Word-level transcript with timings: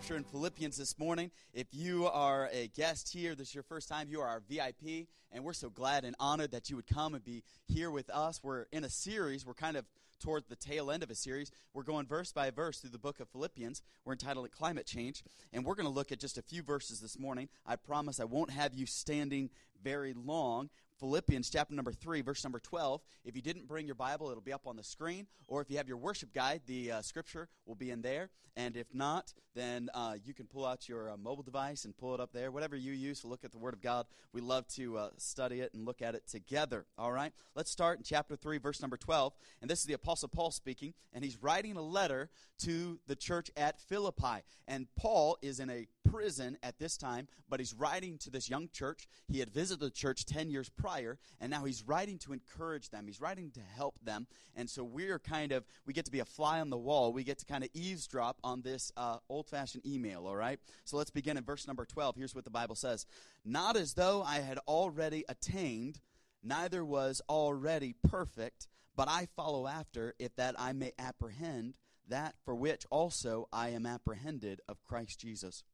scripture 0.00 0.16
in 0.16 0.24
Philippians 0.24 0.78
this 0.78 0.98
morning. 0.98 1.30
If 1.52 1.66
you 1.72 2.06
are 2.06 2.48
a 2.54 2.68
guest 2.68 3.12
here, 3.12 3.34
this 3.34 3.48
is 3.48 3.54
your 3.54 3.64
first 3.64 3.86
time, 3.86 4.08
you 4.08 4.22
are 4.22 4.28
our 4.28 4.42
VIP, 4.48 5.08
and 5.30 5.44
we're 5.44 5.52
so 5.52 5.68
glad 5.68 6.06
and 6.06 6.16
honored 6.18 6.52
that 6.52 6.70
you 6.70 6.76
would 6.76 6.86
come 6.86 7.14
and 7.14 7.22
be 7.22 7.42
here 7.66 7.90
with 7.90 8.08
us. 8.08 8.40
We're 8.42 8.64
in 8.72 8.84
a 8.84 8.88
series, 8.88 9.44
we're 9.44 9.52
kind 9.52 9.76
of 9.76 9.84
toward 10.18 10.44
the 10.48 10.56
tail 10.56 10.90
end 10.90 11.02
of 11.02 11.10
a 11.10 11.14
series. 11.14 11.50
We're 11.74 11.82
going 11.82 12.06
verse 12.06 12.32
by 12.32 12.50
verse 12.50 12.78
through 12.78 12.90
the 12.90 12.98
book 12.98 13.20
of 13.20 13.28
Philippians. 13.28 13.82
We're 14.06 14.14
entitled 14.14 14.46
it 14.46 14.52
Climate 14.52 14.86
Change, 14.86 15.22
and 15.52 15.66
we're 15.66 15.74
going 15.74 15.84
to 15.88 15.92
look 15.92 16.12
at 16.12 16.18
just 16.18 16.38
a 16.38 16.42
few 16.42 16.62
verses 16.62 17.00
this 17.00 17.18
morning. 17.18 17.50
I 17.66 17.76
promise 17.76 18.20
I 18.20 18.24
won't 18.24 18.52
have 18.52 18.72
you 18.72 18.86
standing 18.86 19.50
very 19.84 20.14
long. 20.14 20.70
Philippians 21.00 21.48
chapter 21.48 21.74
number 21.74 21.92
3, 21.92 22.20
verse 22.20 22.44
number 22.44 22.60
12. 22.60 23.00
If 23.24 23.34
you 23.34 23.40
didn't 23.40 23.66
bring 23.66 23.86
your 23.86 23.94
Bible, 23.94 24.30
it'll 24.30 24.42
be 24.42 24.52
up 24.52 24.66
on 24.66 24.76
the 24.76 24.84
screen. 24.84 25.26
Or 25.48 25.62
if 25.62 25.70
you 25.70 25.78
have 25.78 25.88
your 25.88 25.96
worship 25.96 26.34
guide, 26.34 26.60
the 26.66 26.92
uh, 26.92 27.02
scripture 27.02 27.48
will 27.66 27.74
be 27.74 27.90
in 27.90 28.02
there. 28.02 28.28
And 28.56 28.76
if 28.76 28.94
not, 28.94 29.32
then 29.54 29.88
uh, 29.94 30.16
you 30.22 30.34
can 30.34 30.46
pull 30.46 30.66
out 30.66 30.88
your 30.88 31.10
uh, 31.10 31.16
mobile 31.16 31.42
device 31.42 31.84
and 31.84 31.96
pull 31.96 32.14
it 32.14 32.20
up 32.20 32.32
there. 32.32 32.50
Whatever 32.50 32.76
you 32.76 32.92
use 32.92 33.20
to 33.20 33.28
look 33.28 33.44
at 33.44 33.52
the 33.52 33.58
Word 33.58 33.72
of 33.72 33.80
God, 33.80 34.06
we 34.32 34.40
love 34.40 34.66
to 34.74 34.98
uh, 34.98 35.10
study 35.16 35.60
it 35.60 35.72
and 35.72 35.86
look 35.86 36.02
at 36.02 36.14
it 36.14 36.26
together. 36.28 36.84
All 36.98 37.12
right? 37.12 37.32
Let's 37.54 37.70
start 37.70 37.98
in 37.98 38.04
chapter 38.04 38.36
3, 38.36 38.58
verse 38.58 38.82
number 38.82 38.96
12. 38.96 39.32
And 39.62 39.70
this 39.70 39.80
is 39.80 39.86
the 39.86 39.94
Apostle 39.94 40.28
Paul 40.28 40.50
speaking. 40.50 40.92
And 41.12 41.24
he's 41.24 41.38
writing 41.42 41.76
a 41.76 41.82
letter 41.82 42.28
to 42.60 42.98
the 43.06 43.16
church 43.16 43.50
at 43.56 43.80
Philippi. 43.80 44.44
And 44.68 44.86
Paul 44.96 45.38
is 45.40 45.60
in 45.60 45.70
a 45.70 45.86
prison 46.04 46.56
at 46.62 46.78
this 46.78 46.96
time, 46.96 47.28
but 47.48 47.60
he's 47.60 47.74
writing 47.74 48.18
to 48.18 48.30
this 48.30 48.48
young 48.48 48.68
church. 48.72 49.06
He 49.28 49.40
had 49.40 49.50
visited 49.50 49.80
the 49.80 49.90
church 49.90 50.24
10 50.26 50.50
years 50.50 50.68
prior, 50.68 51.18
and 51.40 51.50
now 51.50 51.64
he's 51.64 51.82
writing 51.82 52.18
to 52.18 52.32
encourage 52.32 52.90
them. 52.90 53.06
He's 53.06 53.20
writing 53.20 53.50
to 53.52 53.60
help 53.60 53.98
them. 54.02 54.26
And 54.54 54.68
so 54.68 54.84
we're 54.84 55.18
kind 55.18 55.52
of, 55.52 55.64
we 55.86 55.92
get 55.92 56.04
to 56.06 56.10
be 56.10 56.20
a 56.20 56.24
fly 56.24 56.60
on 56.60 56.70
the 56.70 56.78
wall. 56.78 57.12
We 57.12 57.24
get 57.24 57.38
to 57.38 57.46
kind 57.46 57.64
of 57.64 57.70
eavesdrop 57.74 58.38
on 58.42 58.62
this 58.62 58.92
uh, 58.96 59.18
old 59.28 59.46
fashioned 59.46 59.86
email, 59.86 60.26
all 60.26 60.36
right? 60.36 60.58
So 60.84 60.96
let's 60.96 61.10
begin 61.10 61.36
in 61.36 61.44
verse 61.44 61.66
number 61.66 61.84
12. 61.84 62.16
Here's 62.16 62.34
what 62.34 62.44
the 62.44 62.50
Bible 62.50 62.74
says 62.74 63.06
Not 63.44 63.76
as 63.76 63.94
though 63.94 64.22
I 64.22 64.36
had 64.36 64.58
already 64.66 65.24
attained, 65.28 66.00
neither 66.42 66.84
was 66.84 67.20
already 67.28 67.94
perfect, 68.08 68.68
but 68.96 69.08
I 69.08 69.28
follow 69.36 69.66
after, 69.66 70.14
if 70.18 70.34
that 70.36 70.54
I 70.58 70.72
may 70.72 70.92
apprehend 70.98 71.74
that 72.10 72.34
for 72.44 72.54
which 72.54 72.86
also 72.90 73.48
I 73.52 73.70
am 73.70 73.86
apprehended 73.86 74.60
of 74.68 74.84
Christ 74.84 75.18
Jesus. 75.20 75.64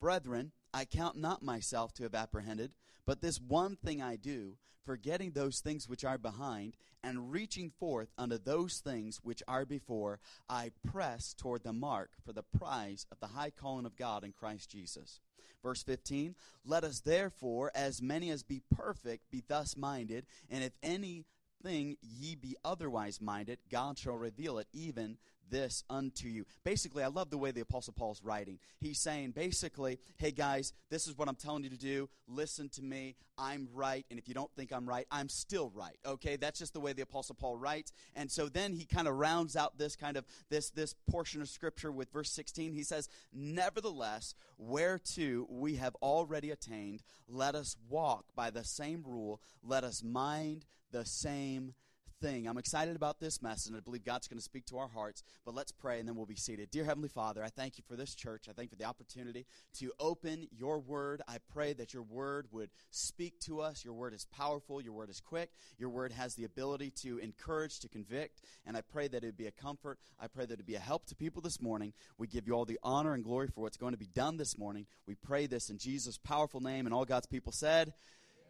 Brethren, 0.00 0.52
I 0.72 0.84
count 0.84 1.16
not 1.16 1.42
myself 1.42 1.92
to 1.94 2.04
have 2.04 2.14
apprehended, 2.14 2.72
but 3.06 3.20
this 3.20 3.40
one 3.40 3.76
thing 3.76 4.02
I 4.02 4.16
do, 4.16 4.56
forgetting 4.84 5.32
those 5.32 5.60
things 5.60 5.88
which 5.88 6.04
are 6.04 6.18
behind, 6.18 6.76
and 7.02 7.30
reaching 7.30 7.70
forth 7.70 8.08
unto 8.18 8.36
those 8.36 8.78
things 8.78 9.20
which 9.22 9.42
are 9.48 9.64
before, 9.64 10.20
I 10.48 10.72
press 10.86 11.34
toward 11.34 11.62
the 11.62 11.72
mark 11.72 12.10
for 12.24 12.32
the 12.32 12.42
prize 12.42 13.06
of 13.10 13.20
the 13.20 13.28
high 13.28 13.50
calling 13.50 13.86
of 13.86 13.96
God 13.96 14.24
in 14.24 14.32
Christ 14.32 14.70
Jesus. 14.70 15.20
Verse 15.62 15.82
15, 15.82 16.34
let 16.64 16.84
us 16.84 17.00
therefore, 17.00 17.72
as 17.74 18.02
many 18.02 18.30
as 18.30 18.42
be 18.42 18.62
perfect, 18.74 19.30
be 19.30 19.42
thus 19.46 19.76
minded, 19.76 20.26
and 20.50 20.62
if 20.62 20.72
any 20.82 21.24
thing 21.66 21.96
ye 22.00 22.36
be 22.36 22.56
otherwise 22.64 23.20
minded, 23.20 23.58
God 23.70 23.98
shall 23.98 24.16
reveal 24.16 24.58
it, 24.58 24.68
even 24.72 25.18
this 25.50 25.84
unto 25.88 26.28
you. 26.28 26.44
Basically, 26.64 27.02
I 27.02 27.08
love 27.08 27.30
the 27.30 27.38
way 27.38 27.50
the 27.50 27.60
Apostle 27.60 27.92
Paul's 27.92 28.22
writing. 28.22 28.58
He's 28.80 28.98
saying, 28.98 29.32
basically, 29.32 29.98
hey 30.16 30.30
guys, 30.30 30.72
this 30.90 31.06
is 31.06 31.16
what 31.16 31.28
I'm 31.28 31.36
telling 31.36 31.64
you 31.64 31.70
to 31.70 31.78
do. 31.78 32.08
Listen 32.28 32.68
to 32.70 32.82
me. 32.82 33.16
I'm 33.38 33.68
right. 33.74 34.04
And 34.10 34.18
if 34.18 34.28
you 34.28 34.34
don't 34.34 34.50
think 34.56 34.72
I'm 34.72 34.88
right, 34.88 35.06
I'm 35.10 35.28
still 35.28 35.70
right. 35.74 35.96
Okay? 36.06 36.36
That's 36.36 36.58
just 36.58 36.72
the 36.72 36.80
way 36.80 36.92
the 36.92 37.02
Apostle 37.02 37.36
Paul 37.38 37.56
writes. 37.56 37.92
And 38.14 38.30
so 38.30 38.48
then 38.48 38.72
he 38.72 38.84
kind 38.84 39.06
of 39.06 39.14
rounds 39.16 39.56
out 39.56 39.78
this 39.78 39.94
kind 39.94 40.16
of 40.16 40.24
this 40.50 40.70
this 40.70 40.94
portion 41.10 41.42
of 41.42 41.48
scripture 41.48 41.92
with 41.92 42.12
verse 42.12 42.30
16. 42.30 42.72
He 42.72 42.82
says, 42.82 43.08
Nevertheless, 43.32 44.34
whereto 44.58 45.46
we 45.48 45.76
have 45.76 45.94
already 45.96 46.50
attained, 46.50 47.02
let 47.28 47.54
us 47.54 47.76
walk 47.88 48.24
by 48.34 48.50
the 48.50 48.64
same 48.64 49.04
rule, 49.06 49.40
let 49.62 49.84
us 49.84 50.02
mind 50.02 50.64
the 50.92 51.04
same 51.04 51.74
thing. 52.20 52.46
I'm 52.48 52.58
excited 52.58 52.96
about 52.96 53.20
this 53.20 53.42
message, 53.42 53.68
and 53.68 53.76
I 53.76 53.80
believe 53.80 54.04
God's 54.04 54.28
going 54.28 54.38
to 54.38 54.44
speak 54.44 54.66
to 54.66 54.78
our 54.78 54.88
hearts. 54.88 55.22
But 55.44 55.54
let's 55.54 55.72
pray, 55.72 55.98
and 55.98 56.08
then 56.08 56.16
we'll 56.16 56.26
be 56.26 56.36
seated. 56.36 56.70
Dear 56.70 56.84
Heavenly 56.84 57.08
Father, 57.08 57.42
I 57.42 57.48
thank 57.48 57.78
you 57.78 57.84
for 57.86 57.96
this 57.96 58.14
church. 58.14 58.46
I 58.48 58.52
thank 58.52 58.70
you 58.70 58.76
for 58.76 58.82
the 58.82 58.88
opportunity 58.88 59.46
to 59.78 59.92
open 60.00 60.48
your 60.50 60.78
word. 60.78 61.22
I 61.28 61.38
pray 61.52 61.72
that 61.74 61.92
your 61.92 62.02
word 62.02 62.46
would 62.52 62.70
speak 62.90 63.38
to 63.40 63.60
us. 63.60 63.84
Your 63.84 63.94
word 63.94 64.14
is 64.14 64.24
powerful. 64.24 64.80
Your 64.80 64.94
word 64.94 65.10
is 65.10 65.20
quick. 65.20 65.50
Your 65.78 65.90
word 65.90 66.12
has 66.12 66.34
the 66.34 66.44
ability 66.44 66.90
to 67.02 67.18
encourage, 67.18 67.80
to 67.80 67.88
convict. 67.88 68.40
And 68.66 68.76
I 68.76 68.80
pray 68.80 69.08
that 69.08 69.22
it 69.22 69.26
would 69.26 69.36
be 69.36 69.46
a 69.46 69.52
comfort. 69.52 69.98
I 70.20 70.28
pray 70.28 70.46
that 70.46 70.52
it 70.54 70.58
would 70.58 70.66
be 70.66 70.74
a 70.74 70.80
help 70.80 71.06
to 71.06 71.14
people 71.14 71.42
this 71.42 71.60
morning. 71.60 71.92
We 72.18 72.26
give 72.26 72.46
you 72.46 72.54
all 72.54 72.64
the 72.64 72.80
honor 72.82 73.14
and 73.14 73.24
glory 73.24 73.48
for 73.48 73.60
what's 73.60 73.76
going 73.76 73.92
to 73.92 73.98
be 73.98 74.08
done 74.08 74.36
this 74.36 74.56
morning. 74.56 74.86
We 75.06 75.14
pray 75.14 75.46
this 75.46 75.70
in 75.70 75.78
Jesus' 75.78 76.18
powerful 76.18 76.60
name, 76.60 76.86
and 76.86 76.94
all 76.94 77.04
God's 77.04 77.26
people 77.26 77.52
said, 77.52 77.92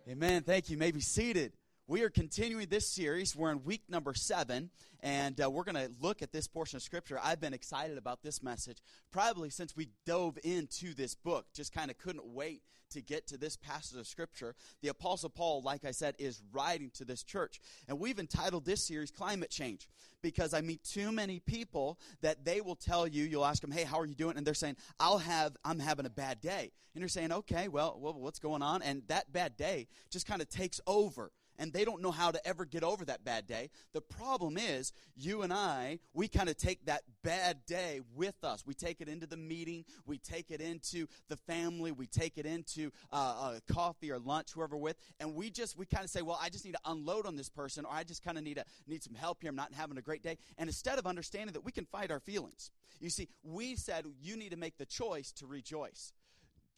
Amen. 0.09 0.45
Thank 0.45 0.71
you. 0.71 0.75
you 0.75 0.79
may 0.79 0.93
be 0.93 1.01
seated. 1.01 1.53
We 1.89 2.03
are 2.03 2.11
continuing 2.11 2.67
this 2.67 2.89
series. 2.89 3.37
We're 3.37 3.53
in 3.53 3.63
week 3.63 3.85
number 3.89 4.13
seven, 4.13 4.71
and 5.05 5.41
uh, 5.41 5.49
we're 5.49 5.63
going 5.63 5.77
to 5.77 5.89
look 6.01 6.21
at 6.21 6.33
this 6.33 6.49
portion 6.49 6.79
of 6.79 6.83
Scripture. 6.83 7.21
I've 7.23 7.41
been 7.41 7.55
excited 7.55 7.97
about 7.97 8.25
this 8.25 8.43
message 8.43 8.79
probably 9.13 9.51
since 9.51 9.77
we 9.77 9.91
dove 10.05 10.37
into 10.43 10.95
this 10.95 11.15
book. 11.15 11.47
Just 11.55 11.73
kind 11.73 11.89
of 11.89 11.97
couldn't 11.97 12.27
wait 12.27 12.63
to 12.91 13.01
get 13.01 13.29
to 13.29 13.37
this 13.37 13.57
passage 13.57 14.01
of 14.01 14.09
Scripture. 14.09 14.57
The 14.83 14.89
Apostle 14.89 15.31
Paul, 15.31 15.63
like 15.63 15.85
I 15.85 15.93
said, 15.93 16.17
is 16.19 16.43
writing 16.53 16.91
to 16.95 17.05
this 17.05 17.23
church. 17.23 17.61
And 17.87 18.01
we've 18.01 18.19
entitled 18.19 18.65
this 18.65 18.85
series 18.85 19.13
Climate 19.13 19.51
Change 19.51 19.89
because 20.23 20.55
I 20.55 20.63
meet 20.63 20.83
too 20.83 21.13
many 21.13 21.39
people 21.39 22.01
that 22.21 22.45
they 22.45 22.61
will 22.61 22.75
tell 22.75 23.07
you, 23.07 23.23
you'll 23.23 23.47
ask 23.47 23.63
them, 23.63 23.71
hey, 23.71 23.85
how 23.85 24.01
are 24.01 24.07
you 24.07 24.17
doing? 24.17 24.37
And 24.37 24.45
they're 24.45 24.55
saying, 24.55 24.77
I'll 24.99 25.19
have, 25.19 25.57
I'm 25.65 25.79
having 25.79 26.07
a 26.07 26.11
bad 26.11 26.41
day. 26.41 26.73
And 26.95 27.01
you're 27.01 27.09
saying, 27.09 27.31
okay, 27.31 27.69
well, 27.69 27.97
well 28.01 28.15
what's 28.15 28.41
going 28.41 28.63
on? 28.63 28.83
And 28.83 29.05
that 29.07 29.33
bad 29.33 29.57
day 29.57 29.87
just 30.11 30.27
kind 30.27 30.43
of 30.43 30.49
takes 30.49 30.81
over 30.89 31.31
and 31.59 31.73
they 31.73 31.85
don't 31.85 32.03
know 32.03 32.11
how 32.11 32.31
to 32.31 32.47
ever 32.47 32.65
get 32.65 32.83
over 32.83 33.05
that 33.05 33.25
bad 33.25 33.47
day. 33.47 33.71
The 33.93 34.01
problem 34.01 34.57
is, 34.57 34.93
you 35.15 35.43
and 35.43 35.53
I, 35.53 35.99
we 36.15 36.29
kind 36.29 36.49
of 36.49 36.57
take 36.57 36.85
that 36.87 37.03
bad 37.23 37.65
day 37.67 38.01
with 38.15 38.43
us. 38.43 38.65
We 38.67 38.75
take 38.75 39.01
it 39.01 39.09
into 39.09 39.27
the 39.27 39.37
meeting, 39.37 39.85
we 40.07 40.19
take 40.19 40.51
it 40.51 40.61
into 40.61 41.07
the 41.29 41.37
family, 41.37 41.93
we 41.93 42.07
take 42.07 42.39
it 42.39 42.47
into 42.47 42.91
uh, 43.13 43.35
uh, 43.41 43.73
coffee 43.73 44.11
or 44.11 44.19
lunch, 44.19 44.53
whoever 44.53 44.77
with, 44.77 44.97
and 45.21 45.35
we 45.35 45.51
just 45.51 45.77
we 45.77 45.87
kind 45.87 46.05
of 46.05 46.11
say, 46.11 46.23
well, 46.23 46.39
I 46.41 46.49
just 46.49 46.65
need 46.65 46.75
to 46.75 46.81
unload 46.91 47.27
on 47.27 47.37
this 47.37 47.49
person, 47.49 47.85
or 47.85 47.93
I 47.93 48.05
just 48.05 48.23
kind 48.23 48.39
of 48.39 48.45
need 48.45 48.57
to 48.57 48.65
need 48.87 49.03
some 49.03 49.15
help 49.15 49.39
here. 49.41 49.51
I'm 49.51 49.57
not 49.57 49.73
having 49.73 49.99
a 49.99 50.03
great 50.03 50.23
day. 50.23 50.39
And 50.59 50.69
instead 50.69 50.99
of 50.99 51.07
understanding 51.07 51.53
that 51.55 51.65
we 51.65 51.73
can 51.73 51.87
fight 51.87 52.11
our 52.11 52.21
feelings, 52.21 52.71
you 53.01 53.11
see, 53.11 53.29
we 53.43 53.77
said 53.77 54.07
you 54.21 54.37
need 54.37 54.51
to 54.51 54.57
make 54.57 54.79
the 54.79 54.87
choice 54.87 55.33
to 55.33 55.47
rejoice. 55.47 56.13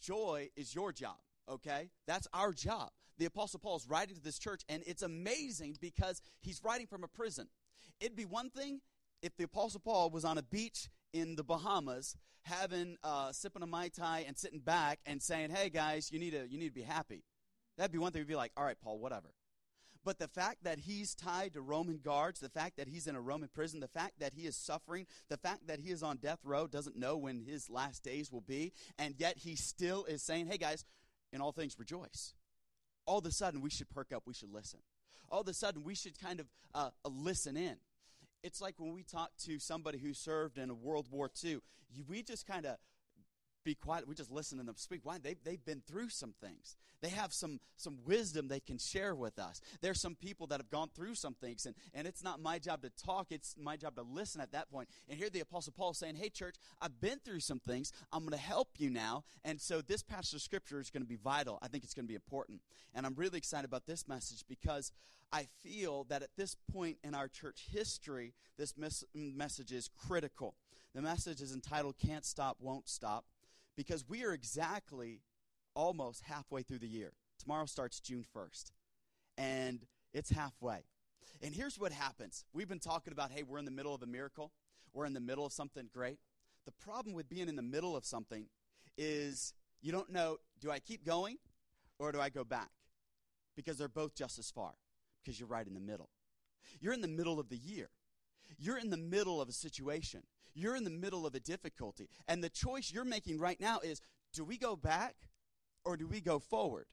Joy 0.01 0.51
is 0.57 0.75
your 0.75 0.93
job 0.93 1.17
okay? 1.49 1.91
That's 2.07 2.27
our 2.33 2.53
job 2.53 2.91
the 3.19 3.27
Apostle 3.27 3.61
Paul 3.61 3.77
is 3.77 3.87
writing 3.89 4.15
to 4.15 4.23
this 4.23 4.39
church, 4.39 4.63
and 4.69 4.83
it's 4.87 5.03
amazing 5.03 5.77
because 5.81 6.23
he's 6.41 6.63
writing 6.65 6.87
from 6.87 7.05
a 7.05 7.09
prison. 7.09 7.49
It'd 8.01 8.17
be 8.17 8.25
one 8.25 8.51
thing 8.51 8.81
if 9.23 9.37
the 9.37 9.45
Apostle 9.45 9.81
Paul 9.81 10.11
was 10.11 10.25
on 10.25 10.39
a 10.39 10.43
beach 10.43 10.89
in 11.13 11.37
the 11.37 11.45
Bahamas, 11.45 12.17
having 12.43 12.97
uh, 13.03 13.33
sipping 13.33 13.63
a 13.63 13.67
mai 13.67 13.89
tai 13.89 14.25
and 14.27 14.37
sitting 14.37 14.61
back 14.61 15.01
and 15.05 15.23
saying, 15.23 15.51
"Hey 15.51 15.69
guys, 15.69 16.11
you 16.13 16.19
need 16.19 16.31
to 16.31 16.49
you 16.49 16.59
need 16.59 16.69
to 16.69 16.75
be 16.75 16.83
happy." 16.83 17.25
That'd 17.77 17.93
be 17.93 17.99
one 17.99 18.13
thing. 18.13 18.21
We'd 18.21 18.29
be 18.29 18.37
like, 18.37 18.53
"All 18.57 18.65
right, 18.65 18.81
Paul, 18.81 18.99
whatever." 18.99 19.35
But 20.05 20.19
the 20.19 20.29
fact 20.29 20.65
that 20.65 20.79
he's 20.79 21.15
tied 21.15 21.55
to 21.55 21.61
Roman 21.61 21.99
guards, 21.99 22.41
the 22.41 22.49
fact 22.49 22.77
that 22.77 22.89
he's 22.89 23.07
in 23.07 23.17
a 23.17 23.21
Roman 23.21 23.49
prison, 23.53 23.81
the 23.81 23.89
fact 23.89 24.21
that 24.21 24.33
he 24.33 24.47
is 24.47 24.57
suffering, 24.57 25.07
the 25.29 25.37
fact 25.37 25.67
that 25.67 25.81
he 25.81 25.91
is 25.91 26.03
on 26.03 26.19
death 26.19 26.39
row, 26.45 26.67
doesn't 26.67 26.97
know 26.97 27.17
when 27.17 27.41
his 27.41 27.69
last 27.69 28.05
days 28.05 28.33
will 28.33 28.41
be, 28.41 28.73
and 28.99 29.17
yet 29.19 29.39
he 29.39 29.57
still 29.57 30.05
is 30.05 30.23
saying, 30.23 30.47
"Hey 30.47 30.59
guys, 30.59 30.85
in 31.33 31.41
all 31.41 31.53
things 31.53 31.79
rejoice." 31.79 32.35
All 33.09 33.19
of 33.19 33.25
a 33.25 33.33
sudden 33.33 33.63
we 33.63 33.71
should 33.71 33.89
perk 33.89 34.13
up, 34.13 34.25
we 34.27 34.35
should 34.35 34.53
listen. 34.53 34.81
All 35.31 35.41
of 35.41 35.49
a 35.49 35.55
sudden 35.55 35.83
we 35.83 35.95
should 35.95 36.21
kind 36.21 36.41
of 36.41 36.47
uh, 36.75 36.91
listen 37.09 37.57
in. 37.57 37.77
It's 38.45 38.61
like 38.61 38.75
when 38.79 38.93
we 38.93 39.03
talk 39.03 39.31
to 39.47 39.59
somebody 39.59 39.99
who 39.99 40.13
served 40.13 40.59
in 40.59 40.83
World 40.83 41.09
War 41.11 41.31
II, 41.43 41.61
we 42.07 42.23
just 42.23 42.47
kind 42.47 42.67
of 42.67 42.77
be 43.69 43.75
quiet. 43.75 44.09
We 44.09 44.15
just 44.15 44.31
listen 44.31 44.57
to 44.59 44.65
them 44.65 44.77
speak. 44.77 45.01
Why? 45.03 45.19
They've, 45.19 45.37
they've 45.45 45.63
been 45.63 45.83
through 45.87 46.09
some 46.09 46.33
things. 46.41 46.77
They 47.03 47.11
have 47.11 47.35
some, 47.35 47.61
some 47.77 47.99
wisdom 48.07 48.49
they 48.49 48.61
can 48.61 48.79
share 48.79 49.15
with 49.15 49.39
us. 49.39 49.61
There's 49.83 50.01
some 50.01 50.15
people 50.15 50.47
that 50.47 50.59
have 50.59 50.71
gone 50.71 50.89
through 50.95 51.17
some 51.17 51.35
things, 51.35 51.67
and, 51.67 51.75
and 51.93 52.07
it's 52.07 52.25
not 52.25 52.41
my 52.41 52.59
job 52.59 52.83
to 52.83 52.91
talk, 52.91 53.27
it's 53.31 53.55
my 53.63 53.77
job 53.77 53.95
to 53.97 54.03
listen 54.03 54.41
at 54.41 54.53
that 54.53 54.71
point. 54.71 54.89
And 55.07 55.19
here 55.19 55.29
the 55.29 55.41
Apostle 55.41 55.75
Paul 55.77 55.93
saying, 55.93 56.17
Hey, 56.17 56.31
church, 56.31 56.57
I've 56.81 56.99
been 56.99 57.19
through 57.23 57.41
some 57.41 57.61
things. 57.61 57.93
I'm 58.11 58.21
going 58.21 58.33
to 58.33 58.39
help 58.39 58.69
you 58.79 58.89
now. 58.89 59.25
And 59.45 59.61
so 59.61 59.83
this 59.83 60.03
passage 60.03 60.35
of 60.35 60.43
Scripture 60.43 60.81
is 60.81 60.91
going 60.91 61.03
to 61.03 61.09
be 61.09 61.17
vital. 61.17 61.59
I 61.61 61.69
think 61.69 61.85
it's 61.85 61.95
going 61.95 62.07
to 62.07 62.09
be 62.09 62.15
important. 62.15 62.63
And 62.95 63.05
I'm 63.05 63.15
really 63.15 63.37
excited 63.37 63.67
about 63.67 63.87
this 63.87 64.09
message 64.09 64.45
because 64.49 64.93
I 65.31 65.47
feel 65.63 66.05
that 66.05 66.23
at 66.23 66.31
this 66.39 66.57
point 66.73 66.97
in 67.05 67.15
our 67.15 67.29
church 67.29 67.67
history, 67.71 68.33
this 68.57 68.79
mes- 68.79 69.05
message 69.15 69.73
is 69.73 69.91
critical. 70.07 70.55
The 70.95 71.03
message 71.03 71.43
is 71.43 71.53
entitled 71.53 71.97
Can't 71.99 72.25
Stop, 72.25 72.57
Won't 72.61 72.89
Stop 72.89 73.27
because 73.79 74.05
we 74.09 74.25
are 74.25 74.33
exactly 74.33 75.23
almost 75.77 76.25
halfway 76.25 76.63
through 76.63 76.81
the 76.81 76.89
year. 76.89 77.13
Tomorrow 77.39 77.67
starts 77.67 78.01
June 78.01 78.25
1st, 78.37 78.73
and 79.39 79.87
it's 80.13 80.31
halfway. 80.31 80.81
And 81.41 81.55
here's 81.55 81.79
what 81.79 81.93
happens 81.93 82.45
we've 82.53 82.69
been 82.69 82.81
talking 82.81 83.13
about 83.13 83.31
hey, 83.31 83.45
we're 83.45 83.59
in 83.59 83.65
the 83.65 83.71
middle 83.71 83.95
of 83.95 84.03
a 84.03 84.07
miracle, 84.07 84.51
we're 84.93 85.07
in 85.07 85.15
the 85.15 85.21
middle 85.21 85.47
of 85.47 85.53
something 85.53 85.89
great. 85.95 86.19
the 86.67 86.73
problem 86.73 87.15
with 87.15 87.29
being 87.29 87.49
in 87.49 87.55
the 87.55 87.63
middle 87.63 87.97
of 87.97 88.05
something 88.05 88.47
is 88.99 89.55
you 89.81 89.93
don't 89.93 90.11
know 90.11 90.39
do 90.61 90.73
I 90.73 90.81
keep 90.81 91.07
going 91.07 91.37
or 92.01 92.11
do 92.11 92.21
I 92.21 92.31
go 92.31 92.43
back? 92.43 92.71
Because 93.55 93.79
they're 93.79 93.89
both 93.89 94.17
just 94.17 94.41
as 94.41 94.51
far, 94.51 94.73
because 95.23 95.39
you're 95.39 95.49
right 95.49 95.67
in 95.67 95.75
the 95.75 95.81
middle. 95.81 96.11
You're 96.81 96.95
in 96.95 97.01
the 97.01 97.07
middle 97.07 97.39
of 97.39 97.49
the 97.49 97.57
year. 97.57 97.91
You're 98.57 98.79
in 98.79 98.91
the 98.91 98.97
middle 98.97 99.41
of 99.41 99.49
a 99.49 99.53
situation. 99.53 100.23
You're 100.55 100.77
in 100.77 100.85
the 100.85 100.91
middle 100.91 101.27
of 101.27 101.35
a 101.35 101.41
difficulty. 101.41 102.09
And 102.27 102.43
the 102.43 102.49
choice 102.49 102.91
you're 102.93 103.05
making 103.05 103.39
right 103.39 103.61
now 103.61 103.81
is 103.81 104.01
do 104.33 104.45
we 104.45 104.59
go 104.59 104.77
back 104.77 105.17
or 105.85 105.97
do 105.97 106.07
we 106.07 106.21
go 106.21 106.39
forward? 106.39 106.87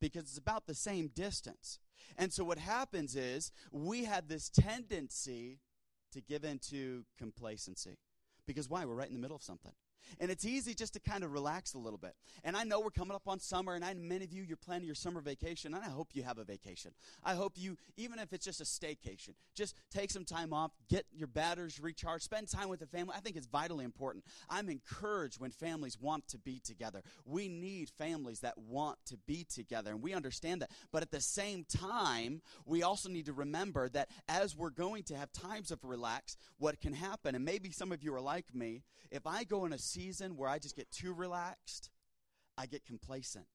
Because 0.00 0.24
it's 0.24 0.38
about 0.38 0.66
the 0.66 0.74
same 0.74 1.08
distance. 1.08 1.78
And 2.18 2.32
so 2.32 2.44
what 2.44 2.58
happens 2.58 3.14
is 3.14 3.52
we 3.70 4.04
have 4.04 4.28
this 4.28 4.48
tendency 4.48 5.60
to 6.12 6.20
give 6.20 6.44
into 6.44 7.04
complacency. 7.18 7.98
Because 8.46 8.68
why? 8.68 8.84
We're 8.84 8.94
right 8.94 9.08
in 9.08 9.14
the 9.14 9.20
middle 9.20 9.36
of 9.36 9.42
something. 9.42 9.72
And 10.20 10.30
it's 10.30 10.44
easy 10.44 10.74
just 10.74 10.94
to 10.94 11.00
kind 11.00 11.24
of 11.24 11.32
relax 11.32 11.74
a 11.74 11.78
little 11.78 11.98
bit. 11.98 12.14
And 12.44 12.56
I 12.56 12.64
know 12.64 12.80
we're 12.80 12.90
coming 12.90 13.14
up 13.14 13.26
on 13.26 13.40
summer, 13.40 13.74
and 13.74 13.84
I 13.84 13.94
many 13.94 14.24
of 14.24 14.32
you, 14.32 14.42
you're 14.42 14.56
planning 14.56 14.86
your 14.86 14.94
summer 14.94 15.20
vacation, 15.20 15.74
and 15.74 15.84
I 15.84 15.88
hope 15.88 16.10
you 16.12 16.22
have 16.22 16.38
a 16.38 16.44
vacation. 16.44 16.92
I 17.24 17.34
hope 17.34 17.54
you, 17.56 17.76
even 17.96 18.18
if 18.18 18.32
it's 18.32 18.44
just 18.44 18.60
a 18.60 18.64
staycation, 18.64 19.34
just 19.54 19.74
take 19.90 20.10
some 20.10 20.24
time 20.24 20.52
off, 20.52 20.72
get 20.88 21.06
your 21.12 21.28
batteries 21.28 21.80
recharged, 21.80 22.24
spend 22.24 22.48
time 22.48 22.68
with 22.68 22.80
the 22.80 22.86
family. 22.86 23.14
I 23.16 23.20
think 23.20 23.36
it's 23.36 23.46
vitally 23.46 23.84
important. 23.84 24.24
I'm 24.48 24.68
encouraged 24.68 25.40
when 25.40 25.50
families 25.50 25.98
want 26.00 26.28
to 26.28 26.38
be 26.38 26.60
together. 26.64 27.02
We 27.24 27.48
need 27.48 27.90
families 27.90 28.40
that 28.40 28.58
want 28.58 28.98
to 29.06 29.16
be 29.26 29.44
together, 29.44 29.90
and 29.90 30.02
we 30.02 30.14
understand 30.14 30.62
that. 30.62 30.70
But 30.90 31.02
at 31.02 31.10
the 31.10 31.20
same 31.20 31.64
time, 31.64 32.42
we 32.66 32.82
also 32.82 33.08
need 33.08 33.26
to 33.26 33.32
remember 33.32 33.88
that 33.90 34.08
as 34.28 34.56
we're 34.56 34.70
going 34.70 35.04
to 35.04 35.16
have 35.16 35.32
times 35.32 35.70
of 35.70 35.84
relax, 35.84 36.36
what 36.58 36.80
can 36.80 36.92
happen, 36.92 37.34
and 37.34 37.44
maybe 37.44 37.70
some 37.70 37.92
of 37.92 38.02
you 38.02 38.14
are 38.14 38.20
like 38.20 38.54
me, 38.54 38.82
if 39.10 39.26
I 39.26 39.44
go 39.44 39.66
in 39.66 39.72
a 39.72 39.78
season 39.92 40.36
where 40.36 40.48
I 40.48 40.58
just 40.58 40.76
get 40.76 40.90
too 40.90 41.12
relaxed, 41.12 41.90
I 42.56 42.66
get 42.66 42.84
complacent. 42.84 43.46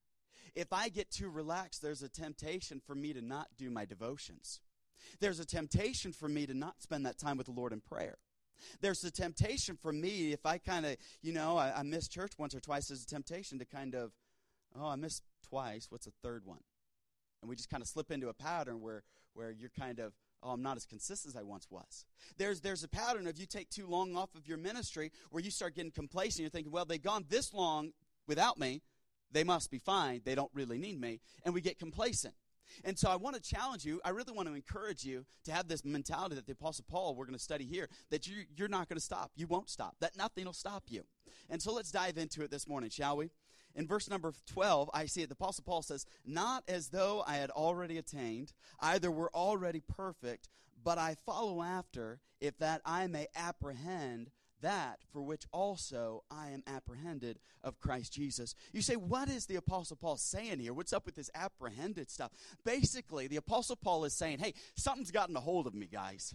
If 0.56 0.72
I 0.72 0.90
get 0.90 1.12
too 1.12 1.30
relaxed, 1.30 1.82
there's 1.82 2.04
a 2.04 2.10
temptation 2.10 2.82
for 2.86 2.96
me 2.96 3.14
to 3.14 3.22
not 3.22 3.48
do 3.58 3.70
my 3.70 3.86
devotions. 3.86 4.62
There's 5.20 5.40
a 5.40 5.46
temptation 5.46 6.12
for 6.14 6.28
me 6.28 6.46
to 6.46 6.54
not 6.54 6.82
spend 6.82 7.06
that 7.06 7.18
time 7.18 7.38
with 7.38 7.48
the 7.48 7.54
Lord 7.54 7.74
in 7.74 7.82
prayer. 7.82 8.18
There's 8.82 9.04
a 9.04 9.12
temptation 9.12 9.78
for 9.80 9.94
me 9.94 10.34
if 10.34 10.46
I 10.46 10.58
kind 10.58 10.86
of, 10.86 10.98
you 11.22 11.32
know, 11.32 11.58
I, 11.58 11.80
I 11.80 11.84
miss 11.84 12.08
church 12.08 12.34
once 12.38 12.56
or 12.56 12.60
twice, 12.60 12.88
there's 12.88 13.04
a 13.04 13.08
temptation 13.08 13.60
to 13.60 13.66
kind 13.66 13.94
of, 13.94 14.12
oh, 14.76 14.88
I 14.88 14.96
missed 14.96 15.24
twice. 15.48 15.88
What's 15.90 16.08
a 16.08 16.12
third 16.24 16.44
one? 16.46 16.64
And 17.42 17.50
we 17.50 17.56
just 17.56 17.70
kind 17.70 17.82
of 17.82 17.88
slip 17.88 18.12
into 18.12 18.30
a 18.30 18.34
pattern 18.34 18.82
where, 18.82 19.04
where 19.34 19.52
you're 19.52 19.72
kind 19.78 20.00
of, 20.00 20.14
oh, 20.44 20.52
I'm 20.52 20.62
not 20.62 20.78
as 20.78 20.86
consistent 20.86 21.36
as 21.36 21.40
I 21.40 21.44
once 21.44 21.68
was. 21.70 22.06
There's, 22.38 22.62
there's 22.62 22.84
a 22.84 22.88
pattern 22.88 23.28
of 23.28 23.38
you 23.38 23.46
take 23.46 23.70
too 23.70 23.88
long 23.88 24.16
off 24.16 24.36
of 24.36 24.48
your 24.48 24.58
ministry 24.58 25.12
where 25.32 25.44
you 25.44 25.52
start 25.52 25.76
getting 25.76 25.92
complacent. 25.92 26.42
You're 26.42 26.50
thinking, 26.50 26.72
well, 26.72 26.86
they've 26.86 27.02
gone 27.02 27.26
this 27.30 27.54
long 27.54 27.92
without 28.28 28.60
me. 28.60 28.82
They 29.32 29.44
must 29.44 29.72
be 29.72 29.80
fine. 29.80 30.22
They 30.24 30.36
don't 30.36 30.52
really 30.54 30.78
need 30.78 31.00
me. 31.00 31.20
And 31.44 31.54
we 31.54 31.62
get 31.62 31.80
complacent. 31.80 32.34
And 32.84 32.98
so 32.98 33.10
I 33.10 33.16
want 33.16 33.36
to 33.36 33.42
challenge 33.42 33.86
you. 33.86 34.02
I 34.04 34.10
really 34.10 34.34
want 34.34 34.48
to 34.48 34.54
encourage 34.54 35.04
you 35.04 35.26
to 35.46 35.52
have 35.52 35.68
this 35.68 35.86
mentality 35.86 36.36
that 36.36 36.46
the 36.46 36.52
Apostle 36.54 36.86
Paul, 36.90 37.16
we're 37.16 37.26
going 37.26 37.38
to 37.38 37.44
study 37.44 37.66
here, 37.66 37.90
that 38.12 38.28
you, 38.28 38.44
you're 38.56 38.68
not 38.68 38.90
going 38.90 38.98
to 38.98 39.04
stop. 39.04 39.32
You 39.36 39.48
won't 39.48 39.70
stop. 39.70 39.96
That 40.02 40.18
nothing 40.18 40.46
will 40.46 40.54
stop 40.54 40.84
you. 40.90 41.04
And 41.50 41.62
so 41.62 41.74
let's 41.74 41.92
dive 41.92 42.18
into 42.18 42.44
it 42.44 42.52
this 42.52 42.68
morning, 42.68 42.90
shall 42.90 43.18
we? 43.18 43.32
In 43.78 43.88
verse 43.88 44.10
number 44.10 44.34
12, 44.48 44.90
I 44.92 45.06
see 45.06 45.22
it. 45.22 45.30
The 45.30 45.36
Apostle 45.36 45.64
Paul 45.64 45.84
says, 45.84 46.06
Not 46.26 46.64
as 46.68 46.90
though 46.90 47.24
I 47.26 47.36
had 47.36 47.52
already 47.52 48.00
attained, 48.00 48.52
either 48.80 49.12
were 49.12 49.30
already 49.34 49.82
perfect, 49.82 50.50
but 50.84 50.98
I 50.98 51.16
follow 51.26 51.62
after, 51.62 52.20
if 52.42 52.58
that 52.58 52.82
I 52.84 53.06
may 53.06 53.28
apprehend 53.36 54.32
that 54.62 54.98
for 55.14 55.22
which 55.22 55.44
also 55.52 56.24
I 56.32 56.50
am 56.50 56.64
apprehended 56.66 57.38
of 57.64 57.80
Christ 57.80 58.14
Jesus. 58.14 58.56
You 58.74 58.82
say, 58.82 58.96
what 58.96 59.30
is 59.30 59.46
the 59.46 59.58
Apostle 59.58 59.96
Paul 59.96 60.18
saying 60.18 60.60
here? 60.60 60.74
What's 60.74 60.94
up 60.94 61.06
with 61.06 61.14
this 61.14 61.30
apprehended 61.36 62.10
stuff? 62.10 62.32
Basically, 62.66 63.28
the 63.28 63.36
Apostle 63.36 63.76
Paul 63.76 64.06
is 64.06 64.14
saying, 64.14 64.40
hey, 64.40 64.56
something's 64.76 65.12
gotten 65.12 65.36
a 65.36 65.40
hold 65.40 65.68
of 65.68 65.76
me, 65.76 65.86
guys. 65.86 66.34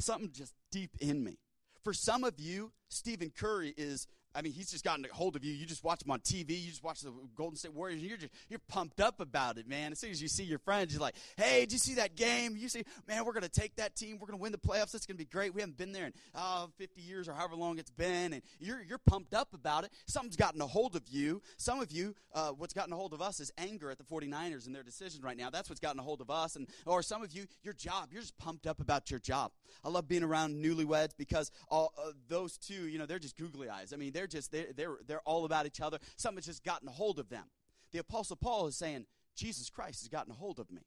Something 0.00 0.32
just 0.32 0.54
deep 0.72 0.90
in 1.00 1.22
me. 1.22 1.38
For 1.84 1.92
some 1.92 2.24
of 2.24 2.34
you, 2.38 2.72
Stephen 2.88 3.30
Curry 3.36 3.74
is 3.76 4.06
I 4.34 4.42
mean, 4.42 4.52
he's 4.52 4.70
just 4.70 4.84
gotten 4.84 5.04
a 5.04 5.14
hold 5.14 5.36
of 5.36 5.44
you. 5.44 5.52
You 5.52 5.66
just 5.66 5.84
watch 5.84 6.02
him 6.02 6.10
on 6.10 6.20
TV. 6.20 6.50
You 6.50 6.70
just 6.70 6.82
watch 6.82 7.00
the 7.00 7.12
Golden 7.34 7.56
State 7.56 7.74
Warriors, 7.74 8.00
and 8.00 8.08
you're 8.08 8.18
just 8.18 8.32
you're 8.48 8.60
pumped 8.68 9.00
up 9.00 9.20
about 9.20 9.58
it, 9.58 9.68
man. 9.68 9.92
As 9.92 9.98
soon 9.98 10.10
as 10.10 10.22
you 10.22 10.28
see 10.28 10.44
your 10.44 10.58
friends, 10.58 10.92
you're 10.92 11.02
like, 11.02 11.14
"Hey, 11.36 11.60
did 11.60 11.72
you 11.72 11.78
see 11.78 11.94
that 11.94 12.16
game? 12.16 12.56
You 12.56 12.68
see, 12.68 12.84
man, 13.06 13.24
we're 13.24 13.32
gonna 13.32 13.48
take 13.48 13.76
that 13.76 13.94
team. 13.94 14.18
We're 14.18 14.26
gonna 14.26 14.38
win 14.38 14.52
the 14.52 14.58
playoffs. 14.58 14.94
It's 14.94 15.06
gonna 15.06 15.18
be 15.18 15.24
great. 15.24 15.54
We 15.54 15.60
haven't 15.60 15.76
been 15.76 15.92
there 15.92 16.06
in 16.06 16.12
uh, 16.34 16.66
50 16.78 17.00
years 17.00 17.28
or 17.28 17.34
however 17.34 17.56
long 17.56 17.78
it's 17.78 17.90
been, 17.90 18.32
and 18.32 18.42
you're 18.58 18.82
you're 18.82 18.98
pumped 18.98 19.34
up 19.34 19.54
about 19.54 19.84
it. 19.84 19.92
Something's 20.06 20.36
gotten 20.36 20.60
a 20.60 20.66
hold 20.66 20.96
of 20.96 21.02
you. 21.08 21.42
Some 21.58 21.80
of 21.80 21.92
you, 21.92 22.14
uh, 22.34 22.50
what's 22.50 22.74
gotten 22.74 22.92
a 22.92 22.96
hold 22.96 23.12
of 23.12 23.20
us 23.20 23.40
is 23.40 23.52
anger 23.58 23.90
at 23.90 23.98
the 23.98 24.04
49ers 24.04 24.66
and 24.66 24.74
their 24.74 24.82
decisions 24.82 25.22
right 25.22 25.36
now. 25.36 25.50
That's 25.50 25.68
what's 25.68 25.80
gotten 25.80 26.00
a 26.00 26.02
hold 26.02 26.20
of 26.20 26.30
us, 26.30 26.56
and 26.56 26.66
or 26.86 27.02
some 27.02 27.22
of 27.22 27.32
you, 27.32 27.46
your 27.62 27.74
job. 27.74 28.08
You're 28.12 28.22
just 28.22 28.38
pumped 28.38 28.66
up 28.66 28.80
about 28.80 29.10
your 29.10 29.20
job. 29.20 29.52
I 29.84 29.88
love 29.88 30.08
being 30.08 30.22
around 30.22 30.62
newlyweds 30.64 31.16
because 31.16 31.50
all 31.68 31.92
uh, 31.98 32.12
those 32.28 32.56
two, 32.56 32.88
you 32.88 32.98
know, 32.98 33.06
they're 33.06 33.18
just 33.18 33.36
googly 33.36 33.68
eyes. 33.68 33.92
I 33.92 33.96
mean, 33.96 34.12
they're 34.12 34.21
just 34.26 34.52
they're, 34.52 34.72
they're 34.74 34.96
they're 35.06 35.20
all 35.20 35.44
about 35.44 35.66
each 35.66 35.80
other. 35.80 35.98
Something's 36.16 36.46
just 36.46 36.64
gotten 36.64 36.88
a 36.88 36.92
hold 36.92 37.18
of 37.18 37.28
them. 37.28 37.44
The 37.92 37.98
Apostle 37.98 38.36
Paul 38.36 38.66
is 38.66 38.76
saying, 38.76 39.06
Jesus 39.36 39.70
Christ 39.70 40.00
has 40.02 40.08
gotten 40.08 40.32
a 40.32 40.36
hold 40.36 40.58
of 40.58 40.70
me. 40.70 40.82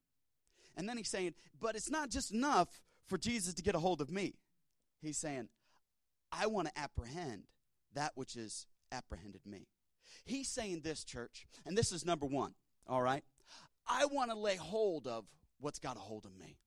And 0.76 0.90
then 0.90 0.98
he's 0.98 1.10
saying, 1.10 1.36
but 1.60 1.76
it's 1.76 1.90
not 1.90 2.10
just 2.10 2.32
enough 2.32 2.82
for 3.08 3.18
Jesus 3.18 3.54
to 3.54 3.64
get 3.64 3.76
a 3.76 3.80
hold 3.80 4.02
of 4.02 4.10
me. 4.10 4.36
He's 5.02 5.18
saying, 5.18 5.50
I 6.32 6.48
want 6.48 6.68
to 6.68 6.80
apprehend 6.80 7.44
that 7.94 8.12
which 8.16 8.34
has 8.34 8.66
apprehended 8.92 9.46
me. 9.46 9.68
He's 10.26 10.50
saying 10.50 10.82
this, 10.82 11.04
church, 11.04 11.46
and 11.66 11.78
this 11.78 11.92
is 11.92 12.06
number 12.06 12.26
one, 12.26 12.54
all 12.88 13.02
right? 13.02 13.24
I 13.88 14.06
want 14.06 14.32
to 14.32 14.38
lay 14.38 14.56
hold 14.56 15.08
of 15.08 15.26
what's 15.60 15.80
got 15.80 15.96
a 15.96 16.00
hold 16.00 16.26
of 16.26 16.36
me. 16.38 16.58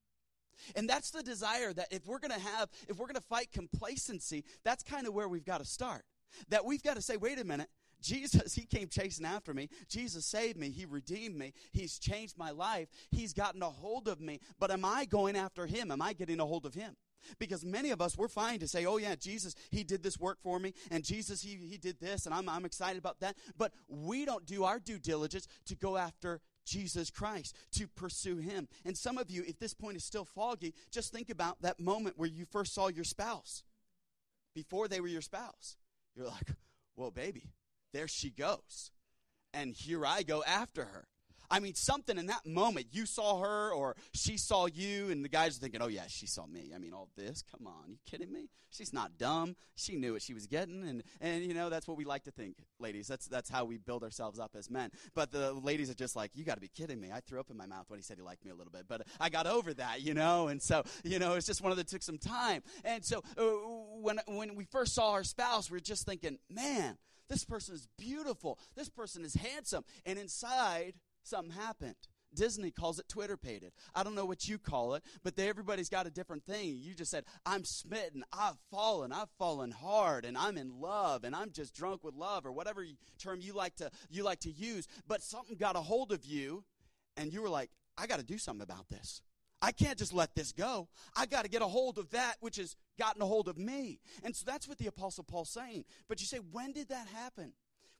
And 0.74 0.88
that's 0.88 1.10
the 1.10 1.22
desire 1.22 1.72
that 1.72 1.88
if 1.90 2.06
we're 2.06 2.18
going 2.18 2.32
to 2.32 2.40
have, 2.40 2.68
if 2.88 2.98
we're 2.98 3.06
going 3.06 3.16
to 3.16 3.20
fight 3.20 3.52
complacency, 3.52 4.44
that's 4.64 4.82
kind 4.82 5.06
of 5.06 5.14
where 5.14 5.28
we've 5.28 5.44
got 5.44 5.58
to 5.58 5.64
start. 5.64 6.04
That 6.48 6.64
we've 6.64 6.82
got 6.82 6.96
to 6.96 7.02
say, 7.02 7.16
wait 7.16 7.38
a 7.38 7.44
minute. 7.44 7.68
Jesus, 8.00 8.54
He 8.54 8.64
came 8.64 8.88
chasing 8.88 9.26
after 9.26 9.52
me. 9.52 9.68
Jesus 9.88 10.24
saved 10.24 10.56
me. 10.56 10.70
He 10.70 10.84
redeemed 10.86 11.36
me. 11.36 11.52
He's 11.72 11.98
changed 11.98 12.38
my 12.38 12.50
life. 12.50 12.88
He's 13.10 13.32
gotten 13.32 13.62
a 13.62 13.70
hold 13.70 14.06
of 14.08 14.20
me. 14.20 14.40
But 14.58 14.70
am 14.70 14.84
I 14.84 15.04
going 15.04 15.36
after 15.36 15.66
Him? 15.66 15.90
Am 15.90 16.00
I 16.00 16.12
getting 16.12 16.40
a 16.40 16.46
hold 16.46 16.64
of 16.64 16.74
Him? 16.74 16.96
Because 17.38 17.64
many 17.64 17.90
of 17.90 18.00
us, 18.00 18.16
we're 18.16 18.28
fine 18.28 18.60
to 18.60 18.68
say, 18.68 18.86
oh, 18.86 18.96
yeah, 18.96 19.16
Jesus, 19.16 19.54
He 19.70 19.82
did 19.82 20.02
this 20.02 20.18
work 20.18 20.38
for 20.40 20.58
me, 20.58 20.72
and 20.90 21.04
Jesus, 21.04 21.42
He, 21.42 21.56
he 21.56 21.76
did 21.76 21.98
this, 22.00 22.26
and 22.26 22.34
I'm, 22.34 22.48
I'm 22.48 22.64
excited 22.64 22.98
about 22.98 23.20
that. 23.20 23.36
But 23.56 23.72
we 23.88 24.24
don't 24.24 24.46
do 24.46 24.64
our 24.64 24.78
due 24.78 24.98
diligence 24.98 25.48
to 25.66 25.74
go 25.74 25.96
after 25.96 26.40
Jesus 26.64 27.10
Christ, 27.10 27.56
to 27.72 27.88
pursue 27.88 28.36
Him. 28.36 28.68
And 28.84 28.96
some 28.96 29.18
of 29.18 29.30
you, 29.30 29.42
if 29.46 29.58
this 29.58 29.74
point 29.74 29.96
is 29.96 30.04
still 30.04 30.24
foggy, 30.24 30.74
just 30.90 31.12
think 31.12 31.30
about 31.30 31.60
that 31.62 31.80
moment 31.80 32.16
where 32.16 32.28
you 32.28 32.44
first 32.44 32.74
saw 32.74 32.88
your 32.88 33.04
spouse 33.04 33.64
before 34.54 34.86
they 34.88 35.00
were 35.00 35.08
your 35.08 35.20
spouse. 35.20 35.76
You're 36.18 36.26
like, 36.26 36.50
well, 36.96 37.12
baby, 37.12 37.52
there 37.92 38.08
she 38.08 38.30
goes. 38.30 38.90
And 39.54 39.76
here 39.76 40.04
I 40.04 40.24
go 40.24 40.42
after 40.42 40.84
her. 40.84 41.06
I 41.50 41.60
mean, 41.60 41.74
something 41.74 42.18
in 42.18 42.26
that 42.26 42.46
moment, 42.46 42.88
you 42.92 43.06
saw 43.06 43.40
her 43.40 43.72
or 43.72 43.96
she 44.12 44.36
saw 44.36 44.66
you, 44.66 45.10
and 45.10 45.24
the 45.24 45.28
guys 45.28 45.56
are 45.56 45.60
thinking, 45.60 45.80
oh, 45.82 45.88
yeah, 45.88 46.04
she 46.08 46.26
saw 46.26 46.46
me. 46.46 46.72
I 46.74 46.78
mean, 46.78 46.92
all 46.92 47.08
this, 47.16 47.42
come 47.50 47.66
on, 47.66 47.88
you 47.88 47.96
kidding 48.04 48.32
me? 48.32 48.48
She's 48.70 48.92
not 48.92 49.16
dumb. 49.16 49.56
She 49.76 49.96
knew 49.96 50.12
what 50.12 50.22
she 50.22 50.34
was 50.34 50.46
getting. 50.46 50.86
And, 50.86 51.02
and 51.20 51.42
you 51.42 51.54
know, 51.54 51.70
that's 51.70 51.88
what 51.88 51.96
we 51.96 52.04
like 52.04 52.24
to 52.24 52.30
think, 52.30 52.56
ladies. 52.78 53.06
That's, 53.06 53.26
that's 53.26 53.48
how 53.48 53.64
we 53.64 53.78
build 53.78 54.04
ourselves 54.04 54.38
up 54.38 54.54
as 54.56 54.70
men. 54.70 54.90
But 55.14 55.30
the 55.30 55.52
ladies 55.52 55.88
are 55.88 55.94
just 55.94 56.14
like, 56.14 56.32
you 56.34 56.44
got 56.44 56.54
to 56.54 56.60
be 56.60 56.68
kidding 56.68 57.00
me. 57.00 57.10
I 57.12 57.20
threw 57.20 57.40
up 57.40 57.50
in 57.50 57.56
my 57.56 57.66
mouth 57.66 57.86
when 57.88 57.98
he 57.98 58.02
said 58.02 58.18
he 58.18 58.22
liked 58.22 58.44
me 58.44 58.50
a 58.50 58.54
little 58.54 58.72
bit, 58.72 58.84
but 58.86 59.06
I 59.18 59.30
got 59.30 59.46
over 59.46 59.72
that, 59.74 60.02
you 60.02 60.12
know? 60.12 60.48
And 60.48 60.60
so, 60.60 60.82
you 61.02 61.18
know, 61.18 61.34
it's 61.34 61.46
just 61.46 61.62
one 61.62 61.72
of 61.72 61.78
the 61.78 61.84
took 61.84 62.02
some 62.02 62.18
time. 62.18 62.62
And 62.84 63.02
so 63.02 63.22
uh, 63.38 63.42
when, 64.00 64.20
when 64.26 64.54
we 64.54 64.64
first 64.64 64.94
saw 64.94 65.12
our 65.12 65.24
spouse, 65.24 65.70
we 65.70 65.78
are 65.78 65.80
just 65.80 66.04
thinking, 66.04 66.38
man, 66.50 66.98
this 67.28 67.44
person 67.44 67.74
is 67.74 67.86
beautiful. 67.98 68.58
This 68.74 68.88
person 68.88 69.24
is 69.24 69.34
handsome. 69.34 69.84
And 70.04 70.18
inside, 70.18 70.94
something 71.28 71.54
happened. 71.54 71.96
Disney 72.34 72.70
calls 72.70 72.98
it 72.98 73.08
twitterpated. 73.08 73.72
I 73.94 74.02
don't 74.02 74.14
know 74.14 74.26
what 74.26 74.46
you 74.46 74.58
call 74.58 74.94
it, 74.94 75.02
but 75.22 75.36
they, 75.36 75.48
everybody's 75.48 75.88
got 75.88 76.06
a 76.06 76.10
different 76.10 76.44
thing. 76.44 76.76
You 76.78 76.94
just 76.94 77.10
said, 77.10 77.24
I'm 77.46 77.64
smitten, 77.64 78.22
I've 78.32 78.58
fallen, 78.70 79.12
I've 79.12 79.30
fallen 79.38 79.70
hard, 79.70 80.24
and 80.24 80.36
I'm 80.36 80.58
in 80.58 80.80
love, 80.80 81.24
and 81.24 81.34
I'm 81.34 81.52
just 81.52 81.74
drunk 81.74 82.04
with 82.04 82.14
love, 82.14 82.44
or 82.44 82.52
whatever 82.52 82.84
term 83.18 83.40
you 83.40 83.54
like 83.54 83.76
to 83.76 83.90
you 84.10 84.24
like 84.24 84.40
to 84.40 84.50
use. 84.50 84.86
But 85.06 85.22
something 85.22 85.56
got 85.56 85.76
a 85.76 85.80
hold 85.80 86.12
of 86.12 86.24
you, 86.24 86.64
and 87.16 87.32
you 87.32 87.42
were 87.42 87.48
like, 87.48 87.70
I 87.96 88.06
got 88.06 88.18
to 88.18 88.24
do 88.24 88.38
something 88.38 88.62
about 88.62 88.88
this. 88.88 89.22
I 89.60 89.72
can't 89.72 89.98
just 89.98 90.12
let 90.12 90.34
this 90.36 90.52
go. 90.52 90.88
I 91.16 91.26
got 91.26 91.42
to 91.42 91.50
get 91.50 91.62
a 91.62 91.66
hold 91.66 91.98
of 91.98 92.10
that 92.10 92.36
which 92.38 92.56
has 92.56 92.76
gotten 92.96 93.20
a 93.22 93.26
hold 93.26 93.48
of 93.48 93.58
me. 93.58 93.98
And 94.22 94.36
so 94.36 94.44
that's 94.46 94.68
what 94.68 94.78
the 94.78 94.86
Apostle 94.86 95.24
Paul's 95.24 95.50
saying. 95.50 95.84
But 96.08 96.20
you 96.20 96.26
say, 96.26 96.38
when 96.38 96.72
did 96.72 96.90
that 96.90 97.08
happen? 97.08 97.52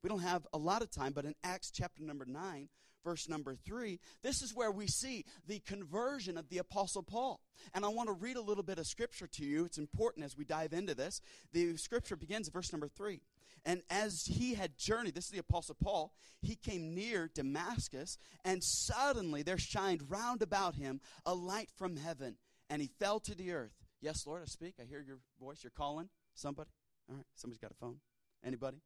We 0.03 0.09
don't 0.09 0.21
have 0.21 0.47
a 0.53 0.59
lot 0.59 0.83
of 0.83 0.91
time, 0.93 1.13
but 1.13 1.25
in 1.25 1.35
Acts 1.43 1.73
chapter 1.73 2.05
number 2.05 2.25
9, 2.25 2.69
verse 3.05 3.29
number 3.29 3.55
3, 3.55 3.99
this 4.23 4.43
is 4.43 4.55
where 4.55 4.71
we 4.71 4.87
see 4.87 5.25
the 5.47 5.61
conversion 5.61 6.37
of 6.37 6.49
the 6.49 6.59
Apostle 6.59 7.03
Paul. 7.03 7.41
And 7.75 7.85
I 7.85 7.89
want 7.89 8.09
to 8.09 8.13
read 8.13 8.37
a 8.37 8.43
little 8.43 8.63
bit 8.63 8.79
of 8.79 8.87
scripture 8.87 9.27
to 9.27 9.45
you. 9.45 9.65
It's 9.65 9.79
important 9.79 10.25
as 10.25 10.37
we 10.37 10.45
dive 10.45 10.73
into 10.73 10.95
this. 10.95 11.21
The 11.53 11.77
scripture 11.77 12.17
begins 12.17 12.49
at 12.49 12.55
verse 12.55 12.73
number 12.73 12.89
3. 12.89 13.21
And 13.65 13.83
as 13.91 14.25
he 14.27 14.55
had 14.55 14.79
journeyed, 14.79 15.15
this 15.15 15.27
is 15.27 15.31
the 15.31 15.39
Apostle 15.39 15.77
Paul, 15.83 16.13
he 16.41 16.55
came 16.55 16.95
near 16.95 17.29
Damascus, 17.35 18.17
and 18.45 18.63
suddenly 18.63 19.43
there 19.43 19.59
shined 19.59 20.09
round 20.09 20.43
about 20.43 20.77
him 20.77 21.01
a 21.27 21.35
light 21.35 21.71
from 21.77 21.97
heaven, 21.97 22.37
and 22.71 22.81
he 22.81 22.89
fell 22.99 23.21
to 23.21 23.35
the 23.35 23.53
earth. 23.53 23.73
Yes, 24.01 24.27
Lord, 24.27 24.43
I 24.43 24.47
speak. 24.47 24.75
I 24.81 24.85
hear 24.85 25.05
your 25.07 25.19
voice. 25.41 25.65
You're 25.65 25.73
calling 25.77 26.09
somebody. 26.35 26.71
All 27.11 27.17
right, 27.17 27.27
somebody's 27.35 27.59
got 27.59 27.73
a 27.73 27.75
phone. 27.75 27.97
Anybody? 28.45 28.79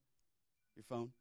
Your 0.75 0.85
phone? 0.85 1.13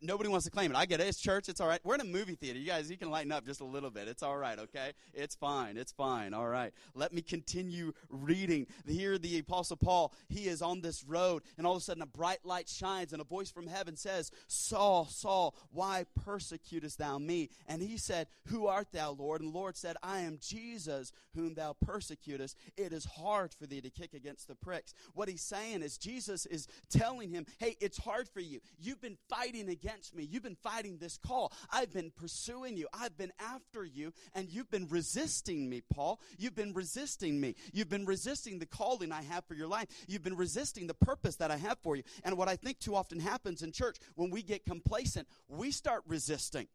Nobody 0.00 0.28
wants 0.28 0.44
to 0.44 0.50
claim 0.50 0.70
it. 0.70 0.76
I 0.76 0.86
get 0.86 1.00
it. 1.00 1.06
It's 1.06 1.20
church. 1.20 1.48
It's 1.48 1.60
all 1.60 1.68
right. 1.68 1.80
We're 1.84 1.94
in 1.94 2.00
a 2.00 2.04
movie 2.04 2.34
theater. 2.34 2.58
You 2.58 2.66
guys, 2.66 2.90
you 2.90 2.96
can 2.96 3.10
lighten 3.10 3.32
up 3.32 3.44
just 3.44 3.60
a 3.60 3.64
little 3.64 3.90
bit. 3.90 4.08
It's 4.08 4.22
all 4.22 4.36
right, 4.36 4.58
okay? 4.58 4.92
It's 5.12 5.34
fine. 5.34 5.76
It's 5.76 5.92
fine. 5.92 6.34
All 6.34 6.48
right. 6.48 6.72
Let 6.94 7.12
me 7.12 7.22
continue 7.22 7.92
reading. 8.08 8.66
Here, 8.86 9.18
the 9.18 9.38
Apostle 9.38 9.76
Paul, 9.76 10.12
he 10.28 10.46
is 10.46 10.62
on 10.62 10.80
this 10.80 11.04
road, 11.04 11.42
and 11.56 11.66
all 11.66 11.74
of 11.74 11.82
a 11.82 11.84
sudden 11.84 12.02
a 12.02 12.06
bright 12.06 12.44
light 12.44 12.68
shines, 12.68 13.12
and 13.12 13.20
a 13.20 13.24
voice 13.24 13.50
from 13.50 13.66
heaven 13.66 13.96
says, 13.96 14.30
Saul, 14.46 15.06
Saul, 15.06 15.54
why 15.72 16.04
persecutest 16.24 16.98
thou 16.98 17.18
me? 17.18 17.50
And 17.66 17.82
he 17.82 17.96
said, 17.96 18.28
Who 18.46 18.66
art 18.66 18.88
thou, 18.92 19.12
Lord? 19.12 19.40
And 19.40 19.52
the 19.52 19.58
Lord 19.58 19.76
said, 19.76 19.96
I 20.02 20.20
am 20.20 20.38
Jesus, 20.40 21.12
whom 21.34 21.54
thou 21.54 21.74
persecutest. 21.84 22.56
It 22.76 22.92
is 22.92 23.04
hard 23.04 23.52
for 23.52 23.66
thee 23.66 23.80
to 23.80 23.90
kick 23.90 24.14
against 24.14 24.48
the 24.48 24.54
pricks. 24.54 24.94
What 25.14 25.28
he's 25.28 25.42
saying 25.42 25.82
is, 25.82 25.98
Jesus 25.98 26.46
is 26.46 26.68
telling 26.88 27.30
him, 27.30 27.46
Hey, 27.58 27.76
it's 27.80 27.98
hard 27.98 28.28
for 28.28 28.40
you. 28.40 28.60
You've 28.78 29.00
been 29.00 29.18
fighting 29.28 29.68
against 29.68 29.87
against 29.88 30.14
me. 30.14 30.28
You've 30.30 30.42
been 30.42 30.56
fighting 30.62 30.98
this 30.98 31.18
call. 31.18 31.52
I've 31.70 31.92
been 31.92 32.10
pursuing 32.14 32.76
you. 32.76 32.88
I've 32.92 33.16
been 33.16 33.32
after 33.38 33.84
you, 33.84 34.12
and 34.34 34.48
you've 34.50 34.70
been 34.70 34.86
resisting 34.88 35.68
me, 35.68 35.82
Paul. 35.92 36.20
You've 36.36 36.54
been 36.54 36.74
resisting 36.74 37.40
me. 37.40 37.54
You've 37.72 37.88
been 37.88 38.04
resisting 38.04 38.58
the 38.58 38.66
calling 38.66 39.12
I 39.12 39.22
have 39.22 39.44
for 39.46 39.54
your 39.54 39.68
life. 39.68 39.88
You've 40.06 40.22
been 40.22 40.36
resisting 40.36 40.86
the 40.86 40.94
purpose 40.94 41.36
that 41.36 41.50
I 41.50 41.56
have 41.56 41.78
for 41.82 41.96
you. 41.96 42.02
And 42.24 42.36
what 42.36 42.48
I 42.48 42.56
think 42.56 42.78
too 42.78 42.94
often 42.94 43.18
happens 43.18 43.62
in 43.62 43.72
church, 43.72 43.96
when 44.14 44.30
we 44.30 44.42
get 44.42 44.66
complacent, 44.66 45.26
we 45.48 45.70
start 45.70 46.02
resisting. 46.06 46.68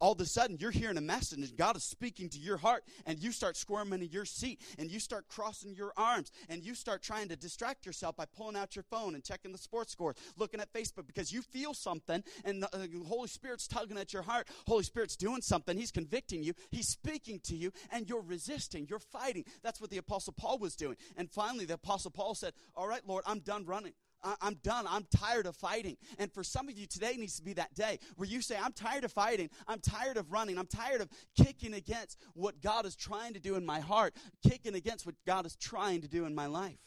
All 0.00 0.12
of 0.12 0.20
a 0.20 0.26
sudden, 0.26 0.56
you're 0.58 0.70
hearing 0.70 0.96
a 0.96 1.02
message, 1.02 1.38
and 1.38 1.56
God 1.56 1.76
is 1.76 1.84
speaking 1.84 2.28
to 2.30 2.38
your 2.38 2.56
heart, 2.56 2.84
and 3.06 3.18
you 3.18 3.32
start 3.32 3.56
squirming 3.56 4.02
in 4.02 4.10
your 4.10 4.24
seat, 4.24 4.60
and 4.78 4.90
you 4.90 5.00
start 5.00 5.28
crossing 5.28 5.74
your 5.74 5.92
arms, 5.96 6.30
and 6.48 6.62
you 6.62 6.74
start 6.74 7.02
trying 7.02 7.28
to 7.28 7.36
distract 7.36 7.86
yourself 7.86 8.16
by 8.16 8.24
pulling 8.26 8.56
out 8.56 8.76
your 8.76 8.84
phone 8.84 9.14
and 9.14 9.24
checking 9.24 9.52
the 9.52 9.58
sports 9.58 9.92
scores, 9.92 10.16
looking 10.36 10.60
at 10.60 10.72
Facebook, 10.72 11.06
because 11.06 11.32
you 11.32 11.42
feel 11.42 11.74
something, 11.74 12.22
and 12.44 12.62
the, 12.62 12.74
uh, 12.74 13.04
Holy 13.06 13.28
Spirit's 13.28 13.66
tugging 13.66 13.98
at 13.98 14.12
your 14.12 14.22
heart. 14.22 14.48
Holy 14.66 14.84
Spirit's 14.84 15.16
doing 15.16 15.42
something. 15.42 15.76
He's 15.76 15.92
convicting 15.92 16.42
you. 16.42 16.54
He's 16.70 16.88
speaking 16.88 17.40
to 17.44 17.56
you, 17.56 17.72
and 17.90 18.08
you're 18.08 18.22
resisting. 18.22 18.86
You're 18.88 18.98
fighting. 18.98 19.44
That's 19.62 19.80
what 19.80 19.90
the 19.90 19.98
Apostle 19.98 20.34
Paul 20.36 20.58
was 20.58 20.76
doing. 20.76 20.96
And 21.16 21.30
finally, 21.30 21.64
the 21.64 21.74
Apostle 21.74 22.10
Paul 22.10 22.34
said, 22.34 22.52
All 22.76 22.88
right, 22.88 23.06
Lord, 23.06 23.24
I'm 23.26 23.40
done 23.40 23.64
running. 23.66 23.92
I, 24.22 24.34
am 24.42 24.54
done. 24.62 24.86
I'm 24.88 25.06
tired 25.16 25.46
of 25.46 25.56
fighting. 25.56 25.96
And 26.18 26.32
for 26.32 26.42
some 26.42 26.68
of 26.68 26.78
you, 26.78 26.86
today 26.86 27.16
needs 27.16 27.36
to 27.36 27.42
be 27.42 27.52
that 27.54 27.74
day 27.74 27.98
where 28.16 28.28
you 28.28 28.42
say, 28.42 28.56
I'm 28.60 28.72
tired 28.72 29.04
of 29.04 29.12
fighting. 29.12 29.50
I'm 29.66 29.80
tired 29.80 30.16
of 30.16 30.32
running. 30.32 30.58
I'm 30.58 30.66
tired 30.66 31.00
of 31.00 31.08
kicking 31.36 31.74
against 31.74 32.18
what 32.34 32.60
God 32.60 32.86
is 32.86 32.96
trying 32.96 33.34
to 33.34 33.40
do 33.40 33.56
in 33.56 33.64
my 33.64 33.80
heart, 33.80 34.14
kicking 34.46 34.74
against 34.74 35.06
what 35.06 35.14
God 35.26 35.46
is 35.46 35.56
trying 35.56 36.00
to 36.02 36.08
do 36.08 36.24
in 36.24 36.34
my 36.34 36.46
life. 36.46 36.78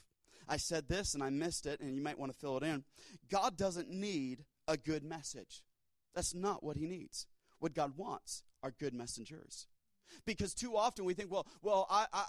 I 0.47 0.57
said 0.57 0.87
this 0.87 1.13
and 1.13 1.23
I 1.23 1.29
missed 1.29 1.65
it, 1.65 1.79
and 1.79 1.95
you 1.95 2.01
might 2.01 2.19
want 2.19 2.31
to 2.31 2.37
fill 2.37 2.57
it 2.57 2.63
in. 2.63 2.83
God 3.31 3.57
doesn't 3.57 3.89
need 3.89 4.43
a 4.67 4.77
good 4.77 5.03
message. 5.03 5.63
That's 6.13 6.35
not 6.35 6.63
what 6.63 6.77
He 6.77 6.85
needs. 6.85 7.27
What 7.59 7.73
God 7.73 7.93
wants 7.95 8.43
are 8.61 8.73
good 8.77 8.93
messengers. 8.93 9.67
Because 10.25 10.53
too 10.53 10.75
often 10.75 11.05
we 11.05 11.13
think, 11.13 11.31
well, 11.31 11.47
well, 11.61 11.87
I, 11.89 12.05
I, 12.13 12.25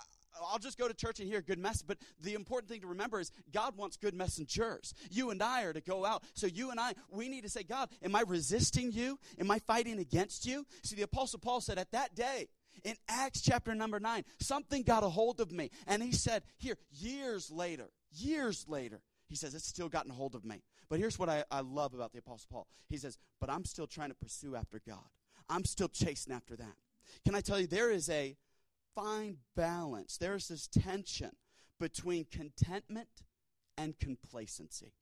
I'll 0.51 0.59
just 0.59 0.79
go 0.79 0.89
to 0.89 0.95
church 0.95 1.21
and 1.21 1.29
hear 1.29 1.39
a 1.39 1.43
good 1.43 1.59
message. 1.59 1.87
But 1.87 1.99
the 2.21 2.35
important 2.35 2.71
thing 2.71 2.81
to 2.81 2.87
remember 2.87 3.21
is 3.21 3.31
God 3.53 3.77
wants 3.77 3.97
good 3.97 4.15
messengers. 4.15 4.95
You 5.11 5.31
and 5.31 5.43
I 5.43 5.65
are 5.65 5.73
to 5.73 5.81
go 5.81 6.05
out. 6.05 6.25
So 6.35 6.47
you 6.47 6.71
and 6.71 6.81
I, 6.81 6.95
we 7.11 7.29
need 7.29 7.43
to 7.43 7.49
say, 7.51 7.63
God, 7.63 7.91
am 8.03 8.15
I 8.15 8.23
resisting 8.27 8.93
you? 8.93 9.19
Am 9.39 9.51
I 9.51 9.59
fighting 9.61 9.99
against 9.99 10.47
you? 10.47 10.67
See, 10.83 10.97
the 10.97 11.03
Apostle 11.03 11.39
Paul 11.39 11.61
said 11.61 11.79
at 11.79 11.93
that 11.93 12.15
day, 12.15 12.49
in 12.83 12.97
Acts 13.09 13.41
chapter 13.41 13.75
number 13.75 14.01
nine, 14.01 14.25
something 14.41 14.83
got 14.83 15.05
a 15.05 15.09
hold 15.09 15.41
of 15.41 15.53
me. 15.53 15.71
And 15.87 16.03
he 16.03 16.13
said, 16.13 16.43
here, 16.57 16.77
years 16.91 17.51
later, 17.51 17.91
years 18.13 18.67
later, 18.69 19.01
he 19.27 19.37
says, 19.37 19.55
it's 19.55 19.67
still 19.67 19.89
gotten 19.89 20.11
a 20.11 20.15
hold 20.15 20.35
of 20.35 20.45
me. 20.45 20.63
But 20.91 20.99
here's 20.99 21.19
what 21.19 21.29
I, 21.29 21.45
I 21.51 21.61
love 21.61 21.95
about 21.95 22.13
the 22.13 22.19
Apostle 22.19 22.49
Paul. 22.51 22.67
He 22.89 22.97
says, 22.97 23.17
but 23.41 23.49
I'm 23.49 23.65
still 23.65 23.87
trying 23.87 24.11
to 24.11 24.15
pursue 24.15 24.55
after 24.55 24.81
God. 24.87 25.05
I'm 25.49 25.65
still 25.65 25.89
chasing 25.89 26.33
after 26.33 26.57
that. 26.57 26.75
Can 27.25 27.35
I 27.35 27.41
tell 27.41 27.59
you, 27.59 27.67
there 27.67 27.91
is 27.91 28.09
a 28.11 28.37
fine 28.95 29.39
balance. 29.57 30.17
There's 30.17 30.49
this 30.49 30.67
tension 30.67 31.33
between 31.79 32.27
contentment 32.31 33.09
and 33.77 33.99
complacency. 33.99 34.93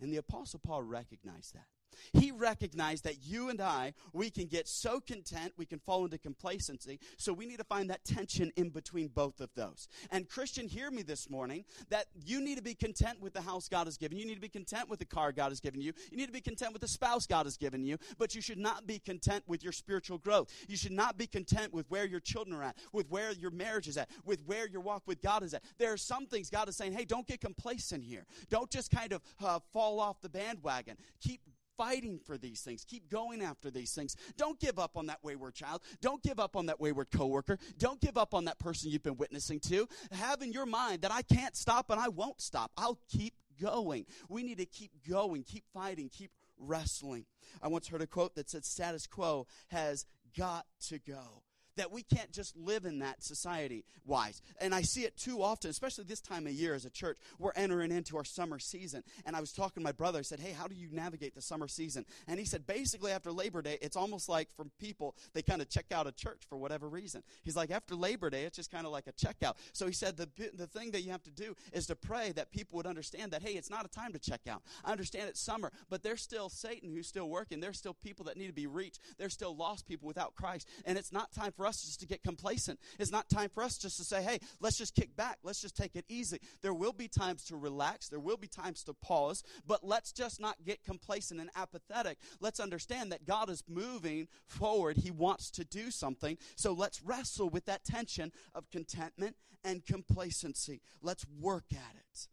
And 0.00 0.12
the 0.12 0.18
Apostle 0.18 0.60
Paul 0.64 0.82
recognized 0.82 1.54
that. 1.54 1.66
He 2.12 2.32
recognized 2.32 3.04
that 3.04 3.24
you 3.24 3.48
and 3.48 3.60
I, 3.60 3.94
we 4.12 4.30
can 4.30 4.46
get 4.46 4.68
so 4.68 5.00
content, 5.00 5.52
we 5.56 5.66
can 5.66 5.78
fall 5.78 6.04
into 6.04 6.18
complacency. 6.18 6.98
So 7.16 7.32
we 7.32 7.46
need 7.46 7.58
to 7.58 7.64
find 7.64 7.90
that 7.90 8.04
tension 8.04 8.52
in 8.56 8.70
between 8.70 9.08
both 9.08 9.40
of 9.40 9.50
those. 9.54 9.88
And 10.10 10.28
Christian, 10.28 10.68
hear 10.68 10.90
me 10.90 11.02
this 11.02 11.30
morning 11.30 11.64
that 11.90 12.06
you 12.24 12.40
need 12.40 12.56
to 12.56 12.62
be 12.62 12.74
content 12.74 13.20
with 13.20 13.32
the 13.32 13.40
house 13.40 13.68
God 13.68 13.86
has 13.86 13.96
given 13.96 14.16
you. 14.18 14.22
You 14.22 14.28
need 14.28 14.36
to 14.36 14.40
be 14.40 14.48
content 14.48 14.88
with 14.88 14.98
the 14.98 15.04
car 15.04 15.32
God 15.32 15.50
has 15.50 15.60
given 15.60 15.80
you. 15.80 15.92
You 16.10 16.16
need 16.16 16.26
to 16.26 16.32
be 16.32 16.40
content 16.40 16.72
with 16.72 16.82
the 16.82 16.88
spouse 16.88 17.26
God 17.26 17.46
has 17.46 17.56
given 17.56 17.84
you. 17.84 17.98
But 18.18 18.34
you 18.34 18.40
should 18.40 18.58
not 18.58 18.86
be 18.86 18.98
content 18.98 19.44
with 19.46 19.62
your 19.62 19.72
spiritual 19.72 20.18
growth. 20.18 20.52
You 20.68 20.76
should 20.76 20.92
not 20.92 21.16
be 21.16 21.26
content 21.26 21.72
with 21.72 21.90
where 21.90 22.04
your 22.04 22.20
children 22.20 22.56
are 22.56 22.62
at, 22.62 22.76
with 22.92 23.08
where 23.10 23.32
your 23.32 23.50
marriage 23.50 23.88
is 23.88 23.96
at, 23.96 24.08
with 24.24 24.40
where 24.46 24.68
your 24.68 24.80
walk 24.80 25.02
with 25.06 25.22
God 25.22 25.42
is 25.42 25.54
at. 25.54 25.62
There 25.78 25.92
are 25.92 25.96
some 25.96 26.26
things 26.26 26.50
God 26.50 26.68
is 26.68 26.76
saying, 26.76 26.92
hey, 26.92 27.04
don't 27.04 27.26
get 27.26 27.40
complacent 27.40 28.04
here. 28.04 28.26
Don't 28.50 28.70
just 28.70 28.90
kind 28.90 29.12
of 29.12 29.22
uh, 29.42 29.58
fall 29.72 30.00
off 30.00 30.20
the 30.20 30.28
bandwagon. 30.28 30.96
Keep 31.20 31.40
fighting 31.82 32.20
for 32.24 32.38
these 32.38 32.60
things. 32.60 32.84
Keep 32.84 33.10
going 33.10 33.42
after 33.42 33.70
these 33.70 33.92
things. 33.92 34.16
Don't 34.36 34.58
give 34.60 34.78
up 34.78 34.96
on 34.96 35.06
that 35.06 35.18
wayward 35.22 35.54
child. 35.54 35.82
Don't 36.00 36.22
give 36.22 36.38
up 36.38 36.56
on 36.56 36.66
that 36.66 36.80
wayward 36.80 37.10
coworker. 37.10 37.58
Don't 37.78 38.00
give 38.00 38.16
up 38.16 38.34
on 38.34 38.44
that 38.44 38.58
person 38.58 38.90
you've 38.90 39.02
been 39.02 39.16
witnessing 39.16 39.58
to. 39.60 39.88
Have 40.12 40.42
in 40.42 40.52
your 40.52 40.66
mind 40.66 41.02
that 41.02 41.12
I 41.12 41.22
can't 41.22 41.56
stop 41.56 41.90
and 41.90 42.00
I 42.00 42.08
won't 42.08 42.40
stop. 42.40 42.70
I'll 42.76 43.00
keep 43.08 43.34
going. 43.60 44.06
We 44.28 44.42
need 44.42 44.58
to 44.58 44.66
keep 44.66 44.92
going, 45.08 45.42
keep 45.42 45.64
fighting, 45.74 46.08
keep 46.08 46.30
wrestling. 46.58 47.26
I 47.60 47.68
once 47.68 47.88
heard 47.88 48.02
a 48.02 48.06
quote 48.06 48.34
that 48.36 48.48
said 48.48 48.64
status 48.64 49.06
quo 49.06 49.46
has 49.68 50.06
got 50.36 50.66
to 50.88 50.98
go 50.98 51.42
that 51.76 51.90
we 51.90 52.02
can't 52.02 52.32
just 52.32 52.56
live 52.56 52.84
in 52.84 53.00
that 53.00 53.22
society 53.22 53.84
wise. 54.04 54.42
And 54.60 54.74
I 54.74 54.82
see 54.82 55.02
it 55.02 55.16
too 55.16 55.42
often, 55.42 55.70
especially 55.70 56.04
this 56.04 56.20
time 56.20 56.46
of 56.46 56.52
year 56.52 56.74
as 56.74 56.84
a 56.84 56.90
church. 56.90 57.18
We're 57.38 57.52
entering 57.56 57.90
into 57.92 58.16
our 58.16 58.24
summer 58.24 58.58
season. 58.58 59.02
And 59.24 59.36
I 59.36 59.40
was 59.40 59.52
talking 59.52 59.82
to 59.82 59.84
my 59.84 59.92
brother. 59.92 60.18
I 60.18 60.22
said, 60.22 60.40
Hey, 60.40 60.52
how 60.52 60.66
do 60.66 60.74
you 60.74 60.88
navigate 60.90 61.34
the 61.34 61.42
summer 61.42 61.68
season? 61.68 62.04
And 62.26 62.38
he 62.38 62.44
said, 62.44 62.66
Basically, 62.66 63.12
after 63.12 63.32
Labor 63.32 63.62
Day, 63.62 63.78
it's 63.80 63.96
almost 63.96 64.28
like 64.28 64.48
from 64.56 64.70
people, 64.78 65.14
they 65.34 65.42
kind 65.42 65.62
of 65.62 65.68
check 65.68 65.86
out 65.92 66.06
a 66.06 66.12
church 66.12 66.42
for 66.48 66.56
whatever 66.56 66.88
reason. 66.88 67.22
He's 67.42 67.56
like, 67.56 67.70
After 67.70 67.94
Labor 67.94 68.30
Day, 68.30 68.44
it's 68.44 68.56
just 68.56 68.70
kind 68.70 68.86
of 68.86 68.92
like 68.92 69.06
a 69.06 69.12
checkout. 69.12 69.54
So 69.72 69.86
he 69.86 69.92
said, 69.92 70.16
the, 70.16 70.28
the 70.54 70.66
thing 70.66 70.90
that 70.92 71.02
you 71.02 71.10
have 71.10 71.22
to 71.24 71.30
do 71.30 71.54
is 71.72 71.86
to 71.86 71.96
pray 71.96 72.32
that 72.32 72.50
people 72.50 72.76
would 72.76 72.86
understand 72.86 73.32
that, 73.32 73.42
hey, 73.42 73.52
it's 73.52 73.70
not 73.70 73.84
a 73.84 73.88
time 73.88 74.12
to 74.12 74.18
check 74.18 74.42
out. 74.48 74.62
I 74.84 74.92
understand 74.92 75.28
it's 75.28 75.40
summer, 75.40 75.72
but 75.88 76.02
there's 76.02 76.22
still 76.22 76.48
Satan 76.48 76.90
who's 76.90 77.06
still 77.06 77.28
working. 77.28 77.60
There's 77.60 77.78
still 77.78 77.94
people 77.94 78.24
that 78.26 78.36
need 78.36 78.48
to 78.48 78.52
be 78.52 78.66
reached. 78.66 79.00
There's 79.18 79.32
still 79.32 79.56
lost 79.56 79.86
people 79.86 80.06
without 80.06 80.34
Christ. 80.34 80.68
And 80.84 80.98
it's 80.98 81.12
not 81.12 81.32
time 81.32 81.52
for 81.52 81.61
for 81.62 81.68
us 81.68 81.82
just 81.82 82.00
to 82.00 82.06
get 82.06 82.24
complacent. 82.24 82.80
It's 82.98 83.12
not 83.12 83.28
time 83.28 83.48
for 83.48 83.62
us 83.62 83.78
just 83.78 83.96
to 83.98 84.04
say, 84.04 84.20
hey, 84.20 84.40
let's 84.60 84.76
just 84.76 84.96
kick 84.96 85.14
back. 85.14 85.38
Let's 85.44 85.60
just 85.60 85.76
take 85.76 85.94
it 85.94 86.04
easy. 86.08 86.40
There 86.60 86.74
will 86.74 86.92
be 86.92 87.06
times 87.06 87.44
to 87.44 87.56
relax. 87.56 88.08
There 88.08 88.18
will 88.18 88.36
be 88.36 88.48
times 88.48 88.82
to 88.84 88.94
pause, 88.94 89.44
but 89.64 89.84
let's 89.84 90.10
just 90.10 90.40
not 90.40 90.56
get 90.64 90.82
complacent 90.82 91.40
and 91.40 91.50
apathetic. 91.54 92.18
Let's 92.40 92.58
understand 92.58 93.12
that 93.12 93.26
God 93.26 93.48
is 93.48 93.62
moving 93.68 94.26
forward. 94.48 94.96
He 94.96 95.12
wants 95.12 95.52
to 95.52 95.64
do 95.64 95.92
something. 95.92 96.36
So 96.56 96.72
let's 96.72 97.00
wrestle 97.00 97.48
with 97.48 97.66
that 97.66 97.84
tension 97.84 98.32
of 98.56 98.68
contentment 98.70 99.36
and 99.62 99.86
complacency. 99.86 100.80
Let's 101.00 101.24
work 101.40 101.66
at 101.70 101.94
it. 101.94 102.26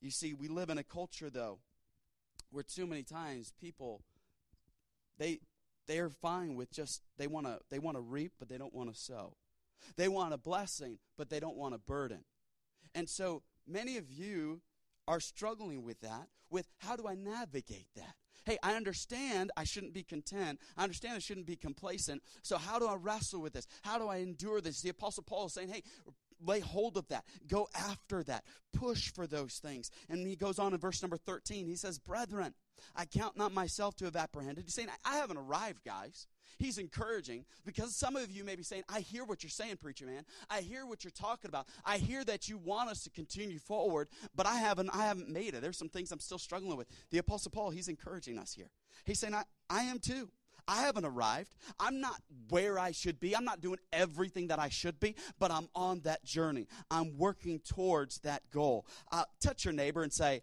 You 0.00 0.10
see, 0.10 0.32
we 0.32 0.48
live 0.48 0.70
in 0.70 0.78
a 0.78 0.84
culture, 0.84 1.28
though, 1.28 1.58
where 2.50 2.64
too 2.64 2.86
many 2.86 3.02
times 3.02 3.52
people 3.60 4.00
they 5.18 5.40
they 5.86 5.98
are 5.98 6.10
fine 6.10 6.54
with 6.54 6.70
just 6.70 7.02
they 7.18 7.26
want 7.26 7.46
to 7.46 7.58
they 7.70 7.78
want 7.78 7.96
to 7.96 8.00
reap 8.00 8.32
but 8.38 8.48
they 8.48 8.58
don't 8.58 8.74
want 8.74 8.92
to 8.92 8.98
sow. 8.98 9.34
They 9.96 10.08
want 10.08 10.34
a 10.34 10.38
blessing 10.38 10.98
but 11.16 11.30
they 11.30 11.40
don't 11.40 11.56
want 11.56 11.74
a 11.74 11.78
burden. 11.78 12.24
And 12.94 13.08
so 13.08 13.42
many 13.66 13.96
of 13.96 14.10
you 14.10 14.62
are 15.08 15.20
struggling 15.20 15.82
with 15.84 16.00
that 16.00 16.28
with 16.50 16.68
how 16.78 16.96
do 16.96 17.06
i 17.06 17.14
navigate 17.14 17.88
that? 17.96 18.14
Hey 18.44 18.58
i 18.62 18.74
understand 18.74 19.50
i 19.56 19.64
shouldn't 19.64 19.94
be 19.94 20.02
content. 20.02 20.58
I 20.76 20.82
understand 20.82 21.14
i 21.16 21.18
shouldn't 21.18 21.46
be 21.46 21.56
complacent. 21.56 22.22
So 22.42 22.58
how 22.58 22.78
do 22.78 22.86
i 22.86 22.94
wrestle 22.94 23.40
with 23.40 23.52
this? 23.52 23.66
How 23.82 23.98
do 23.98 24.08
i 24.08 24.18
endure 24.18 24.60
this? 24.60 24.82
The 24.82 24.90
apostle 24.90 25.24
paul 25.24 25.46
is 25.46 25.54
saying 25.54 25.68
hey 25.68 25.82
lay 26.42 26.60
hold 26.60 26.96
of 26.96 27.06
that. 27.08 27.24
Go 27.46 27.68
after 27.74 28.22
that. 28.24 28.44
Push 28.72 29.12
for 29.12 29.26
those 29.26 29.58
things. 29.58 29.90
And 30.08 30.26
he 30.26 30.36
goes 30.36 30.58
on 30.58 30.72
in 30.72 30.80
verse 30.80 31.02
number 31.02 31.16
13 31.16 31.66
he 31.66 31.76
says 31.76 31.98
brethren 31.98 32.54
I 32.96 33.04
count 33.04 33.36
not 33.36 33.52
myself 33.52 33.96
to 33.96 34.04
have 34.04 34.16
apprehended. 34.16 34.64
He's 34.64 34.74
saying, 34.74 34.88
I 35.04 35.16
haven't 35.16 35.36
arrived, 35.36 35.84
guys. 35.84 36.26
He's 36.58 36.76
encouraging 36.76 37.46
because 37.64 37.96
some 37.96 38.16
of 38.16 38.30
you 38.30 38.44
may 38.44 38.54
be 38.54 38.62
saying, 38.62 38.82
I 38.88 39.00
hear 39.00 39.24
what 39.24 39.42
you're 39.42 39.50
saying, 39.50 39.78
preacher 39.78 40.04
man. 40.04 40.24
I 40.50 40.60
hear 40.60 40.84
what 40.84 41.04
you're 41.04 41.10
talking 41.10 41.48
about. 41.48 41.66
I 41.86 41.96
hear 41.96 42.22
that 42.24 42.48
you 42.48 42.58
want 42.58 42.90
us 42.90 43.02
to 43.04 43.10
continue 43.10 43.58
forward, 43.58 44.08
but 44.36 44.46
I 44.46 44.56
haven't 44.56 44.90
I 44.90 45.06
haven't 45.06 45.30
made 45.30 45.54
it. 45.54 45.62
There's 45.62 45.78
some 45.78 45.88
things 45.88 46.12
I'm 46.12 46.20
still 46.20 46.38
struggling 46.38 46.76
with. 46.76 46.88
The 47.10 47.18
Apostle 47.18 47.50
Paul, 47.50 47.70
he's 47.70 47.88
encouraging 47.88 48.38
us 48.38 48.52
here. 48.52 48.68
He's 49.06 49.18
saying, 49.18 49.34
I, 49.34 49.44
I 49.70 49.84
am 49.84 49.98
too. 49.98 50.28
I 50.68 50.82
haven't 50.82 51.06
arrived. 51.06 51.56
I'm 51.80 52.00
not 52.00 52.20
where 52.50 52.78
I 52.78 52.92
should 52.92 53.18
be. 53.18 53.34
I'm 53.34 53.44
not 53.44 53.60
doing 53.60 53.78
everything 53.92 54.48
that 54.48 54.58
I 54.58 54.68
should 54.68 55.00
be, 55.00 55.16
but 55.38 55.50
I'm 55.50 55.68
on 55.74 56.00
that 56.00 56.24
journey. 56.24 56.68
I'm 56.90 57.16
working 57.16 57.60
towards 57.60 58.18
that 58.20 58.42
goal. 58.50 58.86
Uh, 59.10 59.24
touch 59.40 59.64
your 59.64 59.74
neighbor 59.74 60.02
and 60.02 60.12
say, 60.12 60.42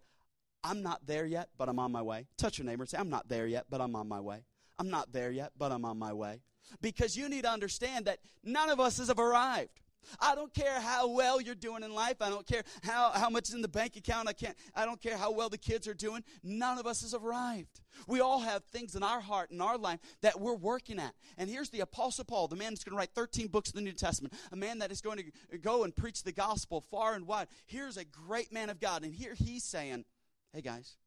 I'm 0.67 0.83
not 0.83 1.05
there 1.07 1.25
yet, 1.25 1.49
but 1.57 1.69
I'm 1.69 1.79
on 1.79 1.91
my 1.91 2.01
way. 2.01 2.27
Touch 2.37 2.57
your 2.57 2.65
neighbor 2.65 2.83
and 2.83 2.89
say, 2.89 2.97
I'm 2.97 3.09
not 3.09 3.29
there 3.29 3.47
yet, 3.47 3.65
but 3.69 3.79
I'm 3.79 3.95
on 3.95 4.07
my 4.07 4.19
way. 4.19 4.43
I'm 4.77 4.89
not 4.89 5.13
there 5.13 5.31
yet, 5.31 5.53
but 5.57 5.71
I'm 5.71 5.85
on 5.85 5.97
my 5.97 6.13
way. 6.13 6.41
Because 6.81 7.15
you 7.15 7.29
need 7.29 7.43
to 7.43 7.49
understand 7.49 8.05
that 8.05 8.19
none 8.43 8.69
of 8.69 8.79
us 8.79 8.97
have 9.07 9.17
arrived. 9.17 9.79
I 10.19 10.35
don't 10.35 10.53
care 10.53 10.79
how 10.79 11.09
well 11.09 11.41
you're 11.41 11.55
doing 11.55 11.83
in 11.83 11.93
life. 11.93 12.21
I 12.21 12.29
don't 12.29 12.45
care 12.45 12.63
how, 12.83 13.11
how 13.11 13.29
much 13.29 13.49
is 13.49 13.55
in 13.55 13.61
the 13.61 13.67
bank 13.67 13.95
account. 13.95 14.27
I 14.27 14.33
can't 14.33 14.55
I 14.75 14.85
don't 14.85 15.01
care 15.01 15.17
how 15.17 15.31
well 15.31 15.49
the 15.49 15.57
kids 15.57 15.87
are 15.87 15.93
doing. 15.93 16.23
None 16.43 16.77
of 16.77 16.87
us 16.87 17.01
has 17.01 17.13
arrived. 17.13 17.81
We 18.07 18.19
all 18.19 18.39
have 18.39 18.63
things 18.65 18.95
in 18.95 19.03
our 19.03 19.19
heart 19.19 19.51
in 19.51 19.59
our 19.59 19.77
life 19.77 19.99
that 20.21 20.39
we're 20.39 20.55
working 20.55 20.99
at. 20.99 21.13
And 21.37 21.49
here's 21.49 21.69
the 21.69 21.81
apostle 21.81 22.25
Paul, 22.25 22.47
the 22.47 22.55
man 22.55 22.73
that's 22.73 22.83
going 22.83 22.95
to 22.95 22.97
write 22.97 23.11
13 23.15 23.47
books 23.47 23.69
of 23.69 23.75
the 23.75 23.81
New 23.81 23.93
Testament, 23.93 24.33
a 24.51 24.55
man 24.55 24.79
that 24.79 24.91
is 24.91 25.01
going 25.01 25.17
to 25.51 25.57
go 25.57 25.83
and 25.83 25.95
preach 25.95 26.23
the 26.23 26.31
gospel 26.31 26.81
far 26.89 27.15
and 27.15 27.27
wide. 27.27 27.47
Here's 27.65 27.97
a 27.97 28.05
great 28.05 28.51
man 28.51 28.69
of 28.69 28.79
God 28.79 29.03
and 29.03 29.13
here 29.13 29.33
he's 29.33 29.63
saying, 29.63 30.05
"Hey 30.53 30.61
guys, 30.61 30.97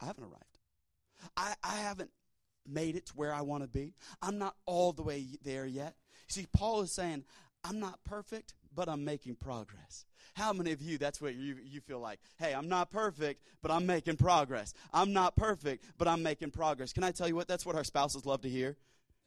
I 0.00 0.06
haven't 0.06 0.24
arrived. 0.24 0.58
I, 1.36 1.54
I 1.62 1.76
haven't 1.76 2.10
made 2.66 2.96
it 2.96 3.06
to 3.06 3.12
where 3.14 3.32
I 3.32 3.42
want 3.42 3.62
to 3.62 3.68
be. 3.68 3.94
I'm 4.22 4.38
not 4.38 4.56
all 4.66 4.92
the 4.92 5.02
way 5.02 5.26
there 5.42 5.66
yet. 5.66 5.96
See, 6.28 6.46
Paul 6.52 6.82
is 6.82 6.92
saying, 6.92 7.24
I'm 7.62 7.80
not 7.80 8.02
perfect, 8.04 8.54
but 8.74 8.88
I'm 8.88 9.04
making 9.04 9.36
progress. 9.36 10.04
How 10.34 10.52
many 10.52 10.72
of 10.72 10.82
you, 10.82 10.98
that's 10.98 11.20
what 11.20 11.34
you, 11.34 11.56
you 11.62 11.80
feel 11.80 12.00
like? 12.00 12.18
Hey, 12.38 12.54
I'm 12.54 12.68
not 12.68 12.90
perfect, 12.90 13.42
but 13.62 13.70
I'm 13.70 13.86
making 13.86 14.16
progress. 14.16 14.74
I'm 14.92 15.12
not 15.12 15.36
perfect, 15.36 15.84
but 15.96 16.08
I'm 16.08 16.22
making 16.22 16.50
progress. 16.50 16.92
Can 16.92 17.04
I 17.04 17.12
tell 17.12 17.28
you 17.28 17.36
what? 17.36 17.48
That's 17.48 17.64
what 17.64 17.76
our 17.76 17.84
spouses 17.84 18.26
love 18.26 18.40
to 18.42 18.48
hear. 18.48 18.76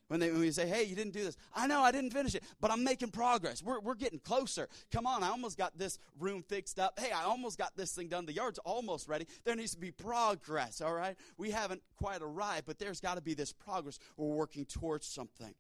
When, 0.07 0.21
they, 0.21 0.31
when 0.31 0.39
we 0.39 0.51
say, 0.51 0.67
hey, 0.67 0.83
you 0.83 0.95
didn't 0.95 1.13
do 1.13 1.23
this. 1.23 1.35
I 1.53 1.67
know 1.67 1.81
I 1.81 1.91
didn't 1.91 2.11
finish 2.11 2.33
it, 2.33 2.43
but 2.61 2.71
I'm 2.71 2.83
making 2.83 3.09
progress. 3.09 3.61
We're, 3.61 3.81
we're 3.81 3.95
getting 3.95 4.19
closer. 4.19 4.69
Come 4.91 5.05
on, 5.05 5.21
I 5.21 5.29
almost 5.29 5.57
got 5.57 5.77
this 5.77 5.99
room 6.17 6.43
fixed 6.43 6.79
up. 6.79 6.97
Hey, 6.97 7.11
I 7.11 7.23
almost 7.23 7.57
got 7.57 7.75
this 7.75 7.91
thing 7.91 8.07
done. 8.07 8.25
The 8.25 8.33
yard's 8.33 8.59
almost 8.59 9.09
ready. 9.09 9.27
There 9.43 9.55
needs 9.55 9.73
to 9.73 9.79
be 9.79 9.91
progress, 9.91 10.79
all 10.79 10.93
right? 10.93 11.17
We 11.37 11.51
haven't 11.51 11.81
quite 11.97 12.21
arrived, 12.21 12.65
but 12.65 12.79
there's 12.79 13.01
got 13.01 13.15
to 13.15 13.21
be 13.21 13.33
this 13.33 13.51
progress. 13.51 13.99
We're 14.15 14.27
working 14.27 14.65
towards 14.65 15.07
something. 15.07 15.53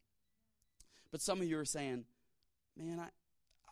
But 1.11 1.21
some 1.21 1.41
of 1.41 1.47
you 1.47 1.59
are 1.59 1.65
saying, 1.65 2.05
man, 2.77 2.99
I, 2.99 3.09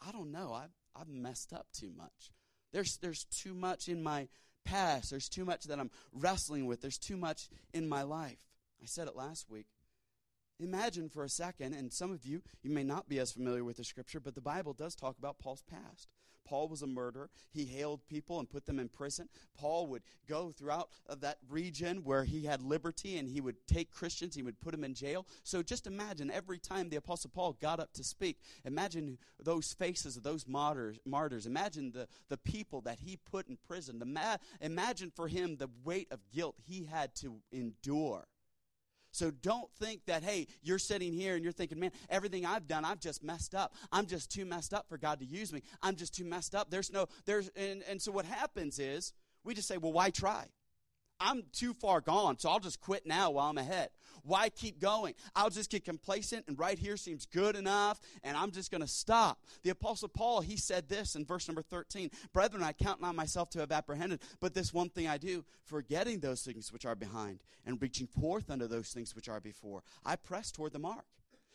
I 0.05 0.11
don't 0.11 0.31
know. 0.31 0.53
I've, 0.53 0.71
I've 0.93 1.07
messed 1.07 1.53
up 1.53 1.67
too 1.73 1.91
much. 1.95 2.31
There's, 2.73 2.97
there's 2.97 3.23
too 3.25 3.53
much 3.53 3.87
in 3.87 4.03
my 4.03 4.27
past. 4.65 5.11
There's 5.11 5.29
too 5.29 5.45
much 5.45 5.65
that 5.65 5.79
I'm 5.79 5.91
wrestling 6.11 6.65
with. 6.65 6.81
There's 6.81 6.97
too 6.97 7.15
much 7.15 7.47
in 7.73 7.87
my 7.87 8.01
life. 8.01 8.39
I 8.81 8.85
said 8.85 9.07
it 9.07 9.15
last 9.15 9.49
week. 9.49 9.67
Imagine 10.59 11.09
for 11.09 11.23
a 11.23 11.29
second, 11.29 11.73
and 11.73 11.91
some 11.91 12.11
of 12.11 12.25
you, 12.25 12.41
you 12.63 12.69
may 12.69 12.83
not 12.83 13.09
be 13.09 13.19
as 13.19 13.31
familiar 13.31 13.63
with 13.63 13.77
the 13.77 13.83
scripture, 13.83 14.19
but 14.19 14.35
the 14.35 14.41
Bible 14.41 14.73
does 14.73 14.95
talk 14.95 15.17
about 15.17 15.39
Paul's 15.39 15.63
past. 15.63 16.07
Paul 16.45 16.69
was 16.69 16.81
a 16.81 16.87
murderer. 16.87 17.29
He 17.51 17.65
haled 17.65 18.07
people 18.07 18.39
and 18.39 18.49
put 18.49 18.65
them 18.65 18.79
in 18.79 18.87
prison. 18.87 19.27
Paul 19.57 19.87
would 19.87 20.03
go 20.27 20.51
throughout 20.51 20.89
that 21.09 21.39
region 21.49 22.03
where 22.03 22.23
he 22.23 22.45
had 22.45 22.61
liberty 22.61 23.17
and 23.17 23.27
he 23.27 23.41
would 23.41 23.67
take 23.67 23.91
Christians, 23.91 24.35
he 24.35 24.43
would 24.43 24.61
put 24.61 24.71
them 24.71 24.83
in 24.83 24.93
jail. 24.93 25.25
So 25.43 25.63
just 25.63 25.87
imagine 25.87 26.31
every 26.31 26.59
time 26.59 26.89
the 26.89 26.97
Apostle 26.97 27.31
Paul 27.33 27.53
got 27.53 27.79
up 27.79 27.93
to 27.93 28.03
speak, 28.03 28.37
imagine 28.63 29.17
those 29.39 29.73
faces 29.73 30.15
of 30.17 30.23
those 30.23 30.47
martyrs. 30.47 30.99
martyrs. 31.05 31.45
Imagine 31.47 31.91
the, 31.91 32.07
the 32.29 32.37
people 32.37 32.81
that 32.81 32.99
he 32.99 33.17
put 33.17 33.49
in 33.49 33.57
prison. 33.67 33.99
The 33.99 34.05
ma- 34.05 34.37
imagine 34.61 35.11
for 35.13 35.27
him 35.27 35.57
the 35.57 35.69
weight 35.83 36.11
of 36.11 36.19
guilt 36.31 36.55
he 36.65 36.85
had 36.85 37.15
to 37.15 37.41
endure. 37.51 38.27
So 39.15 39.31
don't 39.31 39.71
think 39.79 40.05
that, 40.07 40.23
hey, 40.23 40.47
you're 40.61 40.77
sitting 40.77 41.13
here 41.13 41.35
and 41.35 41.43
you're 41.43 41.53
thinking, 41.53 41.79
man, 41.79 41.91
everything 42.09 42.45
I've 42.45 42.67
done, 42.67 42.83
I've 42.83 42.99
just 42.99 43.23
messed 43.23 43.55
up. 43.55 43.73
I'm 43.91 44.05
just 44.05 44.29
too 44.29 44.45
messed 44.45 44.73
up 44.73 44.89
for 44.89 44.97
God 44.97 45.19
to 45.19 45.25
use 45.25 45.53
me. 45.53 45.63
I'm 45.81 45.95
just 45.95 46.13
too 46.13 46.25
messed 46.25 46.53
up. 46.53 46.69
There's 46.69 46.91
no, 46.91 47.07
there's, 47.25 47.49
and, 47.55 47.81
and 47.89 48.01
so 48.01 48.11
what 48.11 48.25
happens 48.25 48.77
is 48.77 49.13
we 49.45 49.53
just 49.53 49.67
say, 49.67 49.77
well, 49.77 49.93
why 49.93 50.09
try? 50.09 50.47
I'm 51.19 51.43
too 51.53 51.73
far 51.73 52.01
gone, 52.01 52.37
so 52.37 52.49
I'll 52.49 52.59
just 52.59 52.81
quit 52.81 53.05
now 53.05 53.31
while 53.31 53.49
I'm 53.49 53.57
ahead. 53.57 53.89
Why 54.23 54.49
keep 54.49 54.79
going? 54.79 55.13
I'll 55.35 55.49
just 55.49 55.69
get 55.69 55.85
complacent, 55.85 56.45
and 56.47 56.57
right 56.57 56.77
here 56.77 56.97
seems 56.97 57.25
good 57.25 57.55
enough, 57.55 57.99
and 58.23 58.35
I'm 58.35 58.51
just 58.51 58.71
going 58.71 58.81
to 58.81 58.87
stop. 58.87 59.39
The 59.63 59.69
Apostle 59.69 60.09
Paul, 60.09 60.41
he 60.41 60.57
said 60.57 60.89
this 60.89 61.15
in 61.15 61.25
verse 61.25 61.47
number 61.47 61.61
13 61.61 62.09
Brethren, 62.33 62.63
I 62.63 62.73
count 62.73 63.01
not 63.01 63.15
myself 63.15 63.49
to 63.51 63.59
have 63.59 63.71
apprehended, 63.71 64.21
but 64.39 64.53
this 64.53 64.73
one 64.73 64.89
thing 64.89 65.07
I 65.07 65.17
do, 65.17 65.45
forgetting 65.63 66.19
those 66.19 66.41
things 66.41 66.73
which 66.73 66.85
are 66.85 66.95
behind, 66.95 67.39
and 67.65 67.81
reaching 67.81 68.07
forth 68.07 68.49
unto 68.49 68.67
those 68.67 68.89
things 68.89 69.15
which 69.15 69.29
are 69.29 69.39
before. 69.39 69.83
I 70.03 70.15
press 70.15 70.51
toward 70.51 70.73
the 70.73 70.79
mark 70.79 71.05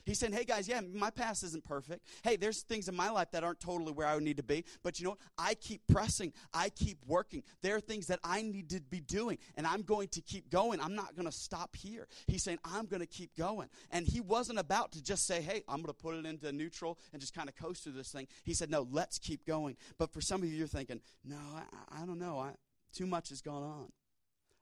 He's 0.05 0.19
saying, 0.19 0.33
hey 0.33 0.45
guys, 0.45 0.69
yeah, 0.69 0.81
my 0.81 1.11
past 1.11 1.45
isn't 1.45 1.65
perfect. 1.65 2.07
Hey, 2.23 2.37
there's 2.37 2.63
things 2.63 2.89
in 2.89 2.97
my 2.97 3.11
life 3.11 3.31
that 3.33 3.45
aren't 3.45 3.61
totally 3.61 3.93
where 3.93 4.07
I 4.07 4.19
need 4.19 4.39
to 4.39 4.43
be. 4.43 4.65
But 4.83 4.99
you 4.99 5.05
know 5.05 5.11
what? 5.11 5.21
I 5.39 5.55
keep 5.55 5.83
pressing. 5.87 6.33
I 6.53 6.71
keep 6.71 6.99
working. 7.07 7.43
There 7.63 7.77
are 7.77 7.81
things 7.81 8.07
that 8.07 8.19
I 8.25 8.43
need 8.43 8.71
to 8.71 8.81
be 8.81 9.01
doing, 9.01 9.39
and 9.57 9.67
I'm 9.67 9.83
going 9.83 10.09
to 10.09 10.21
keep 10.21 10.51
going. 10.51 10.81
I'm 10.81 10.95
not 10.95 11.15
going 11.15 11.27
to 11.27 11.33
stop 11.33 11.77
here. 11.77 12.09
He's 12.27 12.43
saying, 12.43 12.59
I'm 12.65 12.87
going 12.87 13.01
to 13.01 13.07
keep 13.07 13.37
going. 13.37 13.69
And 13.91 14.07
he 14.07 14.21
wasn't 14.21 14.59
about 14.59 14.93
to 14.93 15.03
just 15.03 15.27
say, 15.27 15.43
hey, 15.43 15.63
I'm 15.69 15.77
going 15.77 15.87
to 15.87 15.93
put 15.93 16.15
it 16.15 16.27
into 16.27 16.51
neutral 16.53 16.99
and 17.13 17.21
just 17.21 17.35
kind 17.35 17.49
of 17.49 17.57
coast 17.57 17.85
through 17.85 17.93
this 17.93 18.11
thing. 18.11 18.27
He 18.45 18.55
said, 18.55 18.71
no, 18.71 18.87
let's 18.91 19.19
keep 19.19 19.47
going. 19.47 19.77
But 19.99 20.13
for 20.13 20.21
some 20.21 20.43
of 20.43 20.49
you, 20.49 20.57
you're 20.57 20.67
thinking, 20.67 21.01
no, 21.25 21.37
I, 21.55 22.03
I 22.03 22.07
don't 22.07 22.19
know. 22.19 22.39
I, 22.39 22.53
too 22.93 23.07
much 23.07 23.29
has 23.29 23.41
gone 23.41 23.63
on. 23.63 23.93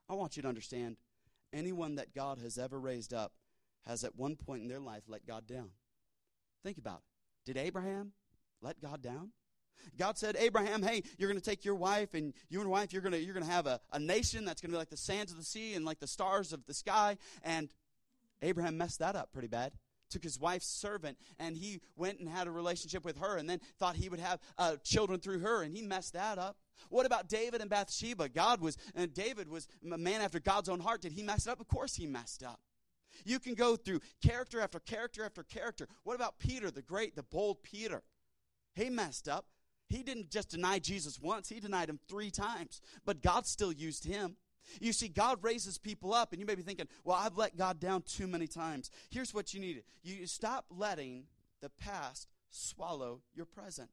I 0.09 0.13
want 0.15 0.35
you 0.35 0.41
to 0.43 0.47
understand 0.47 0.97
anyone 1.53 1.95
that 1.95 2.13
God 2.13 2.39
has 2.39 2.57
ever 2.57 2.79
raised 2.79 3.13
up 3.13 3.33
has 3.85 4.03
at 4.03 4.15
one 4.15 4.35
point 4.35 4.61
in 4.61 4.67
their 4.67 4.79
life 4.79 5.03
let 5.07 5.25
God 5.25 5.47
down. 5.47 5.69
Think 6.63 6.77
about 6.77 6.99
it. 6.99 7.51
Did 7.53 7.57
Abraham 7.57 8.11
let 8.61 8.81
God 8.81 9.01
down? 9.01 9.31
God 9.97 10.17
said, 10.17 10.35
Abraham, 10.37 10.83
hey, 10.83 11.03
you're 11.17 11.29
going 11.29 11.39
to 11.39 11.49
take 11.49 11.63
your 11.63 11.75
wife 11.75 12.13
and 12.13 12.33
you 12.49 12.59
and 12.59 12.67
your 12.67 12.69
wife, 12.69 12.91
you're 12.91 13.01
going 13.01 13.13
to, 13.13 13.19
you're 13.19 13.33
going 13.33 13.45
to 13.45 13.51
have 13.51 13.65
a, 13.65 13.79
a 13.93 13.99
nation 13.99 14.45
that's 14.45 14.61
going 14.61 14.71
to 14.71 14.75
be 14.75 14.77
like 14.77 14.89
the 14.89 14.97
sands 14.97 15.31
of 15.31 15.37
the 15.37 15.43
sea 15.43 15.73
and 15.73 15.85
like 15.85 15.99
the 15.99 16.07
stars 16.07 16.53
of 16.53 16.65
the 16.65 16.73
sky. 16.73 17.17
And 17.43 17.73
Abraham 18.41 18.77
messed 18.77 18.99
that 18.99 19.15
up 19.15 19.31
pretty 19.31 19.47
bad. 19.47 19.73
Took 20.09 20.23
his 20.23 20.39
wife's 20.39 20.65
servant 20.65 21.17
and 21.37 21.55
he 21.55 21.81
went 21.95 22.19
and 22.19 22.27
had 22.27 22.47
a 22.47 22.51
relationship 22.51 23.05
with 23.05 23.19
her 23.19 23.37
and 23.37 23.49
then 23.49 23.59
thought 23.77 23.95
he 23.95 24.09
would 24.09 24.19
have 24.19 24.39
uh, 24.57 24.75
children 24.83 25.19
through 25.19 25.39
her 25.39 25.61
and 25.61 25.75
he 25.75 25.81
messed 25.81 26.13
that 26.13 26.37
up. 26.37 26.57
What 26.89 27.05
about 27.05 27.29
David 27.29 27.61
and 27.61 27.69
Bathsheba? 27.69 28.29
God 28.29 28.61
was, 28.61 28.77
and 28.95 29.13
David 29.13 29.49
was 29.49 29.67
a 29.91 29.97
man 29.97 30.21
after 30.21 30.39
God's 30.39 30.69
own 30.69 30.79
heart. 30.79 31.01
Did 31.01 31.11
he 31.11 31.21
mess 31.21 31.45
it 31.45 31.51
up? 31.51 31.59
Of 31.59 31.67
course 31.67 31.95
he 31.95 32.07
messed 32.07 32.43
up. 32.43 32.59
You 33.25 33.39
can 33.39 33.53
go 33.53 33.75
through 33.75 34.01
character 34.21 34.59
after 34.61 34.79
character 34.79 35.23
after 35.25 35.43
character. 35.43 35.87
What 36.03 36.15
about 36.15 36.39
Peter, 36.39 36.71
the 36.71 36.81
great, 36.81 37.15
the 37.15 37.23
bold 37.23 37.63
Peter? 37.63 38.03
He 38.75 38.89
messed 38.89 39.27
up. 39.27 39.45
He 39.87 40.03
didn't 40.03 40.29
just 40.29 40.49
deny 40.49 40.77
Jesus 40.79 41.19
once, 41.19 41.49
he 41.49 41.59
denied 41.59 41.89
him 41.89 41.99
three 42.07 42.29
times. 42.29 42.81
But 43.05 43.21
God 43.21 43.47
still 43.47 43.71
used 43.71 44.05
him. 44.05 44.35
You 44.79 44.93
see, 44.93 45.07
God 45.07 45.39
raises 45.43 45.79
people 45.79 46.13
up, 46.13 46.31
and 46.31 46.39
you 46.39 46.45
may 46.45 46.53
be 46.53 46.61
thinking, 46.61 46.87
well, 47.03 47.17
I've 47.19 47.37
let 47.37 47.57
God 47.57 47.79
down 47.79 48.03
too 48.03 48.27
many 48.27 48.45
times. 48.45 48.91
Here's 49.09 49.33
what 49.33 49.53
you 49.53 49.59
need 49.59 49.83
you 50.03 50.27
stop 50.27 50.65
letting 50.69 51.23
the 51.61 51.69
past 51.69 52.27
swallow 52.51 53.21
your 53.33 53.45
present. 53.45 53.89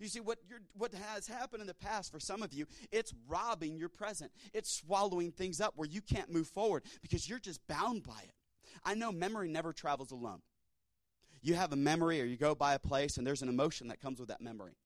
You 0.00 0.08
see, 0.08 0.20
what, 0.20 0.38
what 0.74 0.94
has 0.94 1.26
happened 1.26 1.60
in 1.60 1.66
the 1.66 1.74
past 1.74 2.12
for 2.12 2.20
some 2.20 2.42
of 2.42 2.52
you, 2.52 2.66
it's 2.92 3.12
robbing 3.26 3.76
your 3.76 3.88
present. 3.88 4.30
It's 4.54 4.70
swallowing 4.70 5.32
things 5.32 5.60
up 5.60 5.72
where 5.76 5.88
you 5.88 6.00
can't 6.00 6.32
move 6.32 6.46
forward 6.46 6.84
because 7.02 7.28
you're 7.28 7.40
just 7.40 7.66
bound 7.66 8.04
by 8.04 8.20
it. 8.22 8.34
I 8.84 8.94
know 8.94 9.12
memory 9.12 9.48
never 9.48 9.72
travels 9.72 10.10
alone. 10.10 10.40
You 11.40 11.54
have 11.54 11.72
a 11.72 11.76
memory 11.76 12.20
or 12.20 12.24
you 12.24 12.36
go 12.36 12.54
by 12.54 12.74
a 12.74 12.78
place 12.78 13.16
and 13.16 13.26
there's 13.26 13.42
an 13.42 13.48
emotion 13.48 13.88
that 13.88 14.00
comes 14.00 14.18
with 14.18 14.28
that 14.28 14.40
memory. 14.40 14.76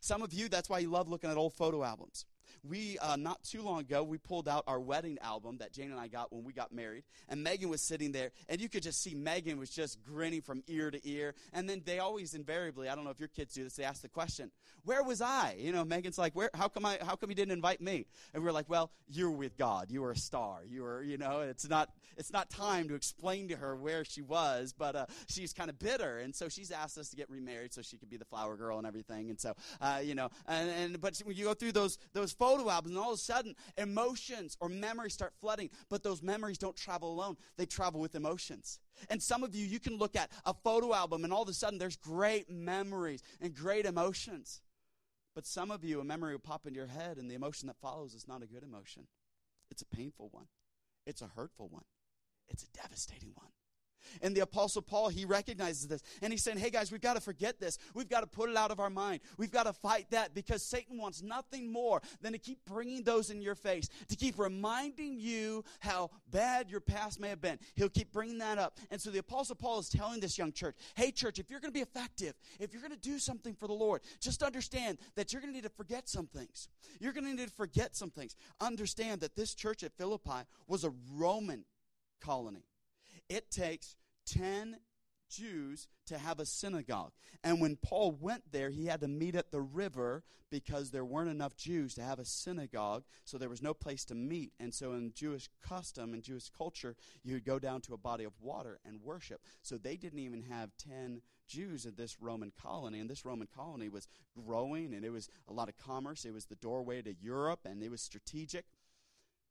Some 0.00 0.22
of 0.22 0.32
you, 0.32 0.48
that's 0.48 0.70
why 0.70 0.78
you 0.78 0.90
love 0.90 1.08
looking 1.08 1.30
at 1.30 1.36
old 1.36 1.52
photo 1.52 1.82
albums 1.84 2.24
we 2.62 2.98
uh, 2.98 3.16
not 3.16 3.42
too 3.42 3.62
long 3.62 3.80
ago 3.80 4.02
we 4.02 4.18
pulled 4.18 4.48
out 4.48 4.64
our 4.66 4.80
wedding 4.80 5.18
album 5.22 5.58
that 5.58 5.72
Jane 5.72 5.90
and 5.90 6.00
I 6.00 6.08
got 6.08 6.32
when 6.32 6.44
we 6.44 6.52
got 6.52 6.72
married, 6.72 7.04
and 7.28 7.42
Megan 7.42 7.68
was 7.68 7.82
sitting 7.82 8.12
there, 8.12 8.30
and 8.48 8.60
you 8.60 8.68
could 8.68 8.82
just 8.82 9.02
see 9.02 9.14
Megan 9.14 9.58
was 9.58 9.70
just 9.70 10.02
grinning 10.02 10.42
from 10.42 10.62
ear 10.66 10.90
to 10.90 11.08
ear. 11.08 11.34
And 11.52 11.68
then 11.68 11.82
they 11.84 11.98
always 11.98 12.34
invariably, 12.34 12.88
I 12.88 12.94
don't 12.94 13.04
know 13.04 13.10
if 13.10 13.20
your 13.20 13.28
kids 13.28 13.54
do 13.54 13.64
this, 13.64 13.74
they 13.74 13.84
ask 13.84 14.02
the 14.02 14.08
question, 14.08 14.50
"Where 14.84 15.02
was 15.02 15.20
I?" 15.20 15.56
You 15.58 15.72
know, 15.72 15.84
Megan's 15.84 16.18
like, 16.18 16.34
"Where? 16.34 16.50
How 16.54 16.68
come 16.68 16.84
I? 16.84 16.98
How 17.00 17.16
come 17.16 17.30
you 17.30 17.36
didn't 17.36 17.52
invite 17.52 17.80
me?" 17.80 18.06
And 18.34 18.42
we 18.42 18.48
are 18.48 18.52
like, 18.52 18.68
"Well, 18.68 18.90
you're 19.08 19.30
with 19.30 19.56
God. 19.56 19.90
You 19.90 20.02
were 20.02 20.12
a 20.12 20.16
star. 20.16 20.60
You 20.68 20.82
were, 20.82 21.02
you 21.02 21.18
know, 21.18 21.40
it's 21.40 21.68
not 21.68 21.90
it's 22.16 22.32
not 22.32 22.50
time 22.50 22.88
to 22.88 22.94
explain 22.94 23.48
to 23.48 23.56
her 23.56 23.76
where 23.76 24.04
she 24.04 24.22
was, 24.22 24.74
but 24.76 24.96
uh, 24.96 25.06
she's 25.26 25.52
kind 25.52 25.70
of 25.70 25.78
bitter, 25.78 26.18
and 26.18 26.34
so 26.34 26.48
she's 26.48 26.70
asked 26.70 26.98
us 26.98 27.08
to 27.10 27.16
get 27.16 27.30
remarried 27.30 27.72
so 27.72 27.82
she 27.82 27.96
could 27.96 28.10
be 28.10 28.16
the 28.16 28.24
flower 28.24 28.56
girl 28.56 28.78
and 28.78 28.86
everything. 28.86 29.30
And 29.30 29.40
so, 29.40 29.54
uh, 29.80 30.00
you 30.02 30.14
know, 30.14 30.28
and, 30.46 30.70
and 30.70 31.00
but 31.00 31.18
when 31.24 31.36
you 31.36 31.44
go 31.44 31.54
through 31.54 31.72
those 31.72 31.98
those 32.12 32.32
photo 32.40 32.70
albums, 32.70 32.96
and 32.96 33.04
all 33.04 33.12
of 33.12 33.18
a 33.18 33.22
sudden, 33.22 33.54
emotions 33.76 34.56
or 34.60 34.68
memories 34.68 35.12
start 35.12 35.32
flooding. 35.40 35.70
But 35.90 36.02
those 36.02 36.22
memories 36.22 36.58
don't 36.58 36.74
travel 36.74 37.12
alone, 37.12 37.36
they 37.56 37.66
travel 37.66 38.00
with 38.00 38.14
emotions. 38.16 38.80
And 39.10 39.22
some 39.22 39.44
of 39.44 39.54
you, 39.54 39.64
you 39.64 39.78
can 39.78 39.96
look 39.98 40.16
at 40.16 40.32
a 40.44 40.54
photo 40.54 40.94
album, 40.94 41.22
and 41.22 41.32
all 41.32 41.42
of 41.42 41.48
a 41.48 41.52
sudden, 41.52 41.78
there's 41.78 41.96
great 41.96 42.50
memories 42.50 43.22
and 43.40 43.54
great 43.54 43.86
emotions. 43.86 44.62
But 45.34 45.46
some 45.46 45.70
of 45.70 45.84
you, 45.84 46.00
a 46.00 46.04
memory 46.04 46.32
will 46.32 46.40
pop 46.40 46.66
into 46.66 46.78
your 46.78 46.88
head, 46.88 47.18
and 47.18 47.30
the 47.30 47.36
emotion 47.36 47.68
that 47.68 47.76
follows 47.80 48.14
is 48.14 48.26
not 48.26 48.42
a 48.42 48.46
good 48.46 48.64
emotion. 48.64 49.06
It's 49.70 49.82
a 49.82 49.86
painful 49.86 50.30
one, 50.32 50.46
it's 51.06 51.22
a 51.22 51.30
hurtful 51.36 51.68
one, 51.68 51.84
it's 52.48 52.64
a 52.64 52.68
devastating 52.82 53.32
one. 53.34 53.50
And 54.22 54.34
the 54.34 54.40
Apostle 54.40 54.82
Paul, 54.82 55.08
he 55.08 55.24
recognizes 55.24 55.88
this. 55.88 56.02
And 56.22 56.32
he's 56.32 56.42
saying, 56.42 56.58
hey 56.58 56.70
guys, 56.70 56.90
we've 56.92 57.00
got 57.00 57.14
to 57.14 57.20
forget 57.20 57.60
this. 57.60 57.78
We've 57.94 58.08
got 58.08 58.20
to 58.20 58.26
put 58.26 58.50
it 58.50 58.56
out 58.56 58.70
of 58.70 58.80
our 58.80 58.90
mind. 58.90 59.20
We've 59.36 59.50
got 59.50 59.64
to 59.64 59.72
fight 59.72 60.10
that 60.10 60.34
because 60.34 60.62
Satan 60.62 60.98
wants 60.98 61.22
nothing 61.22 61.72
more 61.72 62.00
than 62.20 62.32
to 62.32 62.38
keep 62.38 62.64
bringing 62.64 63.02
those 63.02 63.30
in 63.30 63.42
your 63.42 63.54
face, 63.54 63.88
to 64.08 64.16
keep 64.16 64.38
reminding 64.38 65.18
you 65.18 65.64
how 65.80 66.10
bad 66.30 66.70
your 66.70 66.80
past 66.80 67.20
may 67.20 67.28
have 67.28 67.40
been. 67.40 67.58
He'll 67.74 67.88
keep 67.88 68.12
bringing 68.12 68.38
that 68.38 68.58
up. 68.58 68.78
And 68.90 69.00
so 69.00 69.10
the 69.10 69.18
Apostle 69.18 69.56
Paul 69.56 69.78
is 69.78 69.88
telling 69.88 70.20
this 70.20 70.38
young 70.38 70.52
church, 70.52 70.76
hey, 70.94 71.10
church, 71.10 71.38
if 71.38 71.50
you're 71.50 71.60
going 71.60 71.72
to 71.72 71.78
be 71.78 71.82
effective, 71.82 72.34
if 72.58 72.72
you're 72.72 72.82
going 72.82 72.92
to 72.92 72.98
do 72.98 73.18
something 73.18 73.54
for 73.54 73.66
the 73.66 73.74
Lord, 73.74 74.02
just 74.20 74.42
understand 74.42 74.98
that 75.14 75.32
you're 75.32 75.42
going 75.42 75.52
to 75.52 75.56
need 75.56 75.64
to 75.64 75.70
forget 75.70 76.08
some 76.08 76.26
things. 76.26 76.68
You're 76.98 77.12
going 77.12 77.24
to 77.24 77.30
need 77.30 77.48
to 77.48 77.54
forget 77.54 77.96
some 77.96 78.10
things. 78.10 78.36
Understand 78.60 79.20
that 79.20 79.36
this 79.36 79.54
church 79.54 79.82
at 79.82 79.92
Philippi 79.92 80.46
was 80.66 80.84
a 80.84 80.92
Roman 81.14 81.64
colony. 82.20 82.64
It 83.30 83.48
takes 83.48 83.96
10 84.26 84.76
Jews 85.30 85.86
to 86.06 86.18
have 86.18 86.40
a 86.40 86.44
synagogue. 86.44 87.12
And 87.44 87.60
when 87.60 87.76
Paul 87.76 88.10
went 88.10 88.50
there, 88.50 88.70
he 88.70 88.86
had 88.86 89.00
to 89.00 89.08
meet 89.08 89.36
at 89.36 89.52
the 89.52 89.60
river 89.60 90.24
because 90.50 90.90
there 90.90 91.04
weren't 91.04 91.30
enough 91.30 91.56
Jews 91.56 91.94
to 91.94 92.02
have 92.02 92.18
a 92.18 92.24
synagogue, 92.24 93.04
so 93.24 93.38
there 93.38 93.48
was 93.48 93.62
no 93.62 93.72
place 93.72 94.04
to 94.06 94.16
meet. 94.16 94.52
And 94.58 94.74
so, 94.74 94.94
in 94.94 95.12
Jewish 95.14 95.48
custom 95.62 96.12
and 96.12 96.24
Jewish 96.24 96.50
culture, 96.50 96.96
you 97.22 97.34
would 97.34 97.44
go 97.44 97.60
down 97.60 97.82
to 97.82 97.94
a 97.94 97.96
body 97.96 98.24
of 98.24 98.32
water 98.40 98.80
and 98.84 99.00
worship. 99.00 99.42
So, 99.62 99.78
they 99.78 99.96
didn't 99.96 100.18
even 100.18 100.42
have 100.42 100.70
10 100.78 101.22
Jews 101.46 101.86
in 101.86 101.94
this 101.94 102.20
Roman 102.20 102.52
colony. 102.60 102.98
And 102.98 103.08
this 103.08 103.24
Roman 103.24 103.46
colony 103.54 103.88
was 103.88 104.08
growing, 104.34 104.92
and 104.92 105.04
it 105.04 105.10
was 105.10 105.28
a 105.46 105.52
lot 105.52 105.68
of 105.68 105.78
commerce. 105.78 106.24
It 106.24 106.34
was 106.34 106.46
the 106.46 106.56
doorway 106.56 107.00
to 107.02 107.14
Europe, 107.14 107.60
and 107.64 107.80
it 107.80 107.90
was 107.90 108.02
strategic. 108.02 108.64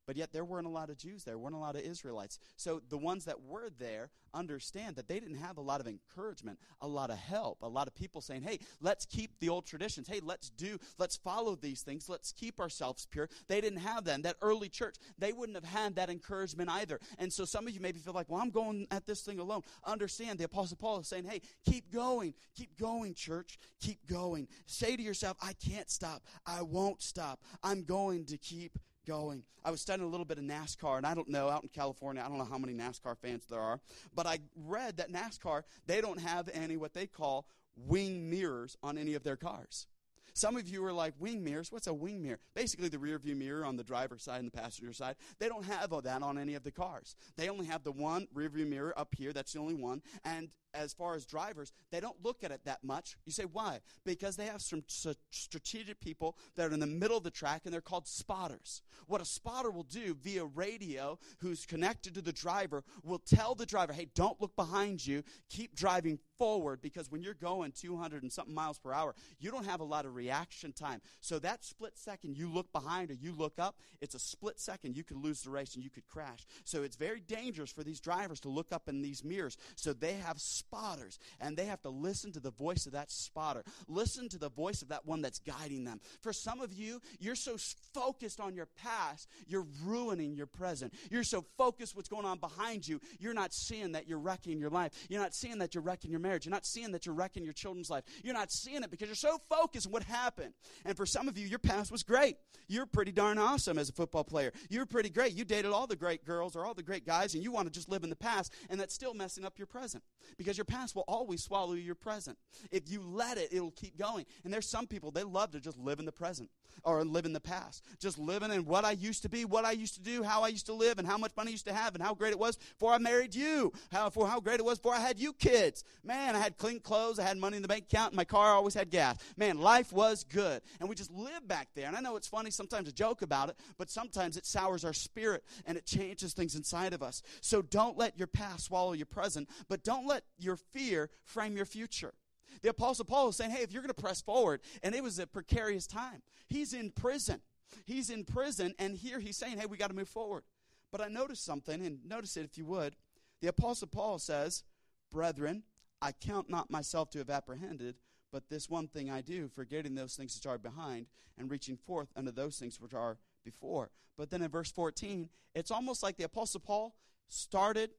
But 0.10 0.18
yet 0.18 0.34
there 0.34 0.44
weren't 0.44 0.66
a 0.66 0.72
lot 0.72 0.90
of 0.90 0.98
Jews 0.98 1.24
there, 1.24 1.38
weren't 1.38 1.54
a 1.54 1.60
lot 1.60 1.76
of 1.76 1.84
Israelites. 1.84 2.40
So 2.56 2.82
the 2.90 2.98
ones 2.98 3.26
that 3.26 3.44
were 3.44 3.70
there 3.78 4.10
understand 4.34 4.96
that 4.96 5.08
they 5.08 5.20
didn't 5.20 5.38
have 5.38 5.58
a 5.58 5.62
lot 5.62 5.82
of 5.82 5.88
encouragement, 5.88 6.58
a 6.82 6.88
lot 6.88 7.12
of 7.12 7.20
help, 7.20 7.60
a 7.62 7.68
lot 7.68 7.86
of 7.88 7.94
people 7.94 8.20
saying, 8.20 8.42
hey, 8.42 8.58
let's 8.82 9.06
keep 9.06 9.40
the 9.40 9.50
old 9.50 9.68
traditions. 9.68 10.08
Hey, 10.08 10.20
let's 10.24 10.50
do, 10.50 10.80
let's 10.98 11.16
follow 11.16 11.56
these 11.56 11.84
things. 11.84 12.10
Let's 12.10 12.32
keep 12.32 12.60
ourselves 12.60 13.06
pure. 13.12 13.30
They 13.48 13.62
didn't 13.62 13.82
have 13.82 14.06
that. 14.06 14.24
that 14.24 14.38
early 14.42 14.68
church, 14.68 14.96
they 15.20 15.32
wouldn't 15.32 15.56
have 15.56 15.64
had 15.64 15.96
that 15.98 16.10
encouragement 16.10 16.72
either. 16.72 17.00
And 17.20 17.32
so 17.32 17.46
some 17.46 17.68
of 17.68 17.74
you 17.76 17.80
maybe 17.80 18.00
feel 18.00 18.14
like, 18.14 18.30
well, 18.30 18.42
I'm 18.42 18.50
going 18.50 18.88
at 18.90 19.06
this 19.06 19.22
thing 19.22 19.38
alone. 19.38 19.62
Understand 19.86 20.40
the 20.40 20.46
Apostle 20.46 20.78
Paul 20.78 21.02
is 21.02 21.08
saying, 21.08 21.26
hey, 21.26 21.42
keep 21.70 21.94
going. 21.94 22.34
Keep 22.56 22.80
going, 22.80 23.14
church. 23.14 23.60
Keep 23.80 24.08
going. 24.08 24.48
Say 24.66 24.96
to 24.96 25.04
yourself, 25.04 25.38
I 25.40 25.54
can't 25.54 25.88
stop. 25.88 26.24
I 26.48 26.64
won't 26.64 27.04
stop. 27.04 27.44
I'm 27.62 27.84
going 27.84 28.26
to 28.26 28.40
keep 28.40 28.80
going. 29.10 29.42
I 29.66 29.72
was 29.72 29.82
studying 29.82 30.08
a 30.08 30.12
little 30.12 30.26
bit 30.26 30.38
of 30.38 30.44
NASCAR, 30.44 30.98
and 30.98 31.06
I 31.06 31.16
don't 31.16 31.28
know, 31.28 31.50
out 31.50 31.64
in 31.64 31.70
California, 31.70 32.22
I 32.24 32.30
don't 32.30 32.38
know 32.38 32.46
how 32.46 32.60
many 32.60 32.74
NASCAR 32.74 33.18
fans 33.18 33.44
there 33.50 33.60
are, 33.60 33.80
but 34.16 34.28
I 34.28 34.38
read 34.56 34.98
that 34.98 35.12
NASCAR, 35.12 35.64
they 35.88 36.00
don't 36.00 36.20
have 36.20 36.48
any 36.54 36.78
what 36.78 36.94
they 36.94 37.08
call 37.08 37.48
wing 37.76 38.30
mirrors 38.30 38.78
on 38.84 38.98
any 38.98 39.16
of 39.16 39.24
their 39.24 39.36
cars. 39.36 39.88
Some 40.34 40.58
of 40.58 40.68
you 40.68 40.84
are 40.86 40.94
like, 40.94 41.14
wing 41.20 41.44
mirrors? 41.44 41.72
What's 41.72 41.88
a 41.88 41.94
wing 41.94 42.22
mirror? 42.22 42.40
Basically, 42.56 42.90
the 42.90 43.00
rear 43.00 43.20
view 43.20 43.36
mirror 43.36 43.66
on 43.66 43.78
the 43.78 43.84
driver's 43.84 44.24
side 44.24 44.40
and 44.40 44.52
the 44.52 44.58
passenger 44.58 44.94
side. 44.94 45.16
They 45.40 45.48
don't 45.48 45.66
have 45.66 45.90
that 45.90 46.24
on 46.24 46.38
any 46.38 46.56
of 46.56 46.64
the 46.64 46.72
cars. 46.72 47.16
They 47.36 47.50
only 47.50 47.66
have 47.66 47.84
the 47.84 47.92
one 47.92 48.28
rear 48.34 48.50
view 48.50 48.66
mirror 48.66 48.94
up 48.98 49.16
here. 49.18 49.34
That's 49.34 49.54
the 49.54 49.60
only 49.60 49.76
one. 49.76 50.02
And 50.24 50.50
as 50.74 50.94
far 50.94 51.16
as 51.16 51.26
drivers, 51.26 51.74
they 51.92 52.00
don't 52.00 52.24
look 52.24 52.44
at 52.44 52.52
it 52.52 52.62
that 52.66 52.84
much. 52.84 53.18
You 53.26 53.32
say, 53.32 53.46
why? 53.52 53.80
Because 54.06 54.36
they 54.36 54.46
have 54.46 54.62
some 54.62 54.84
strategic 55.32 56.00
people 56.00 56.38
that 56.56 56.70
are 56.70 56.74
in 56.74 56.80
the 56.80 56.86
middle 56.86 57.18
of 57.18 57.24
the 57.24 57.32
track 57.32 57.62
and 57.66 57.74
they're 57.74 57.82
called 57.82 58.08
spotters. 58.08 58.84
What 59.08 59.20
a 59.20 59.26
spotter 59.26 59.72
will 59.72 59.84
do 59.84 60.16
via 60.22 60.46
radio, 60.46 61.18
who's 61.40 61.66
connected 61.66 62.14
to 62.14 62.22
the 62.22 62.32
driver, 62.32 62.84
will 63.04 63.18
tell 63.20 63.56
the 63.56 63.66
driver, 63.66 63.94
hey, 63.94 64.10
don't 64.14 64.40
look 64.40 64.56
behind 64.56 65.06
you, 65.06 65.24
keep 65.50 65.76
driving 65.76 66.20
forward 66.40 66.82
because 66.82 67.12
when 67.12 67.22
you're 67.22 67.36
going 67.36 67.72
200 67.72 68.24
and 68.24 68.32
something 68.32 68.56
miles 68.56 68.80
per 68.80 68.92
hour, 68.92 69.14
you 69.40 69.52
don't 69.52 69.66
have 69.66 69.82
a 69.82 69.84
lot 69.84 70.06
of 70.06 70.16
reaction 70.16 70.72
time. 70.74 71.02
So 71.22 71.38
that 71.40 71.64
split 71.64 71.98
second 71.98 72.38
you 72.38 72.50
look 72.50 72.72
behind 72.72 73.12
or 73.12 73.14
you 73.14 73.34
look 73.34 73.60
up, 73.60 73.76
it's 74.02 74.16
a 74.16 74.20
split 74.20 74.60
second. 74.60 74.96
You 74.96 75.04
could 75.04 75.18
lose 75.18 75.42
the 75.42 75.52
race 75.52 75.76
and 75.76 75.84
you 75.84 75.90
could 75.90 76.08
crash. 76.08 76.48
So 76.64 76.84
it's 76.84 76.96
very 76.96 77.20
dangerous 77.20 77.72
for 77.72 77.84
these 77.84 78.00
drivers 78.00 78.40
to 78.42 78.50
look 78.50 78.72
up 78.72 78.88
in 78.88 79.02
these 79.02 79.24
mirrors. 79.24 79.58
So 79.76 79.94
they 79.94 80.14
have 80.14 80.40
spotters, 80.40 81.20
and 81.42 81.58
they 81.58 81.66
have 81.66 81.82
to 81.82 81.90
listen 81.90 82.32
to 82.32 82.40
the 82.40 82.52
voice 82.52 82.86
of 82.86 82.94
that 82.94 83.12
spotter. 83.12 83.64
Listen 83.88 84.30
to 84.30 84.38
the 84.38 84.50
voice 84.50 84.82
of 84.82 84.88
that 84.90 85.06
one 85.06 85.22
that's 85.22 85.40
guiding 85.40 85.84
them. 85.84 86.00
For 86.22 86.32
some 86.32 86.62
of 86.62 86.72
you, 86.72 87.02
you're 87.20 87.36
so 87.36 87.58
focused 87.94 88.40
on 88.40 88.56
your 88.56 88.68
past, 88.82 89.28
you're 89.46 89.68
ruining 89.84 90.36
your 90.36 90.48
present. 90.48 90.94
You're 91.12 91.24
so 91.24 91.44
focused 91.58 91.96
what's 91.96 92.10
going 92.10 92.26
on 92.26 92.40
behind 92.40 92.88
you, 92.88 93.02
you're 93.20 93.34
not 93.34 93.54
seeing 93.54 93.92
that 93.92 94.08
you're 94.08 94.20
wrecking 94.20 94.60
your 94.60 94.70
life. 94.70 94.94
You're 95.10 95.22
not 95.22 95.34
seeing 95.34 95.60
that 95.60 95.74
you're 95.74 95.84
wrecking 95.84 96.12
your 96.12 96.20
marriage. 96.20 96.29
You're 96.36 96.52
not 96.52 96.66
seeing 96.66 96.92
that 96.92 97.06
you're 97.06 97.16
wrecking 97.16 97.44
your 97.44 97.54
children's 97.54 97.90
life. 97.90 98.04
You're 98.24 98.34
not 98.34 98.52
seeing 98.52 98.84
it 98.84 98.92
because 98.92 99.08
you're 99.08 99.16
so 99.16 99.40
focused 99.50 99.88
on 99.88 99.94
what 99.94 100.04
happened. 100.04 100.54
And 100.86 100.98
for 100.98 101.06
some 101.06 101.28
of 101.28 101.38
you, 101.38 101.48
your 101.48 101.60
past 101.60 101.92
was 101.92 102.04
great. 102.04 102.36
You're 102.68 102.86
pretty 102.86 103.14
darn 103.14 103.38
awesome 103.38 103.78
as 103.78 103.90
a 103.90 103.94
football 103.94 104.24
player. 104.24 104.52
You're 104.70 104.86
pretty 104.86 105.10
great. 105.10 105.34
You 105.34 105.46
dated 105.46 105.72
all 105.72 105.88
the 105.88 105.96
great 105.96 106.26
girls 106.26 106.56
or 106.56 106.66
all 106.66 106.74
the 106.74 106.84
great 106.84 107.06
guys, 107.06 107.34
and 107.34 107.44
you 107.44 107.52
want 107.52 107.68
to 107.68 107.72
just 107.72 107.90
live 107.90 108.04
in 108.04 108.10
the 108.10 108.16
past, 108.16 108.54
and 108.70 108.80
that's 108.80 108.94
still 108.94 109.14
messing 109.14 109.46
up 109.46 109.58
your 109.58 109.68
present 109.68 110.04
because 110.38 110.50
because 110.50 110.58
your 110.58 110.66
past 110.66 110.96
will 110.96 111.06
always 111.08 111.44
swallow 111.44 111.74
your 111.74 111.94
present. 111.94 112.36
If 112.72 112.90
you 112.90 113.04
let 113.04 113.38
it, 113.38 113.50
it'll 113.52 113.70
keep 113.70 114.00
going. 114.00 114.26
And 114.44 114.52
there's 114.52 114.68
some 114.68 114.88
people, 114.88 115.12
they 115.12 115.22
love 115.22 115.52
to 115.52 115.60
just 115.60 115.78
live 115.78 116.00
in 116.00 116.06
the 116.06 116.12
present 116.12 116.50
or 116.84 117.04
live 117.04 117.28
in 117.28 117.34
the 117.34 117.40
past. 117.40 117.84
Just 118.00 118.18
living 118.18 118.52
in 118.52 118.66
what 118.66 118.84
I 118.84 118.94
used 118.94 119.22
to 119.22 119.30
be, 119.30 119.46
what 119.46 119.64
I 119.64 119.74
used 119.74 119.94
to 119.94 120.02
do, 120.02 120.24
how 120.24 120.42
I 120.42 120.48
used 120.48 120.66
to 120.66 120.74
live, 120.74 120.98
and 120.98 121.08
how 121.08 121.20
much 121.20 121.34
money 121.38 121.50
I 121.50 121.52
used 121.52 121.68
to 121.68 121.74
have, 121.74 121.94
and 121.94 122.04
how 122.04 122.16
great 122.16 122.32
it 122.32 122.40
was 122.40 122.56
before 122.56 122.94
I 122.94 122.98
married 122.98 123.36
you, 123.36 123.72
how, 123.92 124.10
for 124.10 124.28
how 124.28 124.40
great 124.40 124.60
it 124.60 124.66
was 124.66 124.80
before 124.80 124.96
I 124.96 125.00
had 125.02 125.20
you 125.20 125.34
kids. 125.34 125.84
Man, 126.04 126.19
I 126.20 126.40
had 126.40 126.58
clean 126.58 126.80
clothes, 126.80 127.20
I 127.20 127.24
had 127.24 127.38
money 127.38 127.56
in 127.56 127.62
the 127.62 127.68
bank 127.68 127.86
account, 127.92 128.14
my 128.14 128.24
car 128.24 128.54
always 128.54 128.74
had 128.74 128.90
gas. 128.90 129.18
Man, 129.38 129.60
life 129.60 129.92
was 129.92 130.24
good. 130.24 130.62
And 130.80 130.90
we 130.90 130.96
just 130.96 131.12
live 131.12 131.48
back 131.48 131.70
there. 131.76 131.88
And 131.88 131.96
I 131.96 132.02
know 132.02 132.16
it's 132.16 132.28
funny 132.28 132.52
sometimes 132.52 132.88
to 132.88 132.94
joke 132.94 133.22
about 133.22 133.50
it, 133.50 133.56
but 133.78 133.90
sometimes 133.90 134.38
it 134.38 134.46
sours 134.46 134.84
our 134.84 134.94
spirit 134.94 135.44
and 135.66 135.78
it 135.78 135.86
changes 135.86 136.34
things 136.34 136.56
inside 136.56 136.94
of 136.94 137.04
us. 137.04 137.22
So 137.42 137.62
don't 137.62 137.98
let 137.98 138.18
your 138.18 138.28
past 138.28 138.66
swallow 138.66 138.94
your 138.94 139.06
present, 139.06 139.50
but 139.68 139.84
don't 139.84 140.08
let 140.08 140.24
your 140.38 140.56
fear 140.56 141.10
frame 141.24 141.56
your 141.56 141.66
future. 141.66 142.14
The 142.62 142.70
Apostle 142.70 143.06
Paul 143.06 143.30
is 143.30 143.36
saying, 143.38 143.52
hey, 143.52 143.64
if 143.64 143.72
you're 143.72 143.82
going 143.82 143.94
to 143.94 144.02
press 144.02 144.22
forward, 144.22 144.62
and 144.84 144.94
it 144.94 145.04
was 145.04 145.20
a 145.20 145.28
precarious 145.28 145.88
time, 145.88 146.22
he's 146.48 146.74
in 146.74 146.92
prison. 146.92 147.42
He's 147.86 148.10
in 148.10 148.26
prison, 148.26 148.74
and 148.80 148.98
here 148.98 149.20
he's 149.20 149.38
saying, 149.38 149.60
hey, 149.60 149.66
we 149.66 149.78
got 149.78 149.90
to 149.90 149.96
move 149.96 150.10
forward. 150.10 150.44
But 150.92 151.02
I 151.02 151.08
noticed 151.08 151.46
something, 151.46 151.86
and 151.86 152.00
notice 152.06 152.36
it 152.36 152.46
if 152.46 152.58
you 152.58 152.66
would. 152.66 152.96
The 153.42 153.48
Apostle 153.48 153.88
Paul 153.88 154.20
says, 154.20 154.64
Brethren, 155.12 155.64
I 156.02 156.12
count 156.12 156.50
not 156.50 156.72
myself 156.72 157.10
to 157.12 157.20
have 157.20 157.30
apprehended, 157.30 157.96
but 158.32 158.50
this 158.50 158.70
one 158.70 158.88
thing 158.88 159.10
I 159.10 159.22
do, 159.22 159.50
forgetting 159.50 159.96
those 159.96 160.16
things 160.16 160.36
which 160.36 160.46
are 160.46 160.58
behind, 160.58 161.08
and 161.38 161.50
reaching 161.50 161.78
forth 161.78 162.10
unto 162.16 162.32
those 162.32 162.58
things 162.58 162.80
which 162.80 162.94
are 162.94 163.18
before. 163.44 163.92
But 164.18 164.30
then 164.30 164.42
in 164.42 164.50
verse 164.50 164.72
14, 164.72 165.30
it's 165.56 165.72
almost 165.72 166.04
like 166.04 166.18
the 166.18 166.26
Apostle 166.26 166.60
Paul 166.60 166.96
started 167.28 167.92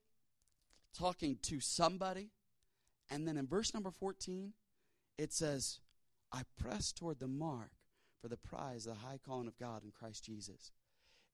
talking 0.96 1.38
to 1.42 1.60
somebody. 1.60 2.30
And 3.10 3.26
then 3.26 3.36
in 3.36 3.46
verse 3.46 3.74
number 3.74 3.90
14, 3.90 4.52
it 5.18 5.32
says, 5.32 5.80
I 6.32 6.42
press 6.58 6.92
toward 6.92 7.18
the 7.18 7.28
mark 7.28 7.70
for 8.20 8.28
the 8.28 8.36
prize, 8.36 8.86
of 8.86 8.94
the 8.94 9.00
high 9.00 9.18
calling 9.24 9.48
of 9.48 9.58
God 9.58 9.82
in 9.82 9.90
Christ 9.90 10.24
Jesus. 10.24 10.72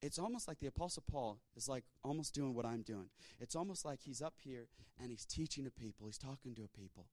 It's 0.01 0.19
almost 0.19 0.47
like 0.47 0.59
the 0.59 0.67
Apostle 0.67 1.03
Paul 1.09 1.39
is 1.55 1.67
like 1.67 1.83
almost 2.03 2.33
doing 2.33 2.53
what 2.53 2.65
I'm 2.65 2.83
doing. 2.83 3.09
It's 3.39 3.55
almost 3.55 3.83
like 3.83 3.99
he's 4.01 4.21
up 4.21 4.35
here 4.43 4.67
and 5.01 5.11
he's 5.11 5.25
teaching 5.25 5.63
to 5.65 5.71
people, 5.71 6.05
he's 6.05 6.17
talking 6.17 6.53
to 6.55 6.63
a 6.63 6.67
people. 6.67 7.07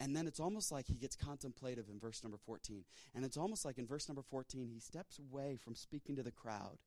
And 0.00 0.16
then 0.16 0.26
it's 0.26 0.40
almost 0.40 0.72
like 0.72 0.86
he 0.86 0.94
gets 0.94 1.14
contemplative 1.14 1.86
in 1.88 2.00
verse 2.00 2.22
number 2.24 2.36
14. 2.36 2.84
And 3.14 3.24
it's 3.24 3.36
almost 3.36 3.64
like 3.64 3.78
in 3.78 3.86
verse 3.86 4.08
number 4.08 4.22
14, 4.22 4.68
he 4.68 4.80
steps 4.80 5.20
away 5.20 5.56
from 5.56 5.76
speaking 5.76 6.16
to 6.16 6.22
the 6.22 6.32
crowd. 6.32 6.78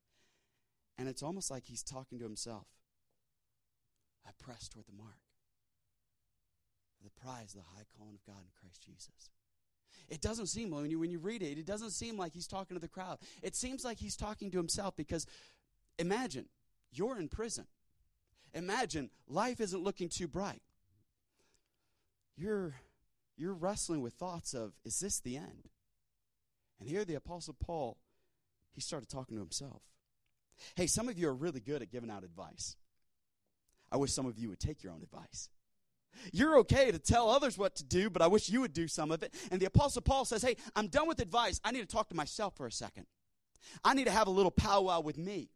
And 0.97 1.07
it's 1.07 1.23
almost 1.23 1.49
like 1.49 1.65
he's 1.65 1.83
talking 1.83 2.19
to 2.19 2.25
himself. 2.25 2.67
I 4.25 4.31
press 4.43 4.67
toward 4.67 4.87
the 4.87 5.01
mark 5.01 5.19
the 7.03 7.21
prize, 7.21 7.53
the 7.53 7.61
high 7.61 7.85
calling 7.97 8.15
of 8.15 8.25
God 8.25 8.43
in 8.43 8.51
Christ 8.59 8.83
Jesus. 8.83 9.31
It 10.09 10.21
doesn't 10.21 10.47
seem, 10.47 10.71
when 10.71 10.89
you, 10.89 10.99
when 10.99 11.11
you 11.11 11.19
read 11.19 11.41
it, 11.41 11.57
it 11.57 11.65
doesn't 11.65 11.91
seem 11.91 12.17
like 12.17 12.33
he's 12.33 12.47
talking 12.47 12.75
to 12.75 12.81
the 12.81 12.87
crowd. 12.87 13.19
It 13.41 13.55
seems 13.55 13.83
like 13.83 13.99
he's 13.99 14.15
talking 14.15 14.51
to 14.51 14.57
himself 14.57 14.95
because 14.95 15.25
imagine 15.99 16.45
you're 16.91 17.19
in 17.19 17.27
prison. 17.27 17.65
Imagine 18.53 19.09
life 19.27 19.59
isn't 19.59 19.83
looking 19.83 20.09
too 20.09 20.27
bright. 20.27 20.61
You're, 22.37 22.75
you're 23.35 23.53
wrestling 23.53 24.01
with 24.01 24.13
thoughts 24.13 24.53
of, 24.53 24.73
is 24.85 24.99
this 24.99 25.19
the 25.19 25.35
end? 25.37 25.69
And 26.79 26.87
here 26.87 27.03
the 27.03 27.15
Apostle 27.15 27.55
Paul, 27.59 27.97
he 28.73 28.81
started 28.81 29.09
talking 29.09 29.35
to 29.35 29.41
himself. 29.41 29.81
Hey, 30.75 30.87
some 30.87 31.09
of 31.09 31.17
you 31.17 31.27
are 31.27 31.35
really 31.35 31.59
good 31.59 31.81
at 31.81 31.91
giving 31.91 32.09
out 32.09 32.23
advice. 32.23 32.75
I 33.91 33.97
wish 33.97 34.13
some 34.13 34.25
of 34.25 34.37
you 34.37 34.49
would 34.49 34.59
take 34.59 34.83
your 34.83 34.93
own 34.93 35.01
advice. 35.01 35.49
You're 36.33 36.57
okay 36.59 36.91
to 36.91 36.99
tell 36.99 37.29
others 37.29 37.57
what 37.57 37.75
to 37.75 37.83
do, 37.83 38.09
but 38.09 38.21
I 38.21 38.27
wish 38.27 38.49
you 38.49 38.61
would 38.61 38.73
do 38.73 38.87
some 38.87 39.11
of 39.11 39.23
it. 39.23 39.33
And 39.51 39.59
the 39.59 39.65
Apostle 39.65 40.01
Paul 40.01 40.25
says, 40.25 40.41
Hey, 40.41 40.57
I'm 40.75 40.87
done 40.87 41.07
with 41.07 41.19
advice. 41.19 41.59
I 41.63 41.71
need 41.71 41.81
to 41.81 41.85
talk 41.87 42.09
to 42.09 42.15
myself 42.15 42.55
for 42.55 42.65
a 42.65 42.71
second. 42.71 43.05
I 43.83 43.93
need 43.93 44.05
to 44.05 44.11
have 44.11 44.27
a 44.27 44.31
little 44.31 44.51
powwow 44.51 45.01
with 45.01 45.17
me. 45.17 45.49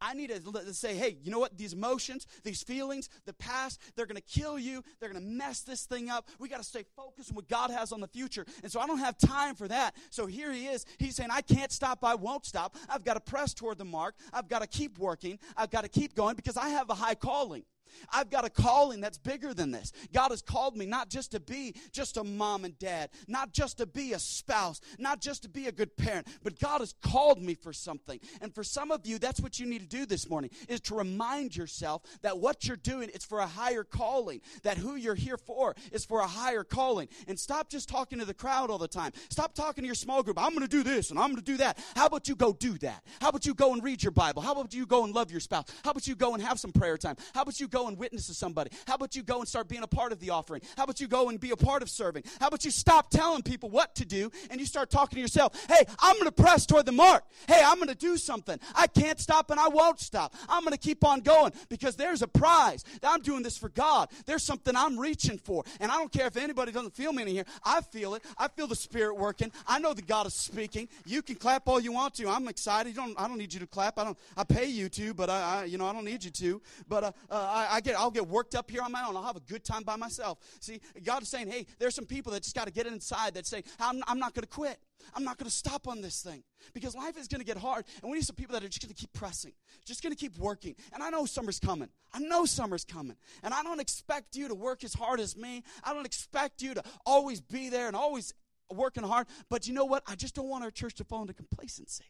I 0.00 0.14
need 0.14 0.30
to 0.30 0.74
say, 0.74 0.96
hey, 0.96 1.18
you 1.22 1.30
know 1.30 1.38
what? 1.38 1.56
These 1.56 1.72
emotions, 1.72 2.26
these 2.42 2.62
feelings, 2.62 3.08
the 3.26 3.32
past, 3.34 3.80
they're 3.96 4.06
going 4.06 4.16
to 4.16 4.22
kill 4.22 4.58
you. 4.58 4.82
They're 4.98 5.10
going 5.10 5.22
to 5.22 5.28
mess 5.28 5.60
this 5.60 5.84
thing 5.84 6.10
up. 6.10 6.28
We 6.38 6.48
got 6.48 6.58
to 6.58 6.64
stay 6.64 6.84
focused 6.96 7.30
on 7.30 7.36
what 7.36 7.48
God 7.48 7.70
has 7.70 7.92
on 7.92 8.00
the 8.00 8.08
future. 8.08 8.46
And 8.62 8.70
so 8.70 8.80
I 8.80 8.86
don't 8.86 8.98
have 8.98 9.18
time 9.18 9.54
for 9.54 9.68
that. 9.68 9.94
So 10.10 10.26
here 10.26 10.52
he 10.52 10.66
is. 10.66 10.84
He's 10.98 11.16
saying, 11.16 11.30
I 11.32 11.42
can't 11.42 11.72
stop. 11.72 12.04
I 12.04 12.14
won't 12.14 12.46
stop. 12.46 12.76
I've 12.88 13.04
got 13.04 13.14
to 13.14 13.20
press 13.20 13.54
toward 13.54 13.78
the 13.78 13.84
mark. 13.84 14.14
I've 14.32 14.48
got 14.48 14.62
to 14.62 14.68
keep 14.68 14.98
working. 14.98 15.38
I've 15.56 15.70
got 15.70 15.82
to 15.82 15.88
keep 15.88 16.14
going 16.14 16.36
because 16.36 16.56
I 16.56 16.70
have 16.70 16.90
a 16.90 16.94
high 16.94 17.14
calling. 17.14 17.64
I've 18.12 18.30
got 18.30 18.44
a 18.44 18.50
calling 18.50 19.00
that's 19.00 19.18
bigger 19.18 19.54
than 19.54 19.70
this. 19.70 19.92
God 20.12 20.30
has 20.30 20.42
called 20.42 20.76
me 20.76 20.86
not 20.86 21.08
just 21.08 21.32
to 21.32 21.40
be 21.40 21.74
just 21.92 22.16
a 22.16 22.24
mom 22.24 22.64
and 22.64 22.78
dad, 22.78 23.10
not 23.28 23.52
just 23.52 23.78
to 23.78 23.86
be 23.86 24.12
a 24.12 24.18
spouse, 24.18 24.80
not 24.98 25.20
just 25.20 25.42
to 25.42 25.48
be 25.48 25.66
a 25.66 25.72
good 25.72 25.96
parent, 25.96 26.26
but 26.42 26.58
God 26.58 26.80
has 26.80 26.94
called 27.02 27.40
me 27.40 27.54
for 27.54 27.72
something. 27.72 28.20
And 28.40 28.54
for 28.54 28.64
some 28.64 28.90
of 28.90 29.06
you, 29.06 29.18
that's 29.18 29.40
what 29.40 29.58
you 29.58 29.66
need 29.66 29.80
to 29.80 29.96
do 29.96 30.06
this 30.06 30.28
morning 30.28 30.50
is 30.68 30.80
to 30.82 30.94
remind 30.94 31.56
yourself 31.56 32.02
that 32.22 32.38
what 32.38 32.66
you're 32.66 32.76
doing 32.76 33.08
is 33.10 33.24
for 33.24 33.40
a 33.40 33.46
higher 33.46 33.84
calling, 33.84 34.40
that 34.62 34.76
who 34.76 34.96
you're 34.96 35.14
here 35.14 35.38
for 35.38 35.74
is 35.92 36.04
for 36.04 36.20
a 36.20 36.26
higher 36.26 36.64
calling. 36.64 37.08
And 37.28 37.38
stop 37.38 37.68
just 37.68 37.88
talking 37.88 38.18
to 38.18 38.24
the 38.24 38.34
crowd 38.34 38.70
all 38.70 38.78
the 38.78 38.88
time. 38.88 39.12
Stop 39.30 39.54
talking 39.54 39.82
to 39.82 39.86
your 39.86 39.94
small 39.94 40.22
group. 40.22 40.38
I'm 40.38 40.50
going 40.50 40.66
to 40.66 40.68
do 40.68 40.82
this 40.82 41.10
and 41.10 41.18
I'm 41.18 41.28
going 41.28 41.36
to 41.36 41.42
do 41.42 41.56
that. 41.58 41.78
How 41.94 42.06
about 42.06 42.28
you 42.28 42.36
go 42.36 42.52
do 42.52 42.78
that? 42.78 43.02
How 43.20 43.28
about 43.28 43.46
you 43.46 43.54
go 43.54 43.72
and 43.72 43.82
read 43.82 44.02
your 44.02 44.12
Bible? 44.12 44.42
How 44.42 44.52
about 44.52 44.74
you 44.74 44.86
go 44.86 45.04
and 45.04 45.14
love 45.14 45.30
your 45.30 45.40
spouse? 45.40 45.66
How 45.84 45.90
about 45.90 46.06
you 46.06 46.14
go 46.14 46.34
and 46.34 46.42
have 46.42 46.58
some 46.58 46.72
prayer 46.72 46.96
time? 46.96 47.16
How 47.34 47.42
about 47.42 47.60
you 47.60 47.68
go 47.68 47.83
and 47.88 47.98
witness 47.98 48.26
to 48.26 48.34
somebody? 48.34 48.70
How 48.86 48.94
about 48.94 49.16
you 49.16 49.22
go 49.22 49.38
and 49.38 49.48
start 49.48 49.68
being 49.68 49.82
a 49.82 49.88
part 49.88 50.12
of 50.12 50.20
the 50.20 50.30
offering? 50.30 50.62
How 50.76 50.84
about 50.84 51.00
you 51.00 51.08
go 51.08 51.28
and 51.28 51.38
be 51.38 51.50
a 51.50 51.56
part 51.56 51.82
of 51.82 51.90
serving? 51.90 52.24
How 52.40 52.48
about 52.48 52.64
you 52.64 52.70
stop 52.70 53.10
telling 53.10 53.42
people 53.42 53.70
what 53.70 53.94
to 53.96 54.04
do 54.04 54.30
and 54.50 54.60
you 54.60 54.66
start 54.66 54.90
talking 54.90 55.16
to 55.16 55.20
yourself? 55.20 55.52
Hey, 55.68 55.84
I'm 56.00 56.14
going 56.14 56.26
to 56.26 56.32
press 56.32 56.66
toward 56.66 56.86
the 56.86 56.92
mark. 56.92 57.24
Hey, 57.46 57.62
I'm 57.64 57.76
going 57.76 57.88
to 57.88 57.94
do 57.94 58.16
something. 58.16 58.58
I 58.74 58.86
can't 58.86 59.18
stop 59.18 59.50
and 59.50 59.60
I 59.60 59.68
won't 59.68 60.00
stop. 60.00 60.34
I'm 60.48 60.62
going 60.62 60.72
to 60.72 60.78
keep 60.78 61.04
on 61.04 61.20
going 61.20 61.52
because 61.68 61.96
there's 61.96 62.22
a 62.22 62.28
prize. 62.28 62.84
I'm 63.02 63.20
doing 63.20 63.42
this 63.42 63.56
for 63.56 63.68
God. 63.68 64.10
There's 64.26 64.42
something 64.42 64.74
I'm 64.76 64.98
reaching 64.98 65.38
for. 65.38 65.64
And 65.80 65.90
I 65.90 65.96
don't 65.96 66.12
care 66.12 66.26
if 66.26 66.36
anybody 66.36 66.72
doesn't 66.72 66.94
feel 66.94 67.12
me 67.12 67.22
in 67.22 67.28
here. 67.28 67.44
I 67.64 67.80
feel 67.80 68.14
it. 68.14 68.24
I 68.38 68.48
feel 68.48 68.66
the 68.66 68.76
Spirit 68.76 69.16
working. 69.16 69.52
I 69.66 69.78
know 69.78 69.94
that 69.94 70.06
God 70.06 70.26
is 70.26 70.34
speaking. 70.34 70.88
You 71.04 71.22
can 71.22 71.36
clap 71.36 71.68
all 71.68 71.80
you 71.80 71.92
want 71.92 72.14
to. 72.14 72.28
I'm 72.28 72.48
excited. 72.48 72.94
Don't, 72.94 73.18
I 73.18 73.28
don't 73.28 73.38
need 73.38 73.52
you 73.52 73.60
to 73.60 73.66
clap. 73.66 73.98
I 73.98 74.04
don't. 74.04 74.18
I 74.36 74.44
pay 74.44 74.66
you 74.66 74.88
to, 74.90 75.14
but 75.14 75.30
I, 75.30 75.62
I 75.62 75.64
you 75.64 75.78
know, 75.78 75.86
I 75.86 75.92
don't 75.92 76.04
need 76.04 76.24
you 76.24 76.30
to. 76.30 76.62
But 76.88 77.04
uh, 77.04 77.12
uh, 77.30 77.34
I, 77.34 77.63
I 77.70 77.80
get. 77.80 77.98
I'll 77.98 78.10
get 78.10 78.28
worked 78.28 78.54
up 78.54 78.70
here 78.70 78.82
on 78.82 78.92
my 78.92 79.04
own. 79.04 79.16
I'll 79.16 79.24
have 79.24 79.36
a 79.36 79.40
good 79.40 79.64
time 79.64 79.82
by 79.82 79.96
myself. 79.96 80.38
See, 80.60 80.80
God 81.04 81.22
is 81.22 81.28
saying, 81.28 81.48
hey, 81.48 81.66
there's 81.78 81.94
some 81.94 82.06
people 82.06 82.32
that 82.32 82.42
just 82.42 82.54
got 82.54 82.66
to 82.66 82.72
get 82.72 82.86
inside 82.86 83.34
that 83.34 83.46
say, 83.46 83.62
I'm, 83.78 84.02
I'm 84.06 84.18
not 84.18 84.34
going 84.34 84.42
to 84.42 84.48
quit. 84.48 84.78
I'm 85.14 85.24
not 85.24 85.36
going 85.36 85.48
to 85.48 85.54
stop 85.54 85.86
on 85.86 86.00
this 86.00 86.22
thing 86.22 86.42
because 86.72 86.94
life 86.94 87.18
is 87.18 87.28
going 87.28 87.40
to 87.40 87.44
get 87.44 87.58
hard. 87.58 87.84
And 88.02 88.10
we 88.10 88.18
need 88.18 88.24
some 88.24 88.36
people 88.36 88.54
that 88.54 88.64
are 88.64 88.68
just 88.68 88.82
going 88.82 88.94
to 88.94 89.00
keep 89.00 89.12
pressing, 89.12 89.52
just 89.84 90.02
going 90.02 90.12
to 90.12 90.18
keep 90.18 90.36
working. 90.38 90.74
And 90.92 91.02
I 91.02 91.10
know 91.10 91.26
summer's 91.26 91.60
coming. 91.60 91.88
I 92.12 92.20
know 92.20 92.44
summer's 92.44 92.84
coming. 92.84 93.16
And 93.42 93.52
I 93.52 93.62
don't 93.62 93.80
expect 93.80 94.36
you 94.36 94.48
to 94.48 94.54
work 94.54 94.84
as 94.84 94.94
hard 94.94 95.20
as 95.20 95.36
me. 95.36 95.62
I 95.82 95.92
don't 95.92 96.06
expect 96.06 96.62
you 96.62 96.74
to 96.74 96.82
always 97.04 97.40
be 97.40 97.68
there 97.68 97.86
and 97.86 97.96
always 97.96 98.32
working 98.70 99.04
hard. 99.04 99.26
But 99.50 99.66
you 99.66 99.74
know 99.74 99.84
what? 99.84 100.02
I 100.06 100.14
just 100.14 100.34
don't 100.34 100.48
want 100.48 100.64
our 100.64 100.70
church 100.70 100.94
to 100.96 101.04
fall 101.04 101.20
into 101.20 101.34
complacency. 101.34 102.04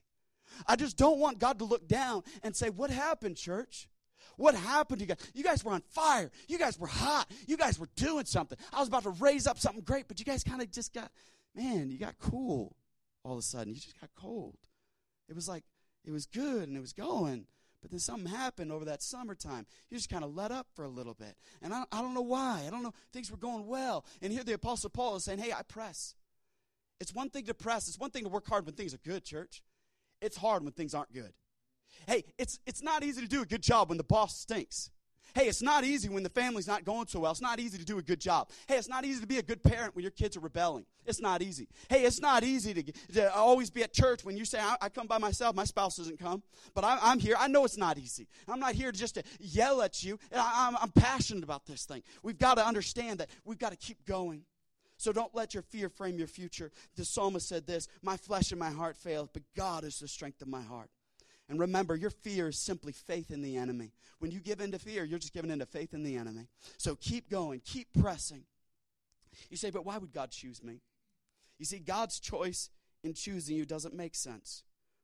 I 0.66 0.76
just 0.76 0.96
don't 0.96 1.18
want 1.18 1.38
God 1.38 1.58
to 1.58 1.64
look 1.64 1.88
down 1.88 2.22
and 2.42 2.54
say, 2.54 2.70
What 2.70 2.90
happened, 2.90 3.36
church? 3.36 3.88
What 4.36 4.54
happened 4.54 5.00
to 5.00 5.04
you 5.04 5.14
guys? 5.14 5.30
You 5.34 5.44
guys 5.44 5.64
were 5.64 5.72
on 5.72 5.82
fire. 5.82 6.30
You 6.48 6.58
guys 6.58 6.78
were 6.78 6.86
hot. 6.86 7.30
You 7.46 7.56
guys 7.56 7.78
were 7.78 7.88
doing 7.96 8.24
something. 8.24 8.58
I 8.72 8.80
was 8.80 8.88
about 8.88 9.04
to 9.04 9.10
raise 9.10 9.46
up 9.46 9.58
something 9.58 9.82
great, 9.82 10.08
but 10.08 10.18
you 10.18 10.24
guys 10.24 10.44
kind 10.44 10.62
of 10.62 10.70
just 10.70 10.92
got, 10.92 11.10
man, 11.54 11.90
you 11.90 11.98
got 11.98 12.18
cool 12.18 12.76
all 13.22 13.32
of 13.32 13.38
a 13.38 13.42
sudden. 13.42 13.74
You 13.74 13.80
just 13.80 14.00
got 14.00 14.10
cold. 14.14 14.56
It 15.28 15.34
was 15.34 15.48
like, 15.48 15.64
it 16.04 16.10
was 16.10 16.26
good 16.26 16.68
and 16.68 16.76
it 16.76 16.80
was 16.80 16.92
going. 16.92 17.46
But 17.80 17.90
then 17.90 18.00
something 18.00 18.32
happened 18.32 18.72
over 18.72 18.86
that 18.86 19.02
summertime. 19.02 19.66
You 19.90 19.98
just 19.98 20.08
kind 20.08 20.24
of 20.24 20.34
let 20.34 20.50
up 20.50 20.68
for 20.74 20.84
a 20.84 20.88
little 20.88 21.12
bit. 21.12 21.36
And 21.60 21.74
I, 21.74 21.84
I 21.92 22.00
don't 22.00 22.14
know 22.14 22.22
why. 22.22 22.64
I 22.66 22.70
don't 22.70 22.82
know. 22.82 22.94
Things 23.12 23.30
were 23.30 23.36
going 23.36 23.66
well. 23.66 24.06
And 24.22 24.32
here 24.32 24.42
the 24.42 24.54
Apostle 24.54 24.88
Paul 24.88 25.16
is 25.16 25.24
saying, 25.24 25.38
hey, 25.38 25.52
I 25.52 25.62
press. 25.62 26.14
It's 26.98 27.14
one 27.14 27.28
thing 27.28 27.44
to 27.44 27.54
press. 27.54 27.86
It's 27.86 27.98
one 27.98 28.10
thing 28.10 28.24
to 28.24 28.30
work 28.30 28.48
hard 28.48 28.64
when 28.64 28.74
things 28.74 28.94
are 28.94 28.98
good, 29.04 29.22
church. 29.24 29.62
It's 30.22 30.36
hard 30.36 30.62
when 30.62 30.72
things 30.72 30.94
aren't 30.94 31.12
good. 31.12 31.34
Hey, 32.06 32.24
it's, 32.38 32.58
it's 32.66 32.82
not 32.82 33.02
easy 33.02 33.20
to 33.22 33.28
do 33.28 33.42
a 33.42 33.46
good 33.46 33.62
job 33.62 33.88
when 33.88 33.98
the 33.98 34.04
boss 34.04 34.38
stinks. 34.38 34.90
Hey, 35.34 35.48
it's 35.48 35.62
not 35.62 35.82
easy 35.82 36.08
when 36.08 36.22
the 36.22 36.30
family's 36.30 36.68
not 36.68 36.84
going 36.84 37.08
so 37.08 37.18
well. 37.18 37.32
It's 37.32 37.40
not 37.40 37.58
easy 37.58 37.76
to 37.76 37.84
do 37.84 37.98
a 37.98 38.02
good 38.02 38.20
job. 38.20 38.50
Hey, 38.68 38.76
it's 38.76 38.88
not 38.88 39.04
easy 39.04 39.20
to 39.20 39.26
be 39.26 39.38
a 39.38 39.42
good 39.42 39.64
parent 39.64 39.96
when 39.96 40.02
your 40.04 40.12
kids 40.12 40.36
are 40.36 40.40
rebelling. 40.40 40.86
It's 41.06 41.20
not 41.20 41.42
easy. 41.42 41.68
Hey, 41.88 42.04
it's 42.04 42.20
not 42.20 42.44
easy 42.44 42.72
to, 42.72 42.92
to 43.14 43.34
always 43.34 43.68
be 43.68 43.82
at 43.82 43.92
church 43.92 44.24
when 44.24 44.36
you 44.36 44.44
say, 44.44 44.60
I, 44.60 44.76
I 44.80 44.88
come 44.90 45.08
by 45.08 45.18
myself, 45.18 45.56
my 45.56 45.64
spouse 45.64 45.96
doesn't 45.96 46.20
come, 46.20 46.44
but 46.72 46.84
I, 46.84 47.10
am 47.10 47.18
here. 47.18 47.34
I 47.36 47.48
know 47.48 47.64
it's 47.64 47.76
not 47.76 47.98
easy. 47.98 48.28
I'm 48.46 48.60
not 48.60 48.74
here 48.74 48.92
just 48.92 49.16
to 49.16 49.24
yell 49.40 49.82
at 49.82 50.04
you. 50.04 50.20
I, 50.32 50.68
I'm, 50.68 50.76
I'm 50.80 50.92
passionate 50.92 51.42
about 51.42 51.66
this 51.66 51.84
thing. 51.84 52.04
We've 52.22 52.38
got 52.38 52.54
to 52.54 52.64
understand 52.64 53.18
that 53.18 53.28
we've 53.44 53.58
got 53.58 53.72
to 53.72 53.76
keep 53.76 54.04
going. 54.06 54.44
So 54.98 55.12
don't 55.12 55.34
let 55.34 55.52
your 55.52 55.64
fear 55.64 55.88
frame 55.88 56.16
your 56.16 56.28
future. 56.28 56.70
The 56.94 57.04
psalmist 57.04 57.48
said 57.48 57.66
this 57.66 57.88
My 58.02 58.16
flesh 58.16 58.52
and 58.52 58.60
my 58.60 58.70
heart 58.70 58.96
fail, 58.96 59.28
but 59.32 59.42
God 59.56 59.82
is 59.82 59.98
the 59.98 60.06
strength 60.06 60.40
of 60.42 60.46
my 60.48 60.62
heart. 60.62 60.90
And 61.48 61.60
remember, 61.60 61.94
your 61.94 62.10
fear 62.10 62.48
is 62.48 62.58
simply 62.58 62.92
faith 62.92 63.30
in 63.30 63.42
the 63.42 63.56
enemy. 63.56 63.92
When 64.18 64.30
you 64.30 64.40
give 64.40 64.60
in 64.60 64.72
to 64.72 64.78
fear, 64.78 65.04
you're 65.04 65.18
just 65.18 65.34
giving 65.34 65.50
in 65.50 65.58
to 65.58 65.66
faith 65.66 65.92
in 65.92 66.02
the 66.02 66.16
enemy. 66.16 66.48
So 66.78 66.96
keep 66.96 67.28
going, 67.30 67.60
keep 67.64 67.88
pressing. 68.00 68.44
You 69.50 69.56
say, 69.56 69.70
but 69.70 69.84
why 69.84 69.98
would 69.98 70.12
God 70.12 70.30
choose 70.30 70.62
me? 70.62 70.80
You 71.58 71.66
see, 71.66 71.78
God's 71.78 72.18
choice 72.18 72.70
in 73.02 73.14
choosing 73.14 73.56
you 73.56 73.66
doesn't 73.66 73.94
make 73.94 74.14
sense. 74.14 74.62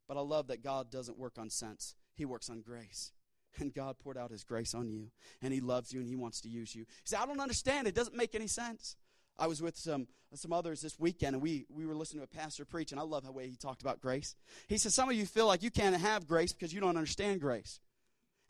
But 0.09 0.17
I 0.17 0.21
love 0.21 0.49
that 0.49 0.65
God 0.65 0.91
doesn't 0.91 1.19
work 1.19 1.35
on 1.39 1.51
sense, 1.51 1.95
He 2.15 2.25
works 2.25 2.51
on 2.51 2.63
grace. 2.63 3.13
And 3.59 3.75
God 3.75 3.99
poured 3.99 4.17
out 4.17 4.31
His 4.31 4.45
grace 4.45 4.75
on 4.75 4.89
you, 4.89 5.11
and 5.43 5.53
He 5.53 5.61
loves 5.61 5.93
you, 5.93 6.01
and 6.01 6.09
He 6.09 6.17
wants 6.17 6.41
to 6.43 6.49
use 6.49 6.75
you. 6.75 6.83
He 6.83 7.09
say, 7.09 7.17
I 7.17 7.27
don't 7.27 7.41
understand. 7.41 7.87
It 7.87 7.95
doesn't 7.95 8.17
make 8.17 8.35
any 8.35 8.47
sense. 8.47 8.97
I 9.41 9.47
was 9.47 9.63
with 9.63 9.77
some 9.77 10.07
some 10.35 10.53
others 10.53 10.81
this 10.81 10.99
weekend, 10.99 11.35
and 11.35 11.43
we 11.43 11.65
we 11.71 11.87
were 11.87 11.97
listening 11.97 12.21
to 12.21 12.25
a 12.25 12.41
pastor 12.41 12.65
preach, 12.65 12.93
and 12.93 13.01
I 13.01 13.05
love 13.05 13.25
the 13.25 13.33
way 13.33 13.49
he 13.49 13.57
talked 13.57 13.81
about 13.81 14.01
grace. 14.01 14.37
He 14.69 14.77
said, 14.77 14.93
"Some 14.93 15.09
of 15.09 15.17
you 15.17 15.27
feel 15.27 15.47
like 15.47 15.63
you 15.63 15.71
can't 15.71 15.97
have 15.97 16.29
grace 16.29 16.53
because 16.53 16.73
you 16.73 16.81
don't 16.81 16.97
understand 16.97 17.41
grace." 17.41 17.81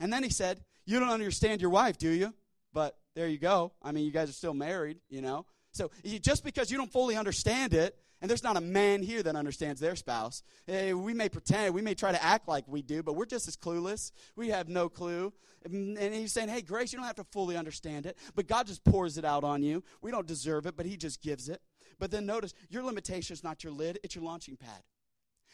And 0.00 0.12
then 0.12 0.22
he 0.22 0.30
said, 0.30 0.62
"You 0.84 0.98
don't 0.98 1.08
understand 1.08 1.62
your 1.62 1.70
wife, 1.70 1.96
do 1.96 2.10
you?" 2.10 2.34
But 2.72 2.98
there 3.14 3.28
you 3.28 3.38
go. 3.38 3.72
I 3.82 3.92
mean, 3.92 4.04
you 4.04 4.10
guys 4.10 4.28
are 4.28 4.34
still 4.34 4.54
married, 4.54 4.98
you 5.08 5.22
know. 5.22 5.46
So 5.72 5.90
you, 6.02 6.18
just 6.18 6.44
because 6.44 6.70
you 6.70 6.76
don't 6.76 6.92
fully 6.92 7.16
understand 7.16 7.72
it 7.72 7.96
and 8.20 8.28
there's 8.28 8.42
not 8.42 8.56
a 8.56 8.60
man 8.60 9.02
here 9.02 9.22
that 9.22 9.34
understands 9.36 9.80
their 9.80 9.96
spouse. 9.96 10.42
Hey, 10.66 10.92
we 10.92 11.14
may 11.14 11.28
pretend, 11.28 11.74
we 11.74 11.82
may 11.82 11.94
try 11.94 12.12
to 12.12 12.22
act 12.22 12.48
like 12.48 12.64
we 12.68 12.82
do, 12.82 13.02
but 13.02 13.14
we're 13.14 13.26
just 13.26 13.48
as 13.48 13.56
clueless. 13.56 14.12
We 14.36 14.48
have 14.48 14.68
no 14.68 14.88
clue. 14.88 15.32
And 15.64 15.98
he's 15.98 16.32
saying, 16.32 16.48
hey, 16.48 16.62
grace, 16.62 16.92
you 16.92 16.98
don't 16.98 17.06
have 17.06 17.16
to 17.16 17.24
fully 17.24 17.56
understand 17.56 18.06
it, 18.06 18.16
but 18.34 18.46
God 18.46 18.66
just 18.66 18.84
pours 18.84 19.18
it 19.18 19.24
out 19.24 19.44
on 19.44 19.62
you. 19.62 19.82
We 20.00 20.10
don't 20.10 20.26
deserve 20.26 20.66
it, 20.66 20.76
but 20.76 20.86
He 20.86 20.96
just 20.96 21.22
gives 21.22 21.48
it. 21.48 21.60
But 21.98 22.10
then 22.10 22.24
notice, 22.24 22.54
your 22.70 22.82
limitation 22.82 23.34
is 23.34 23.44
not 23.44 23.62
your 23.62 23.72
lid, 23.72 23.98
it's 24.02 24.14
your 24.14 24.24
launching 24.24 24.56
pad. 24.56 24.82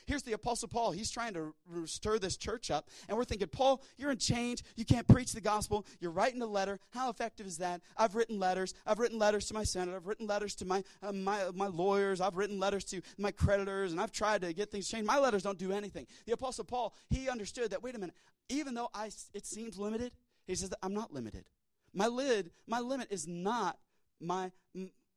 Here's 0.06 0.22
the 0.22 0.32
Apostle 0.32 0.68
Paul. 0.68 0.92
He's 0.92 1.10
trying 1.10 1.34
to 1.34 1.52
stir 1.86 2.18
this 2.18 2.36
church 2.36 2.70
up. 2.70 2.88
And 3.08 3.18
we're 3.18 3.24
thinking, 3.24 3.48
Paul, 3.48 3.82
you're 3.98 4.12
in 4.12 4.18
chains. 4.18 4.62
You 4.76 4.84
can't 4.84 5.06
preach 5.08 5.32
the 5.32 5.40
gospel. 5.40 5.84
You're 6.00 6.12
writing 6.12 6.40
a 6.42 6.46
letter. 6.46 6.78
How 6.90 7.10
effective 7.10 7.46
is 7.46 7.58
that? 7.58 7.80
I've 7.96 8.14
written 8.14 8.38
letters. 8.38 8.72
I've 8.86 9.00
written 9.00 9.18
letters 9.18 9.46
to 9.46 9.54
my 9.54 9.64
senator. 9.64 9.96
I've 9.96 10.06
written 10.06 10.26
letters 10.26 10.54
to 10.56 10.64
my, 10.64 10.84
uh, 11.02 11.12
my, 11.12 11.50
my 11.54 11.66
lawyers. 11.66 12.20
I've 12.20 12.36
written 12.36 12.60
letters 12.60 12.84
to 12.84 13.02
my 13.18 13.32
creditors. 13.32 13.90
And 13.90 14.00
I've 14.00 14.12
tried 14.12 14.42
to 14.42 14.52
get 14.52 14.70
things 14.70 14.88
changed. 14.88 15.06
My 15.06 15.18
letters 15.18 15.42
don't 15.42 15.58
do 15.58 15.72
anything. 15.72 16.06
The 16.26 16.32
Apostle 16.32 16.64
Paul, 16.64 16.94
he 17.10 17.28
understood 17.28 17.70
that, 17.70 17.82
wait 17.82 17.96
a 17.96 17.98
minute, 17.98 18.14
even 18.48 18.74
though 18.74 18.88
I, 18.94 19.10
it 19.34 19.44
seems 19.44 19.76
limited, 19.76 20.12
he 20.46 20.54
says, 20.54 20.72
I'm 20.82 20.94
not 20.94 21.12
limited. 21.12 21.44
My 21.92 22.06
lid, 22.06 22.52
my 22.68 22.78
limit 22.78 23.08
is 23.10 23.26
not 23.26 23.76
my, 24.20 24.52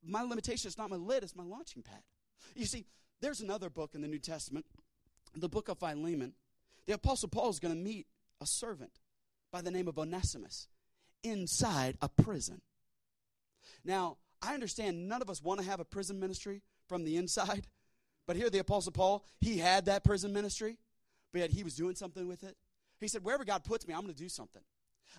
my 0.03 0.23
limitation 0.23 0.67
is 0.67 0.77
not 0.77 0.89
my 0.89 0.95
lid, 0.95 1.23
it's 1.23 1.35
my 1.35 1.43
launching 1.43 1.83
pad. 1.83 2.01
You 2.55 2.65
see, 2.65 2.85
there's 3.21 3.41
another 3.41 3.69
book 3.69 3.91
in 3.93 4.01
the 4.01 4.07
New 4.07 4.19
Testament, 4.19 4.65
the 5.35 5.49
book 5.49 5.69
of 5.69 5.79
Philemon. 5.79 6.33
The 6.85 6.93
Apostle 6.93 7.29
Paul 7.29 7.49
is 7.49 7.59
going 7.59 7.73
to 7.73 7.79
meet 7.79 8.07
a 8.41 8.45
servant 8.45 8.91
by 9.51 9.61
the 9.61 9.71
name 9.71 9.87
of 9.87 9.99
Onesimus 9.99 10.67
inside 11.23 11.97
a 12.01 12.09
prison. 12.09 12.61
Now, 13.83 14.17
I 14.41 14.53
understand 14.53 15.07
none 15.07 15.21
of 15.21 15.29
us 15.29 15.43
want 15.43 15.59
to 15.59 15.65
have 15.65 15.79
a 15.79 15.85
prison 15.85 16.19
ministry 16.19 16.61
from 16.87 17.03
the 17.03 17.17
inside, 17.17 17.67
but 18.25 18.35
here 18.35 18.49
the 18.49 18.59
Apostle 18.59 18.91
Paul, 18.91 19.25
he 19.39 19.57
had 19.57 19.85
that 19.85 20.03
prison 20.03 20.33
ministry, 20.33 20.77
but 21.31 21.39
yet 21.39 21.51
he 21.51 21.63
was 21.63 21.75
doing 21.75 21.95
something 21.95 22.27
with 22.27 22.43
it. 22.43 22.55
He 22.99 23.07
said, 23.07 23.23
Wherever 23.23 23.45
God 23.45 23.63
puts 23.63 23.87
me, 23.87 23.93
I'm 23.93 24.01
going 24.01 24.13
to 24.13 24.23
do 24.23 24.29
something. 24.29 24.61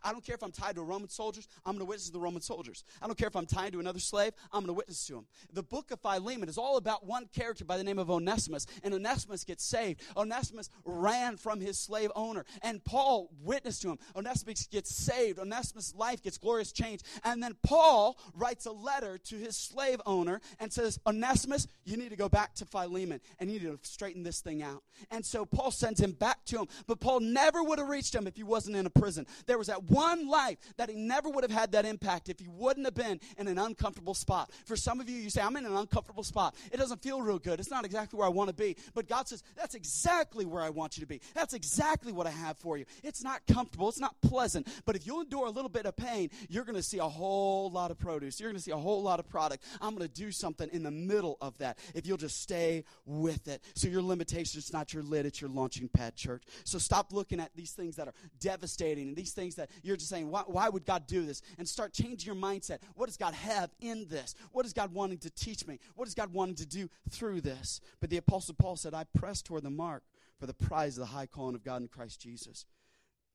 I 0.02 0.12
don't 0.12 0.24
care 0.24 0.34
if 0.34 0.42
I'm 0.42 0.52
tied 0.52 0.76
to 0.76 0.82
Roman 0.82 1.08
soldiers, 1.08 1.48
I'm 1.64 1.72
going 1.72 1.80
to 1.80 1.88
witness 1.88 2.06
to 2.06 2.12
the 2.12 2.20
Roman 2.20 2.42
soldiers. 2.42 2.84
I 3.02 3.06
don't 3.06 3.18
care 3.18 3.28
if 3.28 3.36
I'm 3.36 3.46
tied 3.46 3.72
to 3.72 3.80
another 3.80 3.98
slave, 3.98 4.32
I'm 4.52 4.60
going 4.60 4.68
to 4.68 4.72
witness 4.74 5.06
to 5.06 5.18
him. 5.18 5.26
The 5.52 5.62
book 5.62 5.90
of 5.90 6.00
Philemon 6.00 6.48
is 6.48 6.58
all 6.58 6.76
about 6.76 7.06
one 7.06 7.28
character 7.34 7.64
by 7.64 7.76
the 7.76 7.84
name 7.84 7.98
of 7.98 8.10
Onesimus, 8.10 8.66
and 8.82 8.94
Onesimus 8.94 9.44
gets 9.44 9.64
saved. 9.64 10.02
Onesimus 10.16 10.70
ran 10.84 11.36
from 11.36 11.60
his 11.60 11.78
slave 11.78 12.10
owner, 12.14 12.44
and 12.62 12.84
Paul 12.84 13.30
witnessed 13.42 13.82
to 13.82 13.90
him. 13.90 13.98
Onesimus 14.16 14.66
gets 14.66 14.94
saved. 14.94 15.38
Onesimus' 15.38 15.94
life 15.94 16.22
gets 16.22 16.38
glorious 16.38 16.72
change. 16.72 17.02
And 17.24 17.42
then 17.42 17.56
Paul 17.62 18.18
writes 18.34 18.66
a 18.66 18.72
letter 18.72 19.18
to 19.18 19.36
his 19.36 19.56
slave 19.56 20.00
owner 20.06 20.40
and 20.58 20.72
says, 20.72 20.98
Onesimus, 21.06 21.66
you 21.84 21.96
need 21.96 22.10
to 22.10 22.16
go 22.16 22.28
back 22.28 22.54
to 22.56 22.64
Philemon, 22.64 23.20
and 23.38 23.50
you 23.50 23.60
need 23.60 23.66
to 23.66 23.78
straighten 23.82 24.22
this 24.22 24.40
thing 24.40 24.62
out. 24.62 24.82
And 25.10 25.24
so 25.24 25.44
Paul 25.44 25.70
sends 25.70 26.00
him 26.00 26.12
back 26.12 26.44
to 26.46 26.60
him, 26.60 26.68
but 26.86 27.00
Paul 27.00 27.20
never 27.20 27.62
would 27.62 27.78
have 27.78 27.88
reached 27.88 28.14
him 28.14 28.26
if 28.26 28.36
he 28.36 28.42
wasn't 28.42 28.76
in 28.76 28.86
a 28.86 28.90
prison. 28.90 29.26
There 29.46 29.58
was 29.58 29.66
that 29.68 29.79
one 29.88 30.28
life 30.28 30.58
that 30.76 30.88
he 30.88 30.96
never 30.96 31.28
would 31.28 31.44
have 31.44 31.50
had 31.50 31.72
that 31.72 31.84
impact 31.84 32.28
if 32.28 32.38
he 32.38 32.48
wouldn't 32.48 32.86
have 32.86 32.94
been 32.94 33.20
in 33.38 33.48
an 33.48 33.58
uncomfortable 33.58 34.14
spot. 34.14 34.50
For 34.66 34.76
some 34.76 35.00
of 35.00 35.08
you, 35.08 35.16
you 35.16 35.30
say, 35.30 35.42
I'm 35.42 35.56
in 35.56 35.66
an 35.66 35.76
uncomfortable 35.76 36.22
spot. 36.22 36.54
It 36.72 36.76
doesn't 36.76 37.02
feel 37.02 37.22
real 37.22 37.38
good. 37.38 37.60
It's 37.60 37.70
not 37.70 37.84
exactly 37.84 38.18
where 38.18 38.26
I 38.26 38.30
want 38.30 38.48
to 38.48 38.54
be. 38.54 38.76
But 38.94 39.08
God 39.08 39.28
says, 39.28 39.42
that's 39.56 39.74
exactly 39.74 40.44
where 40.44 40.62
I 40.62 40.70
want 40.70 40.96
you 40.96 41.02
to 41.02 41.06
be. 41.06 41.20
That's 41.34 41.54
exactly 41.54 42.12
what 42.12 42.26
I 42.26 42.30
have 42.30 42.58
for 42.58 42.76
you. 42.76 42.84
It's 43.02 43.22
not 43.22 43.40
comfortable. 43.46 43.88
It's 43.88 44.00
not 44.00 44.20
pleasant. 44.22 44.68
But 44.84 44.96
if 44.96 45.06
you'll 45.06 45.20
endure 45.20 45.46
a 45.46 45.50
little 45.50 45.68
bit 45.68 45.86
of 45.86 45.96
pain, 45.96 46.30
you're 46.48 46.64
going 46.64 46.76
to 46.76 46.82
see 46.82 46.98
a 46.98 47.08
whole 47.08 47.70
lot 47.70 47.90
of 47.90 47.98
produce. 47.98 48.40
You're 48.40 48.50
going 48.50 48.58
to 48.58 48.62
see 48.62 48.70
a 48.70 48.76
whole 48.76 49.02
lot 49.02 49.20
of 49.20 49.28
product. 49.28 49.64
I'm 49.80 49.94
going 49.94 50.06
to 50.06 50.14
do 50.14 50.30
something 50.32 50.68
in 50.72 50.82
the 50.82 50.90
middle 50.90 51.36
of 51.40 51.56
that 51.58 51.78
if 51.94 52.06
you'll 52.06 52.16
just 52.16 52.40
stay 52.42 52.84
with 53.06 53.48
it. 53.48 53.62
So 53.74 53.88
your 53.88 54.02
limitation 54.02 54.58
is 54.58 54.72
not 54.72 54.92
your 54.92 55.02
lid, 55.02 55.26
it's 55.26 55.40
your 55.40 55.50
launching 55.50 55.88
pad, 55.88 56.16
church. 56.16 56.42
So 56.64 56.78
stop 56.78 57.12
looking 57.12 57.40
at 57.40 57.50
these 57.54 57.72
things 57.72 57.96
that 57.96 58.08
are 58.08 58.14
devastating 58.38 59.08
and 59.08 59.16
these 59.16 59.32
things 59.32 59.54
that 59.56 59.69
you're 59.82 59.96
just 59.96 60.10
saying, 60.10 60.30
why, 60.30 60.42
why 60.46 60.68
would 60.68 60.84
God 60.84 61.06
do 61.06 61.24
this? 61.24 61.42
And 61.58 61.68
start 61.68 61.92
changing 61.92 62.26
your 62.26 62.40
mindset. 62.40 62.78
What 62.94 63.06
does 63.06 63.16
God 63.16 63.34
have 63.34 63.70
in 63.80 64.06
this? 64.08 64.34
What 64.52 64.66
is 64.66 64.72
God 64.72 64.92
wanting 64.92 65.18
to 65.18 65.30
teach 65.30 65.66
me? 65.66 65.78
What 65.94 66.08
is 66.08 66.14
God 66.14 66.32
wanting 66.32 66.56
to 66.56 66.66
do 66.66 66.88
through 67.10 67.40
this? 67.40 67.80
But 68.00 68.10
the 68.10 68.16
Apostle 68.18 68.54
Paul 68.58 68.76
said, 68.76 68.94
I 68.94 69.04
press 69.18 69.42
toward 69.42 69.62
the 69.62 69.70
mark 69.70 70.02
for 70.38 70.46
the 70.46 70.54
prize 70.54 70.96
of 70.96 71.02
the 71.02 71.14
high 71.14 71.26
calling 71.26 71.54
of 71.54 71.64
God 71.64 71.82
in 71.82 71.88
Christ 71.88 72.20
Jesus. 72.20 72.66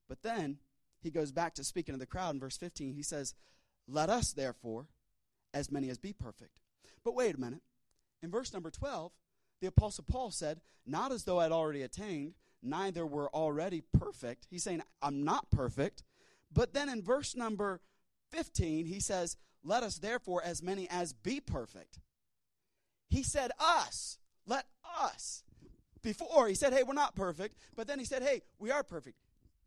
But 0.08 0.22
then 0.22 0.58
he 1.02 1.10
goes 1.10 1.32
back 1.32 1.54
to 1.54 1.64
speaking 1.64 1.94
to 1.94 1.98
the 1.98 2.06
crowd 2.06 2.34
in 2.34 2.40
verse 2.40 2.56
15. 2.56 2.94
He 2.94 3.02
says, 3.02 3.34
Let 3.88 4.10
us, 4.10 4.32
therefore, 4.32 4.86
as 5.54 5.70
many 5.70 5.88
as 5.88 5.98
be 5.98 6.12
perfect. 6.12 6.58
But 7.04 7.14
wait 7.14 7.34
a 7.34 7.40
minute. 7.40 7.62
In 8.22 8.30
verse 8.30 8.52
number 8.52 8.70
12, 8.70 9.12
the 9.60 9.68
Apostle 9.68 10.04
Paul 10.08 10.30
said, 10.30 10.60
Not 10.84 11.12
as 11.12 11.24
though 11.24 11.40
I'd 11.40 11.52
already 11.52 11.82
attained, 11.82 12.34
neither 12.62 13.06
were 13.06 13.28
already 13.30 13.82
perfect. 13.98 14.46
He's 14.50 14.64
saying, 14.64 14.82
I'm 15.00 15.24
not 15.24 15.50
perfect. 15.50 16.02
But 16.52 16.72
then 16.72 16.88
in 16.88 17.02
verse 17.02 17.36
number 17.36 17.80
15, 18.30 18.86
he 18.86 19.00
says, 19.00 19.36
Let 19.64 19.82
us 19.82 19.98
therefore, 19.98 20.42
as 20.44 20.62
many 20.62 20.88
as 20.90 21.12
be 21.12 21.40
perfect. 21.40 22.00
He 23.08 23.22
said, 23.22 23.50
Us. 23.58 24.18
Let 24.46 24.66
us. 25.00 25.42
Before, 26.02 26.46
he 26.48 26.54
said, 26.54 26.72
Hey, 26.72 26.82
we're 26.82 26.94
not 26.94 27.16
perfect. 27.16 27.56
But 27.74 27.86
then 27.86 27.98
he 27.98 28.04
said, 28.04 28.22
Hey, 28.22 28.42
we 28.58 28.70
are 28.70 28.82
perfect. 28.82 29.16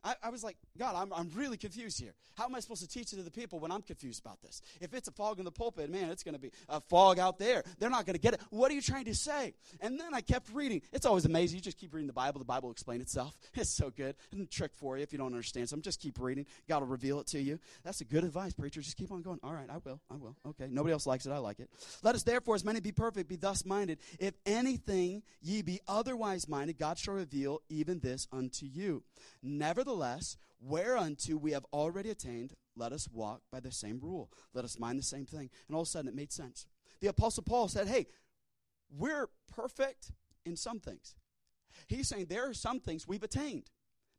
I, 0.04 0.16
I, 0.24 0.30
was 0.30 0.44
like, 0.44 0.58
God, 0.78 0.96
I'm, 0.96 1.12
I'm 1.14 1.30
really 1.36 1.58
confused 1.58 2.00
here. 2.00 2.14
How 2.38 2.46
am 2.46 2.56
I 2.56 2.60
supposed 2.62 2.82
to 2.82 2.88
teach 2.88 3.12
it 3.12 3.18
to 3.18 3.24
the 3.24 3.32
people 3.32 3.60
when 3.60 3.72
I'm 3.72 3.82
confused 3.82 4.22
about 4.24 4.42
this? 4.42 4.62
If 4.80 4.94
it's 4.94 5.08
a 5.08 5.12
fog 5.12 5.40
in 5.40 5.46
the 5.46 5.52
pulpit, 5.52 5.90
man, 5.90 6.10
it's 6.10 6.24
going 6.24 6.36
to 6.36 6.40
be 6.40 6.52
a 6.70 6.80
fog 6.80 7.20
out 7.20 7.38
there. 7.38 7.64
They're 7.80 7.90
not 7.90 8.06
going 8.06 8.14
to 8.14 8.22
get 8.22 8.34
it. 8.34 8.42
What 8.50 8.72
are 8.72 8.76
you 8.76 8.82
trying 8.82 9.06
to 9.06 9.16
say? 9.16 9.54
And 9.82 10.00
then 10.00 10.14
I 10.14 10.22
kept 10.22 10.50
reading. 10.54 10.82
It's 10.94 11.06
always 11.06 11.26
amazing. 11.26 11.58
You 11.58 11.62
just 11.62 11.78
keep 11.78 11.94
reading 11.94 12.08
the 12.08 12.14
Bible. 12.14 12.40
The 12.40 12.46
Bible 12.46 12.68
will 12.68 12.74
explain 12.74 13.02
itself. 13.02 13.38
It's 13.60 13.70
so 13.70 13.90
good. 13.90 14.16
It's 14.32 14.42
a 14.42 14.46
trick 14.46 14.72
for 14.74 14.96
you 14.96 15.04
if 15.04 15.12
you 15.12 15.18
don't 15.18 15.34
understand 15.34 15.68
something. 15.68 15.84
Just 15.84 16.00
keep 16.00 16.18
reading. 16.18 16.46
God 16.70 16.80
will 16.80 16.88
reveal 16.88 17.20
it 17.20 17.28
to 17.28 17.42
you. 17.42 17.60
That's 17.84 18.00
a 18.00 18.06
good 18.06 18.24
advice, 18.24 18.54
preacher. 18.54 18.80
Just 18.80 18.96
keep 18.96 19.12
on 19.12 19.22
going. 19.22 19.40
All 19.44 19.54
right, 19.54 19.70
I 19.70 19.78
will. 19.84 20.00
I 20.10 20.16
will. 20.16 20.38
Okay. 20.48 20.68
Nobody 20.70 20.94
else 20.94 21.06
likes 21.06 21.26
it. 21.26 21.32
I 21.32 21.40
like 21.40 21.60
it. 21.60 21.70
Let 22.04 22.16
us 22.16 22.24
therefore, 22.24 22.56
as 22.56 22.64
many 22.64 22.80
be 22.80 22.94
perfect, 22.94 23.28
be 23.28 23.36
thus 23.36 23.66
minded. 23.66 24.00
If 24.18 24.36
anything 24.46 25.24
ye 25.42 25.62
be 25.62 25.82
otherwise 25.90 26.48
minded, 26.48 26.78
God 26.78 26.98
shall 26.98 27.16
reveal 27.16 27.62
even 27.68 28.00
this 28.00 28.28
unto 28.32 28.66
you. 28.66 29.04
Nevertheless, 29.44 29.89
whereunto 30.60 31.38
we 31.38 31.52
have 31.52 31.66
already 31.72 32.10
attained, 32.10 32.54
let 32.76 32.92
us 32.92 33.08
walk 33.12 33.42
by 33.52 33.60
the 33.60 33.72
same 33.72 34.00
rule. 34.02 34.32
Let 34.54 34.66
us 34.66 34.80
mind 34.80 35.00
the 35.00 35.04
same 35.04 35.26
thing. 35.26 35.50
And 35.68 35.76
all 35.76 35.82
of 35.82 35.88
a 35.88 35.92
sudden 35.92 36.10
it 36.10 36.16
made 36.16 36.32
sense. 36.32 36.66
The 37.02 37.08
Apostle 37.08 37.44
Paul 37.44 37.68
said, 37.68 37.88
Hey, 37.88 38.08
we're 38.90 39.28
perfect 39.54 40.12
in 40.46 40.56
some 40.56 40.80
things. 40.80 41.16
He's 41.88 42.08
saying 42.08 42.28
there 42.30 42.50
are 42.50 42.54
some 42.54 42.80
things 42.80 43.08
we've 43.08 43.24
attained. 43.24 43.70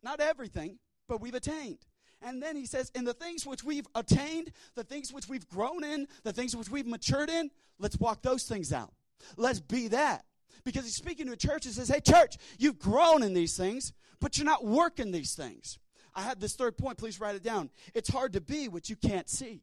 Not 0.02 0.20
everything, 0.20 0.78
but 1.08 1.20
we've 1.20 1.34
attained. 1.34 1.84
And 2.22 2.42
then 2.42 2.56
he 2.56 2.66
says, 2.66 2.90
in 2.94 3.04
the 3.04 3.14
things 3.14 3.46
which 3.46 3.64
we've 3.64 3.86
attained, 3.94 4.52
the 4.74 4.84
things 4.84 5.12
which 5.12 5.28
we've 5.28 5.48
grown 5.48 5.84
in, 5.84 6.06
the 6.22 6.32
things 6.32 6.54
which 6.54 6.70
we've 6.70 6.86
matured 6.86 7.30
in, 7.30 7.50
let's 7.78 7.98
walk 7.98 8.22
those 8.22 8.44
things 8.44 8.72
out. 8.72 8.92
Let's 9.36 9.60
be 9.60 9.88
that. 9.88 10.24
Because 10.64 10.84
he's 10.84 10.96
speaking 10.96 11.26
to 11.26 11.32
a 11.32 11.36
church 11.36 11.64
and 11.64 11.74
says, 11.74 11.88
hey, 11.88 12.00
church, 12.00 12.36
you've 12.58 12.78
grown 12.78 13.22
in 13.22 13.32
these 13.32 13.56
things, 13.56 13.94
but 14.20 14.38
you're 14.38 14.44
not 14.44 14.64
working 14.64 15.12
these 15.12 15.34
things. 15.34 15.78
I 16.14 16.22
have 16.22 16.40
this 16.40 16.54
third 16.54 16.76
point. 16.76 16.98
Please 16.98 17.20
write 17.20 17.36
it 17.36 17.42
down. 17.42 17.70
It's 17.94 18.08
hard 18.08 18.32
to 18.34 18.40
be 18.40 18.68
what 18.68 18.90
you 18.90 18.96
can't 18.96 19.28
see. 19.28 19.62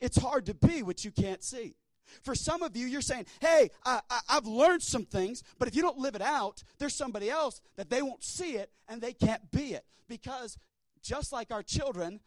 It's 0.00 0.18
hard 0.18 0.46
to 0.46 0.54
be 0.54 0.82
what 0.82 1.04
you 1.04 1.10
can't 1.10 1.42
see. 1.42 1.74
For 2.22 2.34
some 2.34 2.62
of 2.62 2.76
you, 2.76 2.86
you're 2.86 3.00
saying, 3.00 3.26
hey, 3.40 3.70
I, 3.84 4.00
have 4.28 4.46
learned 4.46 4.82
some 4.82 5.04
things, 5.04 5.42
but 5.58 5.68
if 5.68 5.76
you 5.76 5.82
don't 5.82 5.98
live 5.98 6.14
it 6.14 6.22
out, 6.22 6.62
there's 6.78 6.94
somebody 6.94 7.30
else 7.30 7.60
that 7.76 7.88
they 7.88 8.02
won't 8.02 8.24
see 8.24 8.52
it 8.56 8.70
and 8.88 9.00
they 9.00 9.12
can't 9.12 9.50
be 9.50 9.74
it. 9.74 9.84
Because 10.08 10.58
just 11.02 11.32
like 11.32 11.52
our 11.52 11.62
children, 11.62 12.20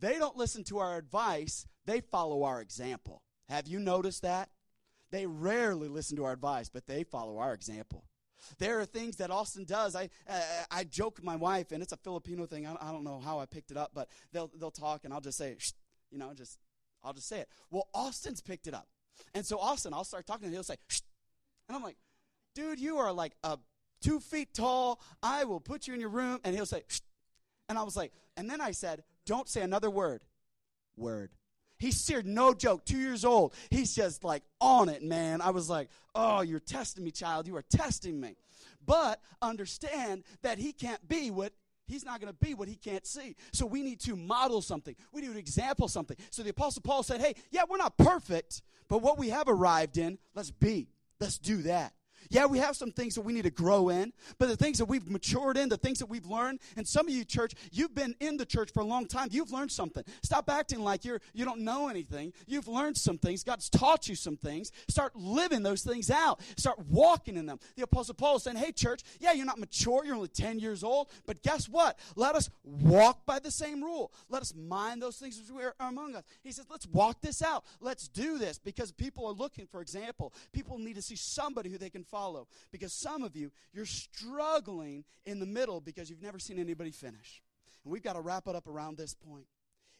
they 0.00 0.18
don't 0.18 0.36
listen 0.36 0.64
to 0.64 0.78
our 0.78 0.96
advice, 0.96 1.66
they 1.84 2.00
follow 2.00 2.44
our 2.44 2.60
example. 2.60 3.22
Have 3.48 3.68
you 3.68 3.78
noticed 3.78 4.22
that? 4.22 4.48
They 5.10 5.26
rarely 5.26 5.88
listen 5.88 6.16
to 6.16 6.24
our 6.24 6.32
advice, 6.32 6.68
but 6.68 6.86
they 6.86 7.04
follow 7.04 7.38
our 7.38 7.54
example. 7.54 8.04
There 8.58 8.80
are 8.80 8.84
things 8.84 9.16
that 9.16 9.30
Austin 9.30 9.64
does. 9.64 9.94
I 9.96 10.08
uh, 10.28 10.40
I 10.70 10.84
joke 10.84 11.16
with 11.16 11.24
my 11.24 11.36
wife, 11.36 11.72
and 11.72 11.82
it's 11.82 11.92
a 11.92 11.96
Filipino 11.96 12.46
thing. 12.46 12.66
I, 12.66 12.76
I, 12.80 12.92
don't 12.92 13.04
know 13.04 13.20
how 13.20 13.38
I 13.38 13.46
picked 13.46 13.70
it 13.70 13.76
up, 13.76 13.92
but 13.94 14.08
they'll 14.32 14.50
they'll 14.58 14.70
talk, 14.70 15.04
and 15.04 15.12
I'll 15.12 15.20
just 15.20 15.38
say, 15.38 15.56
you 16.10 16.18
know, 16.18 16.32
just 16.34 16.58
I'll 17.04 17.12
just 17.12 17.28
say 17.28 17.40
it. 17.40 17.48
Well, 17.70 17.88
Austin's 17.94 18.40
picked 18.40 18.66
it 18.66 18.74
up, 18.74 18.88
and 19.34 19.44
so 19.44 19.58
Austin, 19.58 19.92
I'll 19.94 20.04
start 20.04 20.26
talking, 20.26 20.46
and 20.46 20.54
he'll 20.54 20.62
say, 20.62 20.76
and 21.68 21.76
I'm 21.76 21.82
like, 21.82 21.96
dude, 22.54 22.80
you 22.80 22.98
are 22.98 23.12
like 23.12 23.32
a 23.44 23.58
two 24.00 24.20
feet 24.20 24.54
tall. 24.54 25.00
I 25.22 25.44
will 25.44 25.60
put 25.60 25.86
you 25.86 25.94
in 25.94 26.00
your 26.00 26.10
room, 26.10 26.40
and 26.44 26.54
he'll 26.54 26.66
say, 26.66 26.82
and 27.68 27.78
I 27.78 27.82
was 27.82 27.96
like, 27.96 28.12
and 28.36 28.48
then 28.48 28.60
I 28.60 28.70
said, 28.70 29.02
don't 29.24 29.48
say 29.48 29.62
another 29.62 29.90
word. 29.90 30.22
Word. 30.96 31.30
He's 31.78 32.00
seared, 32.00 32.26
no 32.26 32.54
joke, 32.54 32.84
two 32.84 32.98
years 32.98 33.24
old. 33.24 33.54
He's 33.70 33.94
just 33.94 34.24
like 34.24 34.42
on 34.60 34.88
it, 34.88 35.02
man. 35.02 35.40
I 35.40 35.50
was 35.50 35.68
like, 35.68 35.88
oh, 36.14 36.40
you're 36.40 36.60
testing 36.60 37.04
me, 37.04 37.10
child. 37.10 37.46
You 37.46 37.56
are 37.56 37.62
testing 37.62 38.20
me. 38.20 38.36
But 38.84 39.20
understand 39.42 40.24
that 40.42 40.58
he 40.58 40.72
can't 40.72 41.06
be 41.06 41.30
what 41.30 41.52
he's 41.86 42.04
not 42.04 42.20
going 42.20 42.32
to 42.32 42.38
be 42.44 42.54
what 42.54 42.68
he 42.68 42.76
can't 42.76 43.06
see. 43.06 43.36
So 43.52 43.66
we 43.66 43.82
need 43.82 44.00
to 44.00 44.16
model 44.16 44.62
something. 44.62 44.94
We 45.12 45.20
need 45.20 45.32
to 45.32 45.38
example 45.38 45.88
something. 45.88 46.16
So 46.30 46.42
the 46.42 46.50
apostle 46.50 46.82
Paul 46.82 47.02
said, 47.02 47.20
"Hey, 47.20 47.34
yeah, 47.50 47.62
we're 47.68 47.76
not 47.76 47.96
perfect, 47.96 48.62
but 48.88 49.02
what 49.02 49.18
we 49.18 49.28
have 49.30 49.48
arrived 49.48 49.98
in, 49.98 50.18
let's 50.34 50.50
be. 50.50 50.88
Let's 51.20 51.38
do 51.38 51.62
that." 51.62 51.94
Yeah, 52.30 52.46
we 52.46 52.58
have 52.58 52.76
some 52.76 52.92
things 52.92 53.14
that 53.14 53.22
we 53.22 53.32
need 53.32 53.44
to 53.44 53.50
grow 53.50 53.88
in, 53.88 54.12
but 54.38 54.48
the 54.48 54.56
things 54.56 54.78
that 54.78 54.86
we've 54.86 55.08
matured 55.08 55.56
in, 55.56 55.68
the 55.68 55.76
things 55.76 55.98
that 55.98 56.06
we've 56.06 56.26
learned, 56.26 56.60
and 56.76 56.86
some 56.86 57.06
of 57.06 57.14
you, 57.14 57.24
church, 57.24 57.54
you've 57.72 57.94
been 57.94 58.14
in 58.20 58.36
the 58.36 58.46
church 58.46 58.72
for 58.72 58.80
a 58.80 58.84
long 58.84 59.06
time. 59.06 59.28
You've 59.30 59.52
learned 59.52 59.72
something. 59.72 60.04
Stop 60.22 60.50
acting 60.50 60.80
like 60.80 61.04
you're 61.04 61.20
you 61.32 61.44
don't 61.44 61.60
know 61.60 61.88
anything. 61.88 62.32
You've 62.46 62.68
learned 62.68 62.96
some 62.96 63.18
things. 63.18 63.44
God's 63.44 63.68
taught 63.68 64.08
you 64.08 64.14
some 64.14 64.36
things. 64.36 64.72
Start 64.88 65.14
living 65.14 65.62
those 65.62 65.82
things 65.82 66.10
out. 66.10 66.40
Start 66.56 66.78
walking 66.88 67.36
in 67.36 67.46
them. 67.46 67.58
The 67.76 67.82
Apostle 67.82 68.14
Paul 68.14 68.36
is 68.36 68.42
saying, 68.42 68.56
Hey, 68.56 68.72
church, 68.72 69.02
yeah, 69.20 69.32
you're 69.32 69.46
not 69.46 69.58
mature, 69.58 70.04
you're 70.04 70.14
only 70.14 70.28
10 70.28 70.58
years 70.58 70.82
old, 70.82 71.08
but 71.26 71.42
guess 71.42 71.68
what? 71.68 71.98
Let 72.16 72.34
us 72.34 72.50
walk 72.64 73.26
by 73.26 73.38
the 73.38 73.50
same 73.50 73.82
rule. 73.82 74.12
Let 74.28 74.42
us 74.42 74.54
mind 74.54 75.02
those 75.02 75.16
things 75.16 75.40
which 75.50 75.64
are 75.64 75.74
among 75.80 76.16
us. 76.16 76.24
He 76.42 76.52
says, 76.52 76.66
Let's 76.70 76.86
walk 76.86 77.20
this 77.20 77.42
out. 77.42 77.64
Let's 77.80 78.08
do 78.08 78.38
this 78.38 78.58
because 78.58 78.92
people 78.92 79.26
are 79.26 79.32
looking 79.32 79.66
for 79.66 79.80
example. 79.80 80.32
People 80.52 80.78
need 80.78 80.96
to 80.96 81.02
see 81.02 81.16
somebody 81.16 81.70
who 81.70 81.78
they 81.78 81.90
can 81.90 82.04
follow 82.04 82.15
follow. 82.16 82.48
Because 82.72 82.92
some 82.92 83.22
of 83.22 83.36
you, 83.36 83.50
you're 83.72 83.84
struggling 83.86 85.04
in 85.24 85.38
the 85.38 85.46
middle 85.46 85.80
because 85.80 86.08
you've 86.08 86.22
never 86.22 86.38
seen 86.38 86.58
anybody 86.58 86.90
finish. 86.90 87.42
And 87.84 87.92
we've 87.92 88.02
got 88.02 88.14
to 88.14 88.20
wrap 88.20 88.46
it 88.46 88.56
up 88.56 88.66
around 88.66 88.96
this 88.96 89.14
point. 89.14 89.46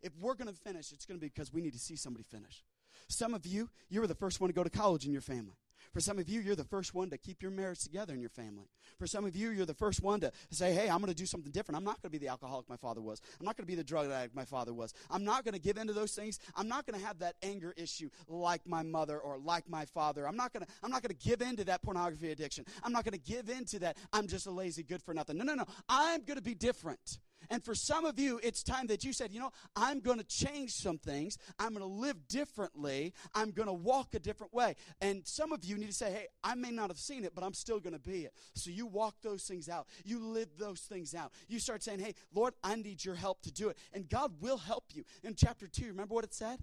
If 0.03 0.13
we're 0.21 0.35
going 0.35 0.49
to 0.49 0.55
finish, 0.55 0.93
it's 0.93 1.07
going 1.07 1.19
to 1.19 1.21
be 1.21 1.29
because 1.29 1.53
we 1.53 1.61
need 1.61 1.73
to 1.73 1.79
see 1.79 1.97
somebody 1.97 2.25
finish. 2.25 2.65
Some 3.09 3.35
of 3.35 3.47
you, 3.47 3.69
you 3.89 4.01
were 4.01 4.07
the 4.07 4.15
first 4.15 4.41
one 4.41 4.49
to 4.49 4.55
go 4.55 4.65
to 4.65 4.71
college 4.71 5.07
in 5.07 5.13
your 5.13 5.21
family. 5.21 5.57
For 5.97 6.01
some 6.03 6.19
of 6.19 6.29
you, 6.29 6.43
you're 6.43 6.55
the 6.55 6.63
first 6.63 6.93
one 6.93 7.09
to 7.09 7.17
keep 7.17 7.41
your 7.41 7.51
marriage 7.51 7.81
together 7.81 8.13
in 8.13 8.21
your 8.21 8.29
family. 8.29 8.67
For 8.99 9.07
some 9.07 9.25
of 9.25 9.35
you, 9.35 9.49
you're 9.49 9.65
the 9.65 9.73
first 9.73 10.03
one 10.03 10.21
to 10.21 10.31
say, 10.51 10.75
hey, 10.75 10.91
I'm 10.91 10.99
going 10.99 11.09
to 11.09 11.15
do 11.15 11.25
something 11.25 11.51
different. 11.51 11.79
I'm 11.79 11.85
not 11.85 12.03
going 12.03 12.11
to 12.13 12.19
be 12.19 12.19
the 12.19 12.29
alcoholic 12.31 12.69
my 12.69 12.77
father 12.77 13.01
was. 13.01 13.23
I'm 13.41 13.47
not 13.47 13.57
going 13.57 13.63
to 13.63 13.67
be 13.67 13.77
the 13.77 13.83
drug 13.83 14.11
addict 14.11 14.35
my 14.35 14.45
father 14.45 14.75
was. 14.75 14.93
I'm 15.11 15.25
not 15.25 15.43
going 15.43 15.55
to 15.55 15.59
give 15.59 15.79
in 15.79 15.87
to 15.87 15.95
those 15.95 16.13
things. 16.13 16.39
I'm 16.55 16.69
not 16.69 16.85
going 16.85 17.01
to 17.01 17.07
have 17.07 17.21
that 17.21 17.37
anger 17.43 17.73
issue 17.79 18.11
like 18.29 18.61
my 18.67 18.83
mother 18.83 19.19
or 19.19 19.39
like 19.39 19.71
my 19.71 19.87
father. 19.87 20.29
I'm 20.29 20.37
not 20.37 20.53
going 20.53 20.67
to, 20.67 20.73
I'm 20.83 20.91
not 20.91 21.01
going 21.01 21.17
to 21.17 21.29
give 21.29 21.41
in 21.41 21.57
to 21.57 21.65
that 21.65 21.81
pornography 21.81 22.31
addiction. 22.31 22.67
I'm 22.83 22.93
not 22.93 23.05
going 23.05 23.19
to 23.19 23.33
give 23.33 23.49
in 23.49 23.65
to 23.65 23.79
that 23.79 23.97
I'm 24.13 24.27
just 24.27 24.47
a 24.47 24.51
lazy 24.51 24.83
good 24.83 25.01
for 25.01 25.15
nothing. 25.15 25.39
No, 25.39 25.45
no, 25.45 25.55
no. 25.55 25.65
I'm 25.89 26.25
going 26.25 26.37
to 26.37 26.45
be 26.45 26.55
different. 26.55 27.21
And 27.51 27.65
for 27.65 27.75
some 27.75 28.05
of 28.05 28.19
you, 28.19 28.41
it's 28.43 28.63
time 28.63 28.87
that 28.89 29.05
you 29.05 29.13
said, 29.13 29.33
you 29.33 29.41
know, 29.41 29.53
I'm 29.75 30.01
going 30.01 30.19
to 30.19 30.25
change 30.25 30.73
some 30.73 30.99
things. 30.99 31.39
I'm 31.59 31.75
going 31.75 31.81
to 31.81 31.87
live 31.87 32.27
differently. 32.29 33.13
I'm 33.35 33.51
going 33.51 33.69
to 33.69 33.75
walk 33.75 34.15
a 34.15 34.19
different 34.19 34.53
way. 34.53 34.75
And 35.01 35.27
some 35.27 35.53
of 35.53 35.65
you 35.65 35.77
need 35.77 35.89
to 35.89 35.93
say, 35.93 36.13
hey, 36.13 36.27
I 36.43 36.55
may 36.55 36.71
not 36.71 36.91
have 36.91 36.99
seen 36.99 37.25
it, 37.25 37.35
but 37.35 37.45
I'm 37.45 37.55
still 37.55 37.81
going 37.81 37.93
to 37.93 38.01
be 38.01 38.25
it. 38.25 38.33
So 38.55 38.71
you 38.71 38.87
walk 38.87 39.17
those 39.23 39.45
things 39.45 39.69
out. 39.69 39.87
You 40.05 40.25
live 40.25 40.49
those 40.59 40.81
things 40.81 41.15
out. 41.15 41.33
You 41.49 41.59
start 41.59 41.83
saying, 41.83 42.01
hey, 42.01 42.15
Lord, 42.35 42.55
I 42.63 42.75
need 42.77 43.05
your 43.05 43.15
help 43.15 43.43
to 43.43 43.53
do 43.53 43.69
it. 43.69 43.79
And 43.93 44.09
God 44.09 44.33
will 44.41 44.59
help 44.59 44.85
you. 44.93 45.05
In 45.23 45.35
chapter 45.35 45.67
2, 45.67 45.87
remember 45.87 46.15
what 46.15 46.25
it 46.25 46.35
said? 46.35 46.59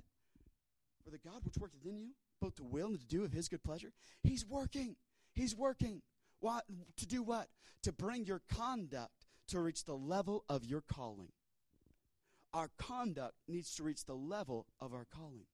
For 1.03 1.11
the 1.11 1.17
God 1.17 1.43
which 1.43 1.57
worketh 1.57 1.85
in 1.85 1.97
you, 1.97 2.09
both 2.41 2.55
to 2.55 2.63
will 2.63 2.87
and 2.87 2.99
to 2.99 3.05
do 3.05 3.23
of 3.23 3.31
his 3.31 3.47
good 3.47 3.63
pleasure, 3.63 3.91
he's 4.21 4.45
working. 4.45 4.95
He's 5.33 5.55
working. 5.55 6.01
What, 6.39 6.65
to 6.97 7.07
do 7.07 7.23
what? 7.23 7.47
To 7.83 7.91
bring 7.91 8.25
your 8.25 8.41
conduct 8.53 9.22
to 9.53 9.59
reach 9.59 9.85
the 9.85 9.95
level 9.95 10.43
of 10.49 10.65
your 10.65 10.81
calling. 10.81 11.31
Our 12.55 12.71
conduct 12.77 13.35
needs 13.47 13.75
to 13.75 13.83
reach 13.83 14.05
the 14.05 14.15
level 14.15 14.65
of 14.81 14.93
our 14.93 15.05
calling. 15.05 15.45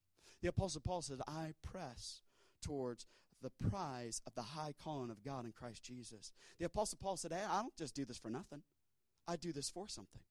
The 0.41 0.47
Apostle 0.47 0.81
Paul 0.81 1.01
said, 1.01 1.19
I 1.27 1.51
press 1.61 2.21
towards 2.61 3.05
the 3.41 3.51
prize 3.69 4.21
of 4.25 4.35
the 4.35 4.41
high 4.41 4.73
calling 4.81 5.11
of 5.11 5.21
God 5.21 5.43
in 5.43 5.51
Christ 5.51 5.83
Jesus. 5.83 6.31
The 6.59 6.65
Apostle 6.65 6.97
Paul 7.01 7.17
said, 7.17 7.33
Hey, 7.33 7.43
I 7.47 7.61
don't 7.61 7.75
just 7.75 7.93
do 7.93 8.05
this 8.05 8.17
for 8.17 8.29
nothing, 8.29 8.63
I 9.27 9.35
do 9.35 9.51
this 9.51 9.69
for 9.69 9.89
something. 9.89 10.21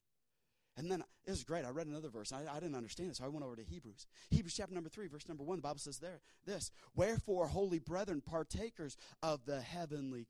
And 0.78 0.90
then 0.90 1.02
it 1.26 1.30
was 1.30 1.44
great. 1.44 1.66
I 1.66 1.70
read 1.70 1.88
another 1.88 2.08
verse. 2.08 2.32
I, 2.32 2.44
I, 2.50 2.60
didn't 2.60 2.76
understand 2.76 3.10
it, 3.10 3.16
so 3.16 3.24
I 3.24 3.28
went 3.28 3.44
over 3.44 3.56
to 3.56 3.64
Hebrews. 3.64 4.06
Hebrews 4.30 4.54
chapter 4.54 4.74
number 4.74 4.88
three, 4.88 5.08
verse 5.08 5.26
number 5.28 5.42
one. 5.42 5.58
The 5.58 5.62
Bible 5.62 5.80
says 5.80 5.98
there 5.98 6.20
this: 6.46 6.70
Wherefore, 6.94 7.48
holy 7.48 7.80
brethren, 7.80 8.22
partakers 8.24 8.96
of 9.22 9.44
the 9.44 9.60
heavenly 9.60 10.26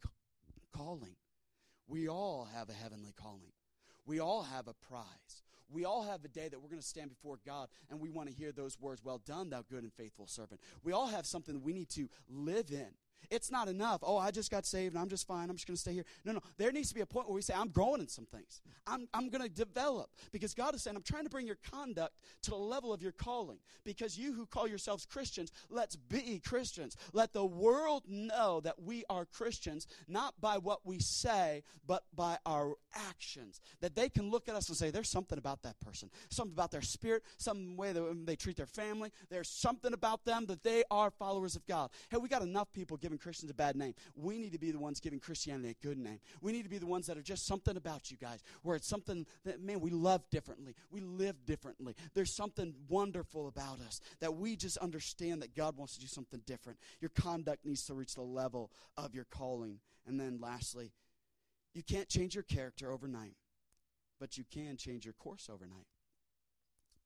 calling. 0.74 1.16
We 1.88 2.08
all 2.08 2.48
have 2.54 2.68
a 2.68 2.72
heavenly 2.72 3.14
calling. 3.20 3.52
We 4.06 4.20
all 4.20 4.42
have 4.42 4.68
a 4.68 4.74
prize. 4.74 5.42
We 5.70 5.84
all 5.84 6.02
have 6.04 6.24
a 6.24 6.28
day 6.28 6.48
that 6.48 6.58
we're 6.60 6.70
going 6.70 6.80
to 6.80 6.86
stand 6.86 7.10
before 7.10 7.38
God 7.44 7.68
and 7.90 8.00
we 8.00 8.08
want 8.08 8.28
to 8.28 8.34
hear 8.34 8.52
those 8.52 8.78
words, 8.80 9.02
Well 9.04 9.20
done, 9.24 9.50
thou 9.50 9.62
good 9.68 9.82
and 9.82 9.92
faithful 9.92 10.26
servant. 10.26 10.60
We 10.82 10.92
all 10.92 11.08
have 11.08 11.26
something 11.26 11.62
we 11.62 11.72
need 11.72 11.90
to 11.90 12.08
live 12.28 12.70
in. 12.70 12.88
It's 13.30 13.50
not 13.50 13.68
enough. 13.68 14.00
Oh, 14.02 14.16
I 14.16 14.30
just 14.30 14.50
got 14.50 14.64
saved 14.64 14.94
and 14.94 15.02
I'm 15.02 15.08
just 15.08 15.26
fine. 15.26 15.50
I'm 15.50 15.56
just 15.56 15.66
going 15.66 15.76
to 15.76 15.80
stay 15.80 15.92
here. 15.92 16.04
No, 16.24 16.32
no. 16.32 16.40
There 16.56 16.72
needs 16.72 16.88
to 16.88 16.94
be 16.94 17.00
a 17.00 17.06
point 17.06 17.28
where 17.28 17.34
we 17.34 17.42
say, 17.42 17.54
I'm 17.54 17.68
growing 17.68 18.00
in 18.00 18.08
some 18.08 18.26
things. 18.26 18.60
I'm, 18.86 19.06
I'm 19.12 19.28
going 19.28 19.42
to 19.42 19.48
develop 19.48 20.10
because 20.32 20.54
God 20.54 20.74
is 20.74 20.82
saying, 20.82 20.96
I'm 20.96 21.02
trying 21.02 21.24
to 21.24 21.30
bring 21.30 21.46
your 21.46 21.58
conduct 21.70 22.14
to 22.42 22.50
the 22.50 22.56
level 22.56 22.92
of 22.92 23.02
your 23.02 23.12
calling. 23.12 23.58
Because 23.84 24.18
you 24.18 24.32
who 24.32 24.46
call 24.46 24.66
yourselves 24.66 25.04
Christians, 25.04 25.52
let's 25.68 25.96
be 25.96 26.40
Christians. 26.44 26.96
Let 27.12 27.32
the 27.32 27.44
world 27.44 28.04
know 28.08 28.60
that 28.60 28.82
we 28.82 29.04
are 29.10 29.26
Christians, 29.26 29.86
not 30.06 30.34
by 30.40 30.56
what 30.56 30.80
we 30.84 30.98
say, 30.98 31.62
but 31.86 32.04
by 32.14 32.38
our 32.46 32.74
actions. 32.94 33.60
That 33.80 33.94
they 33.94 34.08
can 34.08 34.30
look 34.30 34.48
at 34.48 34.54
us 34.54 34.68
and 34.68 34.76
say, 34.76 34.90
there's 34.90 35.10
something 35.10 35.38
about 35.38 35.62
that 35.62 35.78
person, 35.80 36.10
something 36.30 36.54
about 36.54 36.70
their 36.70 36.82
spirit, 36.82 37.22
some 37.36 37.76
way 37.76 37.92
that 37.92 38.26
they 38.26 38.36
treat 38.36 38.56
their 38.56 38.66
family. 38.66 39.10
There's 39.28 39.48
something 39.48 39.92
about 39.92 40.24
them 40.24 40.46
that 40.46 40.62
they 40.62 40.84
are 40.90 41.10
followers 41.10 41.56
of 41.56 41.66
God. 41.66 41.90
Hey, 42.10 42.16
we 42.16 42.28
got 42.28 42.42
enough 42.42 42.72
people 42.72 42.96
giving 42.96 43.07
Christians 43.16 43.50
a 43.50 43.54
bad 43.54 43.76
name. 43.76 43.94
We 44.14 44.36
need 44.36 44.52
to 44.52 44.58
be 44.58 44.70
the 44.70 44.78
ones 44.78 45.00
giving 45.00 45.20
Christianity 45.20 45.70
a 45.70 45.86
good 45.86 45.96
name. 45.96 46.18
We 46.42 46.52
need 46.52 46.64
to 46.64 46.68
be 46.68 46.76
the 46.76 46.86
ones 46.86 47.06
that 47.06 47.16
are 47.16 47.22
just 47.22 47.46
something 47.46 47.76
about 47.76 48.10
you 48.10 48.18
guys, 48.18 48.42
where 48.62 48.76
it's 48.76 48.88
something 48.88 49.24
that, 49.44 49.62
man, 49.62 49.80
we 49.80 49.90
love 49.90 50.28
differently. 50.30 50.74
We 50.90 51.00
live 51.00 51.46
differently. 51.46 51.94
There's 52.14 52.34
something 52.34 52.74
wonderful 52.88 53.48
about 53.48 53.80
us 53.80 54.00
that 54.20 54.34
we 54.34 54.56
just 54.56 54.76
understand 54.78 55.40
that 55.40 55.54
God 55.54 55.78
wants 55.78 55.94
to 55.94 56.00
do 56.00 56.06
something 56.06 56.42
different. 56.44 56.78
Your 57.00 57.10
conduct 57.10 57.64
needs 57.64 57.86
to 57.86 57.94
reach 57.94 58.14
the 58.14 58.22
level 58.22 58.70
of 58.96 59.14
your 59.14 59.26
calling. 59.30 59.78
And 60.06 60.18
then 60.20 60.38
lastly, 60.40 60.92
you 61.74 61.82
can't 61.82 62.08
change 62.08 62.34
your 62.34 62.44
character 62.44 62.90
overnight, 62.90 63.36
but 64.18 64.36
you 64.36 64.44
can 64.52 64.76
change 64.76 65.04
your 65.04 65.14
course 65.14 65.48
overnight. 65.52 65.86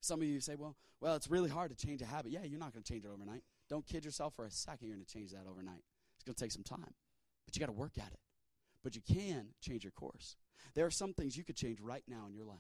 Some 0.00 0.20
of 0.20 0.26
you 0.26 0.40
say, 0.40 0.56
well, 0.56 0.76
well, 1.00 1.14
it's 1.14 1.30
really 1.30 1.50
hard 1.50 1.76
to 1.76 1.86
change 1.86 2.02
a 2.02 2.06
habit. 2.06 2.32
Yeah, 2.32 2.44
you're 2.44 2.58
not 2.58 2.72
going 2.72 2.82
to 2.82 2.92
change 2.92 3.04
it 3.04 3.10
overnight. 3.12 3.42
Don't 3.68 3.86
kid 3.86 4.04
yourself 4.04 4.34
for 4.34 4.44
a 4.44 4.50
second 4.50 4.88
you're 4.88 4.96
going 4.96 5.06
to 5.06 5.12
change 5.12 5.30
that 5.30 5.46
overnight. 5.48 5.82
It's 6.22 6.28
going 6.28 6.36
to 6.36 6.44
take 6.44 6.52
some 6.52 6.62
time, 6.62 6.94
but 7.44 7.56
you 7.56 7.60
got 7.60 7.66
to 7.66 7.72
work 7.72 7.98
at 7.98 8.12
it. 8.12 8.20
But 8.84 8.94
you 8.94 9.02
can 9.02 9.48
change 9.60 9.82
your 9.82 9.90
course. 9.90 10.36
There 10.74 10.86
are 10.86 10.90
some 10.90 11.14
things 11.14 11.36
you 11.36 11.42
could 11.42 11.56
change 11.56 11.80
right 11.80 12.04
now 12.06 12.26
in 12.28 12.34
your 12.34 12.44
life. 12.44 12.58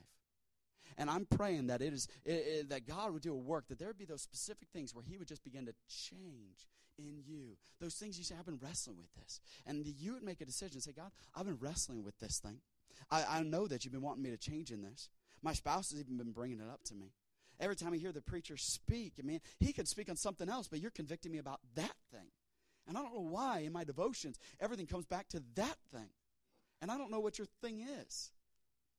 And 0.98 1.08
I'm 1.08 1.26
praying 1.26 1.68
that 1.68 1.80
it 1.80 1.92
is 1.92 2.08
it, 2.24 2.32
it, 2.32 2.68
that 2.70 2.88
God 2.88 3.12
would 3.12 3.22
do 3.22 3.32
a 3.32 3.36
work 3.36 3.68
that 3.68 3.78
there 3.78 3.88
would 3.88 3.98
be 3.98 4.04
those 4.04 4.20
specific 4.20 4.68
things 4.72 4.94
where 4.94 5.04
He 5.04 5.16
would 5.16 5.28
just 5.28 5.44
begin 5.44 5.64
to 5.66 5.74
change 5.88 6.66
in 6.98 7.22
you. 7.24 7.56
Those 7.80 7.94
things 7.94 8.18
you 8.18 8.24
say, 8.24 8.34
I've 8.36 8.44
been 8.44 8.58
wrestling 8.60 8.96
with 8.98 9.12
this, 9.14 9.40
and 9.64 9.86
you 9.86 10.14
would 10.14 10.24
make 10.24 10.40
a 10.40 10.44
decision 10.44 10.76
and 10.76 10.82
say, 10.82 10.92
God, 10.92 11.12
I've 11.36 11.46
been 11.46 11.58
wrestling 11.60 12.02
with 12.02 12.18
this 12.18 12.40
thing. 12.40 12.58
I, 13.10 13.24
I 13.38 13.42
know 13.42 13.68
that 13.68 13.84
you've 13.84 13.92
been 13.92 14.02
wanting 14.02 14.24
me 14.24 14.30
to 14.30 14.36
change 14.36 14.72
in 14.72 14.82
this. 14.82 15.08
My 15.40 15.52
spouse 15.52 15.92
has 15.92 16.00
even 16.00 16.18
been 16.18 16.32
bringing 16.32 16.58
it 16.58 16.68
up 16.68 16.82
to 16.86 16.94
me. 16.94 17.12
Every 17.60 17.76
time 17.76 17.94
I 17.94 17.96
hear 17.96 18.12
the 18.12 18.20
preacher 18.20 18.56
speak, 18.56 19.14
I 19.20 19.22
mean, 19.22 19.40
he 19.60 19.72
could 19.72 19.86
speak 19.86 20.10
on 20.10 20.16
something 20.16 20.48
else, 20.48 20.66
but 20.68 20.80
you're 20.80 20.90
convicting 20.90 21.30
me 21.30 21.38
about 21.38 21.60
that. 21.76 21.94
And 22.88 22.98
I 22.98 23.02
don't 23.02 23.14
know 23.14 23.20
why 23.20 23.60
in 23.60 23.72
my 23.72 23.84
devotions 23.84 24.38
everything 24.60 24.86
comes 24.86 25.06
back 25.06 25.28
to 25.28 25.42
that 25.54 25.76
thing. 25.92 26.10
And 26.80 26.90
I 26.90 26.98
don't 26.98 27.10
know 27.10 27.20
what 27.20 27.38
your 27.38 27.46
thing 27.62 27.86
is. 28.00 28.32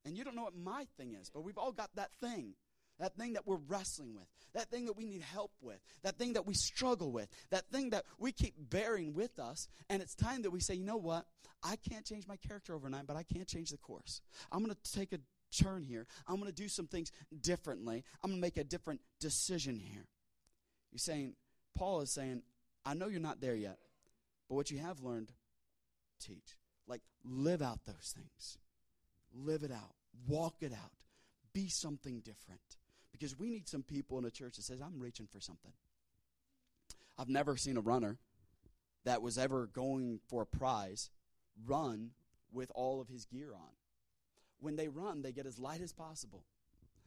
And 0.04 0.16
you 0.16 0.24
don't 0.24 0.36
know 0.36 0.44
what 0.44 0.56
my 0.56 0.86
thing 0.96 1.14
is, 1.20 1.30
but 1.30 1.42
we've 1.42 1.58
all 1.58 1.72
got 1.72 1.90
that 1.96 2.12
thing. 2.20 2.54
That 3.00 3.16
thing 3.16 3.32
that 3.32 3.44
we're 3.44 3.58
wrestling 3.66 4.14
with, 4.14 4.28
that 4.52 4.70
thing 4.70 4.84
that 4.86 4.96
we 4.96 5.04
need 5.04 5.20
help 5.20 5.50
with, 5.60 5.80
that 6.04 6.16
thing 6.16 6.34
that 6.34 6.46
we 6.46 6.54
struggle 6.54 7.10
with, 7.10 7.28
that 7.50 7.68
thing 7.72 7.90
that 7.90 8.04
we 8.20 8.30
keep 8.30 8.54
bearing 8.56 9.14
with 9.14 9.40
us. 9.40 9.66
And 9.90 10.00
it's 10.00 10.14
time 10.14 10.42
that 10.42 10.52
we 10.52 10.60
say, 10.60 10.74
you 10.74 10.84
know 10.84 10.96
what? 10.96 11.26
I 11.64 11.74
can't 11.74 12.04
change 12.04 12.28
my 12.28 12.36
character 12.36 12.72
overnight, 12.72 13.08
but 13.08 13.16
I 13.16 13.24
can't 13.24 13.48
change 13.48 13.70
the 13.70 13.78
course. 13.78 14.20
I'm 14.52 14.62
going 14.62 14.76
to 14.76 14.92
take 14.92 15.12
a 15.12 15.18
turn 15.60 15.82
here. 15.82 16.06
I'm 16.28 16.36
going 16.36 16.46
to 16.46 16.54
do 16.54 16.68
some 16.68 16.86
things 16.86 17.10
differently. 17.40 18.04
I'm 18.22 18.30
going 18.30 18.40
to 18.40 18.46
make 18.46 18.58
a 18.58 18.64
different 18.64 19.00
decision 19.18 19.80
here. 19.80 20.06
You're 20.92 20.98
saying, 20.98 21.34
Paul 21.76 22.00
is 22.02 22.12
saying, 22.12 22.42
I 22.84 22.94
know 22.94 23.08
you're 23.08 23.20
not 23.20 23.40
there 23.40 23.54
yet, 23.54 23.78
but 24.48 24.56
what 24.56 24.70
you 24.70 24.78
have 24.78 25.00
learned, 25.00 25.32
teach. 26.20 26.56
Like, 26.86 27.02
live 27.24 27.62
out 27.62 27.80
those 27.86 28.14
things. 28.14 28.58
Live 29.34 29.62
it 29.62 29.72
out. 29.72 29.94
Walk 30.28 30.56
it 30.60 30.72
out. 30.72 30.92
Be 31.52 31.68
something 31.68 32.20
different. 32.20 32.60
Because 33.12 33.38
we 33.38 33.48
need 33.48 33.68
some 33.68 33.82
people 33.82 34.18
in 34.18 34.24
a 34.24 34.30
church 34.30 34.56
that 34.56 34.64
says, 34.64 34.80
I'm 34.80 35.00
reaching 35.00 35.26
for 35.26 35.40
something. 35.40 35.72
I've 37.16 37.28
never 37.28 37.56
seen 37.56 37.76
a 37.76 37.80
runner 37.80 38.18
that 39.04 39.22
was 39.22 39.38
ever 39.38 39.66
going 39.66 40.20
for 40.28 40.42
a 40.42 40.46
prize 40.46 41.10
run 41.66 42.10
with 42.52 42.70
all 42.74 43.00
of 43.00 43.08
his 43.08 43.24
gear 43.24 43.52
on. 43.54 43.70
When 44.60 44.76
they 44.76 44.88
run, 44.88 45.22
they 45.22 45.32
get 45.32 45.46
as 45.46 45.58
light 45.58 45.80
as 45.80 45.92
possible. 45.92 46.44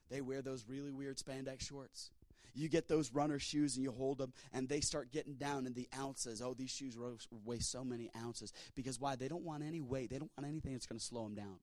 They 0.10 0.22
wear 0.22 0.42
those 0.42 0.66
really 0.68 0.92
weird 0.92 1.18
spandex 1.18 1.68
shorts. 1.68 2.12
You 2.54 2.70
get 2.70 2.88
those 2.88 3.14
runner 3.14 3.40
shoes 3.40 3.76
and 3.76 3.84
you 3.84 3.92
hold 3.92 4.18
them, 4.18 4.34
and 4.54 4.68
they 4.68 4.82
start 4.82 5.12
getting 5.12 5.36
down 5.36 5.66
in 5.66 5.74
the 5.74 5.88
ounces. 5.98 6.42
Oh, 6.42 6.54
these 6.54 6.72
shoes 6.72 6.98
weigh 7.46 7.60
so 7.60 7.84
many 7.84 8.10
ounces. 8.18 8.54
Because 8.76 9.00
why? 9.00 9.16
They 9.16 9.28
don't 9.28 9.44
want 9.44 9.64
any 9.64 9.82
weight, 9.82 10.10
they 10.10 10.20
don't 10.20 10.32
want 10.38 10.50
anything 10.50 10.74
that's 10.74 10.86
going 10.86 11.00
to 11.00 11.06
slow 11.06 11.24
them 11.24 11.36
down. 11.36 11.60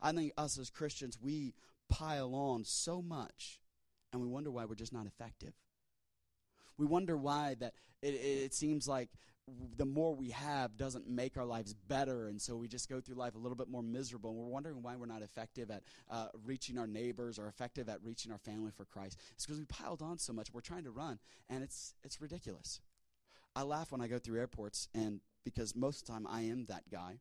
I 0.00 0.12
think 0.12 0.32
us 0.36 0.58
as 0.58 0.70
Christians, 0.70 1.18
we 1.20 1.54
pile 1.88 2.34
on 2.34 2.64
so 2.64 3.02
much, 3.02 3.60
and 4.12 4.22
we 4.22 4.28
wonder 4.28 4.50
why 4.50 4.64
we're 4.64 4.74
just 4.74 4.92
not 4.92 5.06
effective. 5.06 5.52
We 6.76 6.86
wonder 6.86 7.16
why 7.16 7.56
that 7.60 7.74
it, 8.02 8.14
it 8.14 8.54
seems 8.54 8.88
like 8.88 9.10
the 9.76 9.84
more 9.84 10.14
we 10.14 10.30
have 10.30 10.76
doesn't 10.76 11.08
make 11.08 11.36
our 11.36 11.44
lives 11.44 11.74
better, 11.74 12.28
and 12.28 12.40
so 12.40 12.56
we 12.56 12.68
just 12.68 12.88
go 12.88 13.00
through 13.00 13.16
life 13.16 13.34
a 13.34 13.38
little 13.38 13.56
bit 13.56 13.68
more 13.68 13.82
miserable. 13.82 14.30
And 14.30 14.38
we're 14.38 14.46
wondering 14.46 14.82
why 14.82 14.96
we're 14.96 15.06
not 15.06 15.22
effective 15.22 15.70
at 15.70 15.82
uh, 16.10 16.28
reaching 16.44 16.78
our 16.78 16.86
neighbors 16.86 17.38
or 17.38 17.48
effective 17.48 17.88
at 17.88 18.02
reaching 18.02 18.32
our 18.32 18.38
family 18.38 18.70
for 18.74 18.84
Christ. 18.84 19.18
It's 19.34 19.44
because 19.44 19.58
we 19.58 19.66
piled 19.66 20.02
on 20.02 20.18
so 20.18 20.32
much. 20.32 20.52
We're 20.52 20.60
trying 20.60 20.84
to 20.84 20.90
run, 20.90 21.18
and 21.50 21.62
it's 21.62 21.94
it's 22.04 22.20
ridiculous. 22.20 22.80
I 23.56 23.62
laugh 23.62 23.92
when 23.92 24.00
I 24.00 24.06
go 24.06 24.18
through 24.18 24.38
airports, 24.38 24.88
and 24.94 25.20
because 25.44 25.76
most 25.76 26.02
of 26.02 26.06
the 26.06 26.12
time 26.12 26.26
I 26.28 26.42
am 26.42 26.66
that 26.66 26.84
guy. 26.90 27.18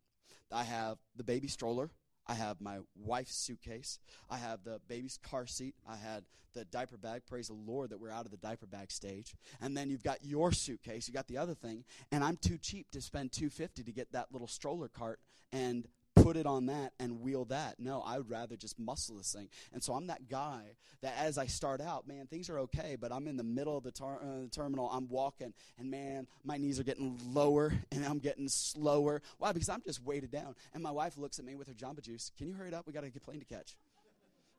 I 0.51 0.63
have 0.63 0.99
the 1.15 1.23
baby 1.23 1.47
stroller 1.47 1.89
I 2.27 2.35
have 2.35 2.61
my 2.61 2.79
wife's 2.95 3.35
suitcase. 3.35 3.99
I 4.29 4.37
have 4.37 4.63
the 4.63 4.79
baby's 4.87 5.17
car 5.17 5.45
seat. 5.45 5.75
I 5.87 5.97
had 5.97 6.23
the 6.53 6.65
diaper 6.65 6.97
bag. 6.97 7.23
Praise 7.27 7.47
the 7.47 7.53
Lord 7.53 7.89
that 7.89 7.99
we're 7.99 8.11
out 8.11 8.25
of 8.25 8.31
the 8.31 8.37
diaper 8.37 8.65
bag 8.65 8.91
stage. 8.91 9.35
And 9.61 9.75
then 9.75 9.89
you've 9.89 10.03
got 10.03 10.23
your 10.23 10.51
suitcase. 10.51 11.07
You 11.07 11.13
got 11.13 11.27
the 11.27 11.37
other 11.37 11.55
thing. 11.55 11.83
And 12.11 12.23
I'm 12.23 12.37
too 12.37 12.57
cheap 12.57 12.91
to 12.91 13.01
spend 13.01 13.31
250 13.31 13.83
to 13.83 13.91
get 13.91 14.11
that 14.13 14.27
little 14.31 14.47
stroller 14.47 14.87
cart 14.87 15.19
and 15.51 15.87
put 16.23 16.37
it 16.37 16.45
on 16.45 16.67
that 16.67 16.93
and 16.99 17.21
wheel 17.21 17.45
that. 17.45 17.79
No, 17.79 18.01
I 18.01 18.17
would 18.17 18.29
rather 18.29 18.55
just 18.55 18.79
muscle 18.79 19.17
this 19.17 19.33
thing. 19.33 19.49
And 19.73 19.83
so 19.83 19.93
I'm 19.93 20.07
that 20.07 20.29
guy 20.29 20.75
that 21.01 21.15
as 21.19 21.37
I 21.37 21.47
start 21.47 21.81
out, 21.81 22.07
man, 22.07 22.27
things 22.27 22.49
are 22.49 22.59
okay, 22.59 22.95
but 22.99 23.11
I'm 23.11 23.27
in 23.27 23.35
the 23.35 23.43
middle 23.43 23.77
of 23.77 23.83
the, 23.83 23.91
tar- 23.91 24.21
uh, 24.21 24.47
terminal. 24.51 24.89
I'm 24.89 25.09
walking, 25.09 25.53
and 25.77 25.91
man, 25.91 26.27
my 26.43 26.57
knees 26.57 26.79
are 26.79 26.83
getting 26.83 27.19
lower 27.27 27.73
and 27.91 28.05
I'm 28.05 28.19
getting 28.19 28.47
slower. 28.47 29.21
Why? 29.37 29.51
Because 29.51 29.69
I'm 29.69 29.81
just 29.85 30.03
weighted 30.03 30.31
down. 30.31 30.55
And 30.73 30.81
my 30.81 30.91
wife 30.91 31.17
looks 31.17 31.39
at 31.39 31.45
me 31.45 31.55
with 31.55 31.67
her 31.67 31.73
Jamba 31.73 32.01
Juice. 32.01 32.31
Can 32.37 32.47
you 32.47 32.53
hurry 32.53 32.69
it 32.69 32.73
up? 32.73 32.87
We 32.87 32.93
got 32.93 33.03
a 33.03 33.19
plane 33.19 33.39
to 33.39 33.45
catch. 33.45 33.75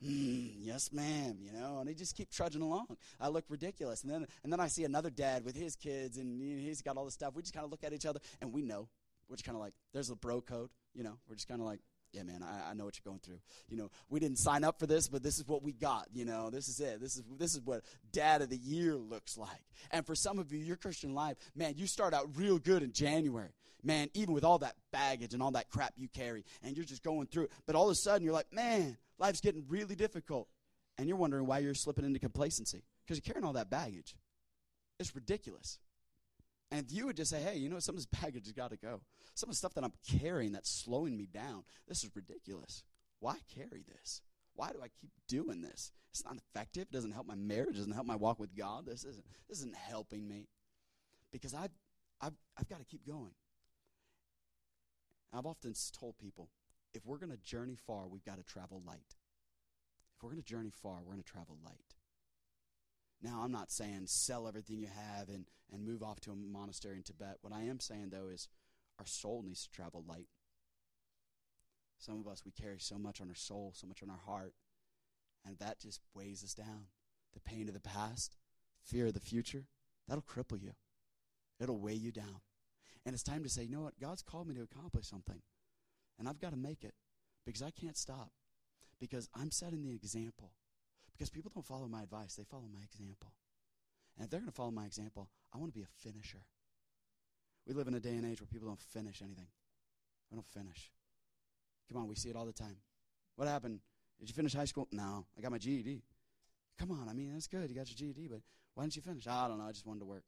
Mm, 0.05 0.51
yes, 0.61 0.93
ma'am. 0.93 1.39
You 1.41 1.53
know, 1.53 1.79
and 1.79 1.89
they 1.89 1.95
just 1.95 2.15
keep 2.15 2.31
trudging 2.31 2.61
along. 2.61 2.97
I 3.19 3.29
look 3.29 3.45
ridiculous, 3.49 4.03
and 4.03 4.13
then 4.13 4.27
and 4.43 4.53
then 4.53 4.61
I 4.61 4.67
see 4.67 4.85
another 4.85 5.09
dad 5.09 5.45
with 5.45 5.57
his 5.57 5.77
kids, 5.77 6.19
and 6.19 6.43
he's 6.43 6.83
got 6.83 6.97
all 6.97 7.05
this 7.05 7.15
stuff. 7.15 7.35
We 7.35 7.43
just 7.43 7.55
kind 7.55 7.65
of 7.65 7.71
look 7.71 7.85
at 7.85 7.93
each 7.93 8.05
other, 8.05 8.21
and 8.43 8.53
we 8.53 8.61
know 8.61 8.89
just 9.33 9.45
kind 9.45 9.57
of 9.57 9.61
like, 9.61 9.75
there's 9.93 10.11
a 10.11 10.17
bro 10.17 10.41
code, 10.41 10.71
you 10.95 11.03
know. 11.03 11.19
We're 11.29 11.35
just 11.35 11.49
kind 11.49 11.61
of 11.61 11.67
like, 11.67 11.81
yeah, 12.13 12.23
man, 12.23 12.43
I, 12.43 12.71
I 12.71 12.75
know 12.75 12.85
what 12.85 12.97
you're 12.97 13.11
going 13.11 13.21
through. 13.21 13.41
You 13.69 13.77
know, 13.77 13.91
we 14.09 14.21
didn't 14.21 14.39
sign 14.39 14.63
up 14.63 14.79
for 14.79 14.87
this, 14.87 15.09
but 15.09 15.23
this 15.23 15.39
is 15.39 15.49
what 15.49 15.63
we 15.63 15.73
got. 15.73 16.09
You 16.13 16.25
know, 16.25 16.49
this 16.51 16.69
is 16.69 16.79
it. 16.79 17.01
This 17.01 17.17
is 17.17 17.25
this 17.39 17.55
is 17.55 17.61
what 17.61 17.85
Dad 18.13 18.41
of 18.41 18.51
the 18.51 18.57
Year 18.57 18.95
looks 18.95 19.37
like. 19.37 19.49
And 19.91 20.07
for 20.07 20.15
some 20.15 20.39
of 20.39 20.53
you, 20.53 20.61
your 20.61 20.77
Christian 20.77 21.15
life, 21.15 21.37
man, 21.57 21.75
you 21.77 21.87
start 21.87 22.15
out 22.15 22.29
real 22.37 22.59
good 22.59 22.83
in 22.83 22.93
January. 22.93 23.51
Man, 23.83 24.09
even 24.15 24.33
with 24.33 24.45
all 24.45 24.59
that 24.61 24.77
baggage 24.93 25.35
and 25.35 25.43
all 25.43 25.51
that 25.51 25.69
crap 25.69 25.93
you 25.97 26.09
carry, 26.09 26.45
and 26.63 26.77
you're 26.77 26.87
just 26.87 27.03
going 27.03 27.27
through 27.27 27.45
it. 27.45 27.53
But 27.67 27.77
all 27.77 27.85
of 27.85 27.93
a 27.93 27.97
sudden, 27.97 28.25
you're 28.25 28.33
like, 28.33 28.53
man, 28.53 28.97
life's 29.19 29.41
getting 29.41 29.65
really 29.69 29.95
difficult. 29.95 30.49
And 30.97 31.09
you're 31.09 31.19
wondering 31.19 31.47
why 31.47 31.59
you're 31.59 31.75
slipping 31.75 32.05
into 32.05 32.21
complacency 32.21 32.85
because 33.05 33.19
you're 33.19 33.33
carrying 33.33 33.45
all 33.45 33.55
that 33.55 33.69
baggage. 33.69 34.15
It's 35.01 35.15
ridiculous. 35.15 35.81
And 36.71 36.85
if 36.85 36.93
you 36.93 37.07
would 37.07 37.17
just 37.17 37.31
say, 37.31 37.41
hey, 37.41 37.57
you 37.57 37.69
know, 37.69 37.79
some 37.79 37.95
of 37.95 37.99
this 37.99 38.21
baggage 38.21 38.47
has 38.47 38.53
got 38.53 38.71
to 38.71 38.77
go. 38.77 39.01
Some 39.35 39.49
of 39.49 39.53
the 39.55 39.59
stuff 39.59 39.75
that 39.75 39.85
I'm 39.85 39.93
carrying 40.21 40.53
that's 40.53 40.71
slowing 40.71 41.17
me 41.17 41.27
down, 41.27 41.65
this 41.87 42.03
is 42.03 42.11
ridiculous. 42.15 42.83
Why 43.21 43.37
carry 43.55 43.85
this? 43.87 44.23
Why 44.55 44.71
do 44.71 44.79
I 44.83 44.89
keep 45.01 45.11
doing 45.29 45.63
this? 45.63 45.93
It's 46.11 46.25
not 46.25 46.37
effective. 46.37 46.83
It 46.83 46.93
doesn't 46.93 47.13
help 47.13 47.27
my 47.27 47.35
marriage. 47.35 47.75
It 47.75 47.79
doesn't 47.79 47.93
help 47.93 48.07
my 48.07 48.17
walk 48.17 48.39
with 48.39 48.57
God. 48.57 48.87
This 48.87 49.05
isn't, 49.05 49.25
this 49.49 49.59
isn't 49.59 49.75
helping 49.75 50.29
me. 50.29 50.49
Because 51.33 51.55
I've, 51.55 51.73
I've, 52.21 52.35
I've 52.57 52.69
got 52.69 52.79
to 52.79 52.85
keep 52.85 53.07
going. 53.07 53.33
I've 55.33 55.47
often 55.47 55.75
told 55.93 56.17
people 56.19 56.49
if 56.93 57.05
we're 57.05 57.19
going 57.19 57.33
to 57.33 57.39
journey 57.39 57.77
far, 57.87 58.07
we've 58.07 58.25
got 58.25 58.37
to 58.37 58.45
travel 58.45 58.81
light. 58.87 59.17
If 60.17 60.23
we're 60.23 60.31
going 60.31 60.43
to 60.43 60.49
journey 60.49 60.71
far, 60.71 60.99
we're 61.03 61.13
going 61.13 61.25
to 61.25 61.31
travel 61.31 61.59
light. 61.65 61.97
Now, 63.25 63.41
I'm 63.43 63.51
not 63.51 63.73
saying 63.73 64.03
sell 64.05 64.47
everything 64.47 64.79
you 64.79 64.89
have 64.89 65.31
and, 65.31 65.47
and 65.73 65.83
move 65.83 66.03
off 66.03 66.21
to 66.21 66.31
a 66.31 66.37
monastery 66.37 66.99
in 66.99 67.03
Tibet. 67.03 67.39
What 67.41 67.55
I 67.55 67.63
am 67.63 67.81
saying, 67.81 68.11
though, 68.11 68.29
is 68.29 68.49
our 68.99 69.07
soul 69.07 69.43
needs 69.43 69.63
to 69.63 69.71
travel 69.71 70.05
light. 70.07 70.29
Some 71.99 72.21
of 72.21 72.29
us, 72.29 72.43
we 72.45 72.53
carry 72.53 72.79
so 72.79 72.99
much 72.99 73.23
on 73.23 73.31
our 73.31 73.35
soul, 73.35 73.73
so 73.75 73.87
much 73.87 74.03
on 74.03 74.11
our 74.11 74.21
heart, 74.27 74.53
and 75.47 75.57
that 75.59 75.81
just 75.81 76.01
weighs 76.15 76.45
us 76.45 76.53
down. 76.53 76.89
The 77.33 77.41
pain 77.41 77.67
of 77.67 77.73
the 77.73 77.81
past, 77.81 78.37
fear 78.85 79.07
of 79.07 79.15
the 79.15 79.21
future, 79.21 79.65
that'll 80.07 80.23
cripple 80.23 80.63
you. 80.63 80.73
It'll 81.59 81.79
weigh 81.79 81.95
you 81.95 82.13
down. 82.13 82.43
And 83.07 83.15
it's 83.15 83.23
time 83.23 83.43
to 83.43 83.49
say, 83.49 83.63
you 83.63 83.75
know 83.75 83.83
what? 83.83 83.99
God's 83.99 84.23
called 84.23 84.49
me 84.49 84.55
to 84.55 84.63
accomplish 84.63 85.07
something, 85.07 85.41
and 86.19 86.29
I've 86.29 86.41
got 86.41 86.51
to 86.51 86.59
make 86.59 86.85
it 86.85 86.95
because 87.47 87.63
I 87.63 87.71
can't 87.71 87.97
stop, 87.97 88.33
because 89.01 89.31
I'm 89.35 89.51
setting 89.51 89.83
the 89.83 89.95
example. 89.95 90.51
Because 91.15 91.31
people 91.31 91.51
don't 91.55 91.65
follow 91.65 91.87
my 91.87 92.03
advice, 92.03 92.35
they 92.35 92.45
follow 92.45 92.69
my 92.73 92.83
example. 92.83 93.33
And 94.17 94.25
if 94.25 94.31
they're 94.31 94.41
going 94.41 94.51
to 94.51 94.55
follow 94.55 94.71
my 94.71 94.85
example, 94.85 95.29
I 95.53 95.59
want 95.59 95.73
to 95.73 95.79
be 95.79 95.85
a 95.85 96.09
finisher. 96.09 96.43
We 97.67 97.75
live 97.75 97.89
in 97.89 97.95
a 97.95 98.01
day 98.01 98.11
and 98.11 98.27
age 98.27 98.41
where 98.41 98.49
people 98.49 98.69
don't 98.69 98.81
finish 98.81 99.23
anything. 99.23 99.47
We 100.31 100.37
don't 100.37 100.47
finish. 100.47 100.91
Come 101.91 102.01
on, 102.01 102.09
we 102.09 102.15
see 102.15 102.29
it 102.29 102.37
all 102.37 102.47
the 102.47 102.53
time. 102.53 102.77
What 103.37 103.49
happened? 103.49 103.81
Did 104.21 104.29
you 104.29 104.35
finish 104.35 104.55
high 104.55 104.65
school? 104.65 104.89
No, 104.93 105.27
I 105.37 105.41
got 105.41 105.51
my 105.51 105.59
GED. 105.59 106.03
Come 106.79 106.91
on, 106.91 107.09
I 107.09 107.13
mean, 107.13 107.33
that's 107.33 107.47
good. 107.47 107.71
You 107.71 107.77
got 107.77 107.89
your 107.89 107.97
GED, 107.97 108.29
but 108.29 108.41
why 108.75 108.85
didn't 108.85 108.97
you 108.97 109.03
finish? 109.03 109.27
I 109.27 109.49
don't 109.49 109.59
know. 109.59 109.67
I 109.67 109.73
just 109.73 109.87
wanted 109.87 110.01
to 110.01 110.07
work. 110.07 110.25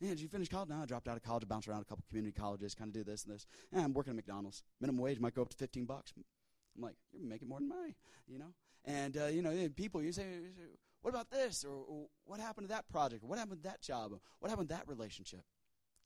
Yeah, 0.00 0.10
did 0.10 0.20
you 0.20 0.28
finish 0.28 0.48
college? 0.48 0.68
No, 0.68 0.76
I 0.82 0.86
dropped 0.86 1.08
out 1.08 1.16
of 1.16 1.22
college, 1.22 1.48
bounced 1.48 1.68
around 1.68 1.82
a 1.82 1.84
couple 1.84 2.04
community 2.08 2.32
colleges, 2.38 2.74
kind 2.74 2.88
of 2.88 2.94
do 2.94 3.02
this 3.02 3.24
and 3.24 3.34
this. 3.34 3.46
Yeah, 3.72 3.80
I'm 3.82 3.92
working 3.92 4.12
at 4.12 4.16
McDonald's. 4.16 4.62
Minimum 4.80 5.02
wage 5.02 5.18
might 5.18 5.34
go 5.34 5.42
up 5.42 5.48
to 5.48 5.56
15 5.56 5.86
bucks. 5.86 6.12
I'm 6.16 6.82
like, 6.82 6.94
you're 7.12 7.28
making 7.28 7.48
more 7.48 7.58
than 7.58 7.68
me, 7.68 7.96
you 8.28 8.38
know? 8.38 8.54
And, 8.88 9.18
uh, 9.18 9.26
you 9.26 9.42
know, 9.42 9.54
people, 9.76 10.02
you 10.02 10.12
say, 10.12 10.24
what 11.02 11.10
about 11.10 11.30
this? 11.30 11.62
Or, 11.62 11.74
or, 11.74 12.06
what 12.24 12.40
happened 12.40 12.68
to 12.68 12.74
that 12.74 12.88
project? 12.88 13.22
Or 13.22 13.26
what 13.26 13.38
happened 13.38 13.62
to 13.62 13.68
that 13.68 13.82
job? 13.82 14.12
Or 14.14 14.20
what 14.40 14.48
happened 14.48 14.70
to 14.70 14.74
that 14.74 14.88
relationship? 14.88 15.42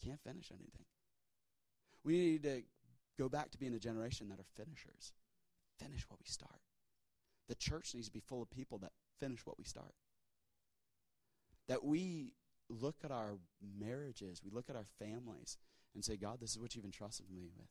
Can't 0.05 0.21
finish 0.21 0.51
anything. 0.51 0.85
We 2.05 2.19
need 2.19 2.43
to 2.43 2.63
go 3.17 3.29
back 3.29 3.53
to 3.53 3.59
being 3.59 3.75
a 3.75 3.79
generation 3.79 4.29
that 4.31 4.41
are 4.41 4.65
finishers. 4.65 5.13
Finish 5.79 6.05
what 6.09 6.19
we 6.19 6.27
start. 6.27 6.61
The 7.49 7.55
church 7.55 7.95
needs 7.95 8.09
to 8.09 8.13
be 8.13 8.21
full 8.21 8.43
of 8.43 8.51
people 8.51 8.79
that 8.79 8.91
finish 9.21 9.47
what 9.47 9.59
we 9.59 9.65
start. 9.65 9.95
That 11.69 11.85
we 11.85 12.33
look 12.69 12.97
at 13.05 13.13
our 13.13 13.39
marriages, 13.79 14.43
we 14.45 14.51
look 14.51 14.69
at 14.69 14.75
our 14.75 14.87
families, 14.99 15.57
and 15.95 16.05
say, 16.05 16.17
God, 16.17 16.41
this 16.41 16.51
is 16.51 16.59
what 16.59 16.75
you've 16.75 16.85
entrusted 16.85 17.27
me 17.31 17.49
with. 17.57 17.69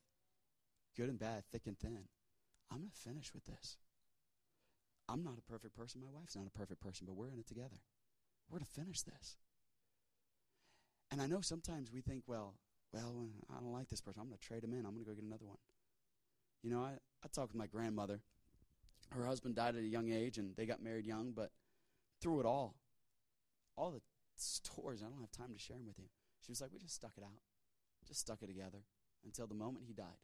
Good 0.96 1.10
and 1.10 1.20
bad, 1.20 1.44
thick 1.52 1.64
and 1.66 1.78
thin. 1.78 2.08
I'm 2.72 2.78
going 2.78 2.92
to 2.92 3.10
finish 3.10 3.34
with 3.34 3.44
this. 3.44 3.76
I'm 5.12 5.24
not 5.24 5.38
a 5.38 5.52
perfect 5.52 5.76
person. 5.76 6.02
My 6.02 6.08
wife's 6.12 6.36
not 6.36 6.48
a 6.48 6.58
perfect 6.58 6.82
person, 6.82 7.06
but 7.06 7.16
we're 7.16 7.30
in 7.30 7.40
it 7.40 7.48
together. 7.48 7.82
We're 8.50 8.60
to 8.60 8.66
finish 8.66 9.02
this. 9.02 9.38
And 11.12 11.22
I 11.22 11.28
know 11.28 11.42
sometimes 11.42 11.92
we 11.92 12.00
think, 12.02 12.24
well, 12.28 12.56
well, 12.94 13.28
I 13.50 13.60
don't 13.60 13.74
like 13.74 13.90
this 13.90 14.00
person. 14.00 14.22
I'm 14.22 14.28
going 14.28 14.40
to 14.40 14.48
trade 14.48 14.64
him 14.64 14.74
in. 14.74 14.86
I'm 14.86 14.94
going 14.94 15.04
to 15.04 15.10
go 15.10 15.16
get 15.16 15.24
another 15.24 15.46
one. 15.46 15.58
You 16.64 16.70
know, 16.70 16.82
I, 16.82 16.92
I 17.24 17.28
talked 17.34 17.52
with 17.52 17.60
my 17.60 17.68
grandmother. 17.68 18.22
Her 19.10 19.26
husband 19.26 19.56
died 19.56 19.76
at 19.76 19.82
a 19.82 19.88
young 19.88 20.10
age, 20.10 20.38
and 20.38 20.56
they 20.56 20.66
got 20.66 20.82
married 20.82 21.06
young, 21.06 21.32
but 21.32 21.52
through 22.22 22.40
it 22.40 22.46
all, 22.46 22.76
all 23.76 23.92
the 23.92 24.02
stories, 24.38 25.02
I 25.02 25.10
don't 25.10 25.20
have 25.20 25.32
time 25.32 25.54
to 25.54 25.60
share 25.60 25.78
them 25.78 25.88
with 25.88 26.00
you. 26.00 26.06
She 26.46 26.52
was 26.52 26.62
like, 26.62 26.72
we 26.72 26.80
just 26.80 26.96
stuck 26.96 27.12
it 27.18 27.24
out. 27.24 27.42
Just 28.08 28.22
stuck 28.22 28.42
it 28.42 28.48
together 28.48 28.84
until 29.26 29.48
the 29.48 29.56
moment 29.56 29.86
he 29.88 29.94
died. 29.94 30.22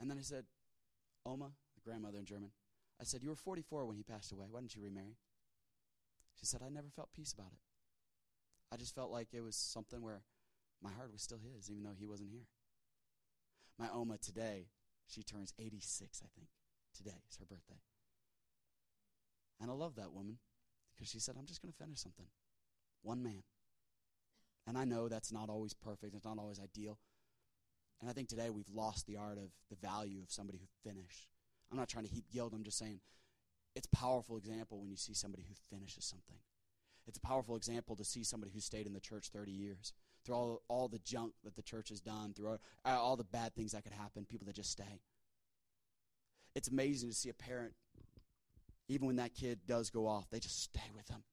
And 0.00 0.10
then 0.10 0.18
I 0.18 0.22
said, 0.22 0.44
Oma, 1.24 1.50
the 1.74 1.80
grandmother 1.88 2.18
in 2.18 2.26
German, 2.26 2.50
I 3.00 3.04
said, 3.04 3.22
You 3.22 3.30
were 3.30 3.36
44 3.36 3.86
when 3.86 3.96
he 3.96 4.02
passed 4.02 4.32
away. 4.32 4.46
Why 4.50 4.60
didn't 4.60 4.76
you 4.76 4.82
remarry? 4.82 5.16
She 6.38 6.46
said, 6.46 6.62
I 6.64 6.68
never 6.68 6.88
felt 6.94 7.12
peace 7.12 7.32
about 7.32 7.52
it. 7.52 7.60
I 8.72 8.76
just 8.76 8.94
felt 8.94 9.10
like 9.10 9.28
it 9.32 9.42
was 9.42 9.56
something 9.56 10.02
where 10.02 10.22
my 10.82 10.90
heart 10.90 11.12
was 11.12 11.22
still 11.22 11.38
his, 11.38 11.70
even 11.70 11.84
though 11.84 11.96
he 11.96 12.06
wasn't 12.06 12.30
here. 12.30 12.46
My 13.78 13.88
Oma 13.92 14.18
today, 14.18 14.66
she 15.06 15.22
turns 15.22 15.52
86, 15.58 16.22
I 16.24 16.28
think. 16.34 16.48
Today 16.96 17.22
is 17.28 17.36
her 17.38 17.44
birthday. 17.44 17.80
And 19.60 19.70
I 19.70 19.74
love 19.74 19.96
that 19.96 20.12
woman 20.12 20.38
because 20.94 21.08
she 21.08 21.18
said, 21.18 21.36
I'm 21.38 21.46
just 21.46 21.62
going 21.62 21.72
to 21.72 21.78
finish 21.78 22.00
something. 22.00 22.26
One 23.02 23.22
man. 23.22 23.42
And 24.66 24.78
I 24.78 24.84
know 24.84 25.08
that's 25.08 25.32
not 25.32 25.50
always 25.50 25.74
perfect, 25.74 26.14
it's 26.14 26.24
not 26.24 26.38
always 26.38 26.60
ideal. 26.60 26.98
And 28.00 28.10
I 28.10 28.12
think 28.12 28.28
today 28.28 28.50
we've 28.50 28.70
lost 28.72 29.06
the 29.06 29.16
art 29.16 29.38
of 29.38 29.50
the 29.70 29.76
value 29.76 30.20
of 30.22 30.30
somebody 30.30 30.58
who 30.58 30.88
finished. 30.88 31.33
I'm 31.74 31.80
not 31.80 31.88
trying 31.88 32.04
to 32.04 32.10
heap 32.10 32.26
guilt. 32.32 32.52
I'm 32.54 32.62
just 32.62 32.78
saying 32.78 33.00
it's 33.74 33.88
a 33.92 33.96
powerful 33.96 34.36
example 34.36 34.78
when 34.78 34.90
you 34.90 34.96
see 34.96 35.12
somebody 35.12 35.42
who 35.42 35.76
finishes 35.76 36.04
something. 36.04 36.38
It's 37.08 37.18
a 37.18 37.20
powerful 37.20 37.56
example 37.56 37.96
to 37.96 38.04
see 38.04 38.22
somebody 38.22 38.52
who 38.54 38.60
stayed 38.60 38.86
in 38.86 38.92
the 38.92 39.00
church 39.00 39.30
30 39.32 39.50
years 39.50 39.92
through 40.24 40.36
all, 40.36 40.62
all 40.68 40.86
the 40.86 41.00
junk 41.00 41.32
that 41.42 41.56
the 41.56 41.62
church 41.62 41.88
has 41.88 42.00
done, 42.00 42.32
through 42.32 42.50
all, 42.50 42.58
all 42.84 43.16
the 43.16 43.24
bad 43.24 43.56
things 43.56 43.72
that 43.72 43.82
could 43.82 43.92
happen, 43.92 44.24
people 44.24 44.46
that 44.46 44.54
just 44.54 44.70
stay. 44.70 45.00
It's 46.54 46.68
amazing 46.68 47.10
to 47.10 47.14
see 47.16 47.28
a 47.28 47.34
parent, 47.34 47.72
even 48.88 49.08
when 49.08 49.16
that 49.16 49.34
kid 49.34 49.58
does 49.66 49.90
go 49.90 50.06
off, 50.06 50.30
they 50.30 50.38
just 50.38 50.62
stay 50.62 50.92
with 50.94 51.06
them, 51.06 51.24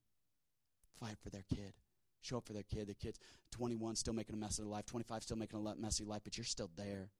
fight 0.99 1.17
for 1.21 1.29
their 1.29 1.45
kid, 1.47 1.73
show 2.21 2.37
up 2.37 2.47
for 2.47 2.53
their 2.53 2.63
kid. 2.63 2.87
Their 2.87 2.95
kid's 2.95 3.19
21, 3.51 3.95
still 3.95 4.15
making 4.15 4.33
a 4.33 4.39
mess 4.39 4.57
of 4.57 4.65
their 4.65 4.71
life, 4.71 4.87
25, 4.87 5.21
still 5.21 5.37
making 5.37 5.63
a 5.63 5.75
messy 5.75 6.03
life, 6.03 6.21
but 6.23 6.35
you're 6.35 6.45
still 6.45 6.71
there. 6.75 7.11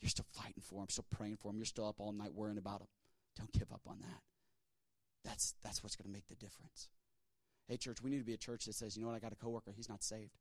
You're 0.00 0.10
still 0.10 0.26
fighting 0.32 0.62
for 0.62 0.80
them, 0.80 0.88
still 0.88 1.06
praying 1.10 1.36
for 1.36 1.50
them. 1.50 1.58
You're 1.58 1.66
still 1.66 1.88
up 1.88 1.96
all 1.98 2.12
night 2.12 2.34
worrying 2.34 2.58
about 2.58 2.80
them. 2.80 2.88
Don't 3.36 3.52
give 3.52 3.72
up 3.72 3.82
on 3.86 3.98
that. 4.00 4.22
That's, 5.24 5.54
that's 5.62 5.82
what's 5.82 5.96
going 5.96 6.08
to 6.08 6.12
make 6.12 6.28
the 6.28 6.34
difference. 6.34 6.88
Hey, 7.68 7.76
church, 7.76 8.02
we 8.02 8.10
need 8.10 8.18
to 8.18 8.24
be 8.24 8.34
a 8.34 8.38
church 8.38 8.66
that 8.66 8.74
says, 8.74 8.96
you 8.96 9.02
know 9.02 9.08
what, 9.08 9.16
I 9.16 9.20
got 9.20 9.32
a 9.32 9.36
coworker, 9.36 9.72
he's 9.74 9.88
not 9.88 10.02
saved. 10.02 10.38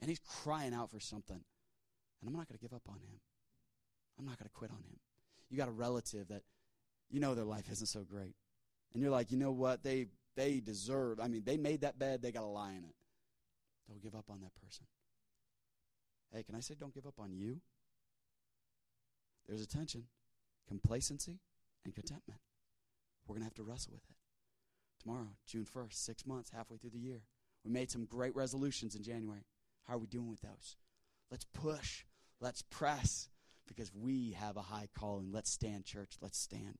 And 0.00 0.10
he's 0.10 0.18
crying 0.18 0.74
out 0.74 0.90
for 0.90 1.00
something. 1.00 1.40
And 2.20 2.28
I'm 2.28 2.34
not 2.34 2.48
going 2.48 2.58
to 2.58 2.62
give 2.62 2.74
up 2.74 2.82
on 2.88 2.96
him. 2.96 3.20
I'm 4.18 4.26
not 4.26 4.38
going 4.38 4.48
to 4.48 4.54
quit 4.54 4.70
on 4.70 4.78
him. 4.78 4.98
You 5.48 5.56
got 5.56 5.68
a 5.68 5.72
relative 5.72 6.28
that 6.28 6.42
you 7.10 7.20
know 7.20 7.34
their 7.34 7.44
life 7.44 7.70
isn't 7.70 7.86
so 7.86 8.00
great. 8.00 8.34
And 8.92 9.02
you're 9.02 9.12
like, 9.12 9.30
you 9.30 9.38
know 9.38 9.52
what, 9.52 9.82
they, 9.82 10.06
they 10.36 10.60
deserve, 10.60 11.20
I 11.20 11.28
mean, 11.28 11.42
they 11.44 11.56
made 11.56 11.82
that 11.82 11.98
bed, 11.98 12.20
they 12.20 12.32
got 12.32 12.40
to 12.40 12.46
lie 12.46 12.72
in 12.72 12.84
it. 12.84 12.94
Don't 13.88 14.02
give 14.02 14.14
up 14.14 14.24
on 14.28 14.40
that 14.40 14.54
person. 14.62 14.86
Hey, 16.34 16.42
can 16.42 16.54
I 16.54 16.60
say 16.60 16.74
don't 16.78 16.94
give 16.94 17.06
up 17.06 17.18
on 17.18 17.32
you? 17.32 17.60
There's 19.48 19.62
a 19.62 19.66
tension 19.66 20.04
complacency 20.68 21.38
and 21.84 21.94
contentment. 21.94 22.40
We're 23.26 23.34
going 23.34 23.42
to 23.42 23.46
have 23.46 23.54
to 23.54 23.62
wrestle 23.62 23.92
with 23.94 24.04
it. 24.10 24.16
Tomorrow, 25.02 25.28
June 25.46 25.64
1st, 25.64 25.94
six 25.94 26.26
months, 26.26 26.50
halfway 26.50 26.76
through 26.78 26.90
the 26.90 26.98
year. 26.98 27.22
We 27.64 27.70
made 27.70 27.90
some 27.90 28.04
great 28.04 28.34
resolutions 28.34 28.94
in 28.94 29.02
January. 29.02 29.44
How 29.84 29.94
are 29.94 29.98
we 29.98 30.06
doing 30.06 30.30
with 30.30 30.40
those? 30.40 30.76
Let's 31.30 31.44
push. 31.44 32.04
Let's 32.40 32.62
press 32.62 33.28
because 33.66 33.92
we 33.94 34.32
have 34.32 34.56
a 34.56 34.62
high 34.62 34.88
calling. 34.98 35.30
Let's 35.32 35.50
stand, 35.50 35.84
church. 35.84 36.14
Let's 36.20 36.38
stand. 36.38 36.78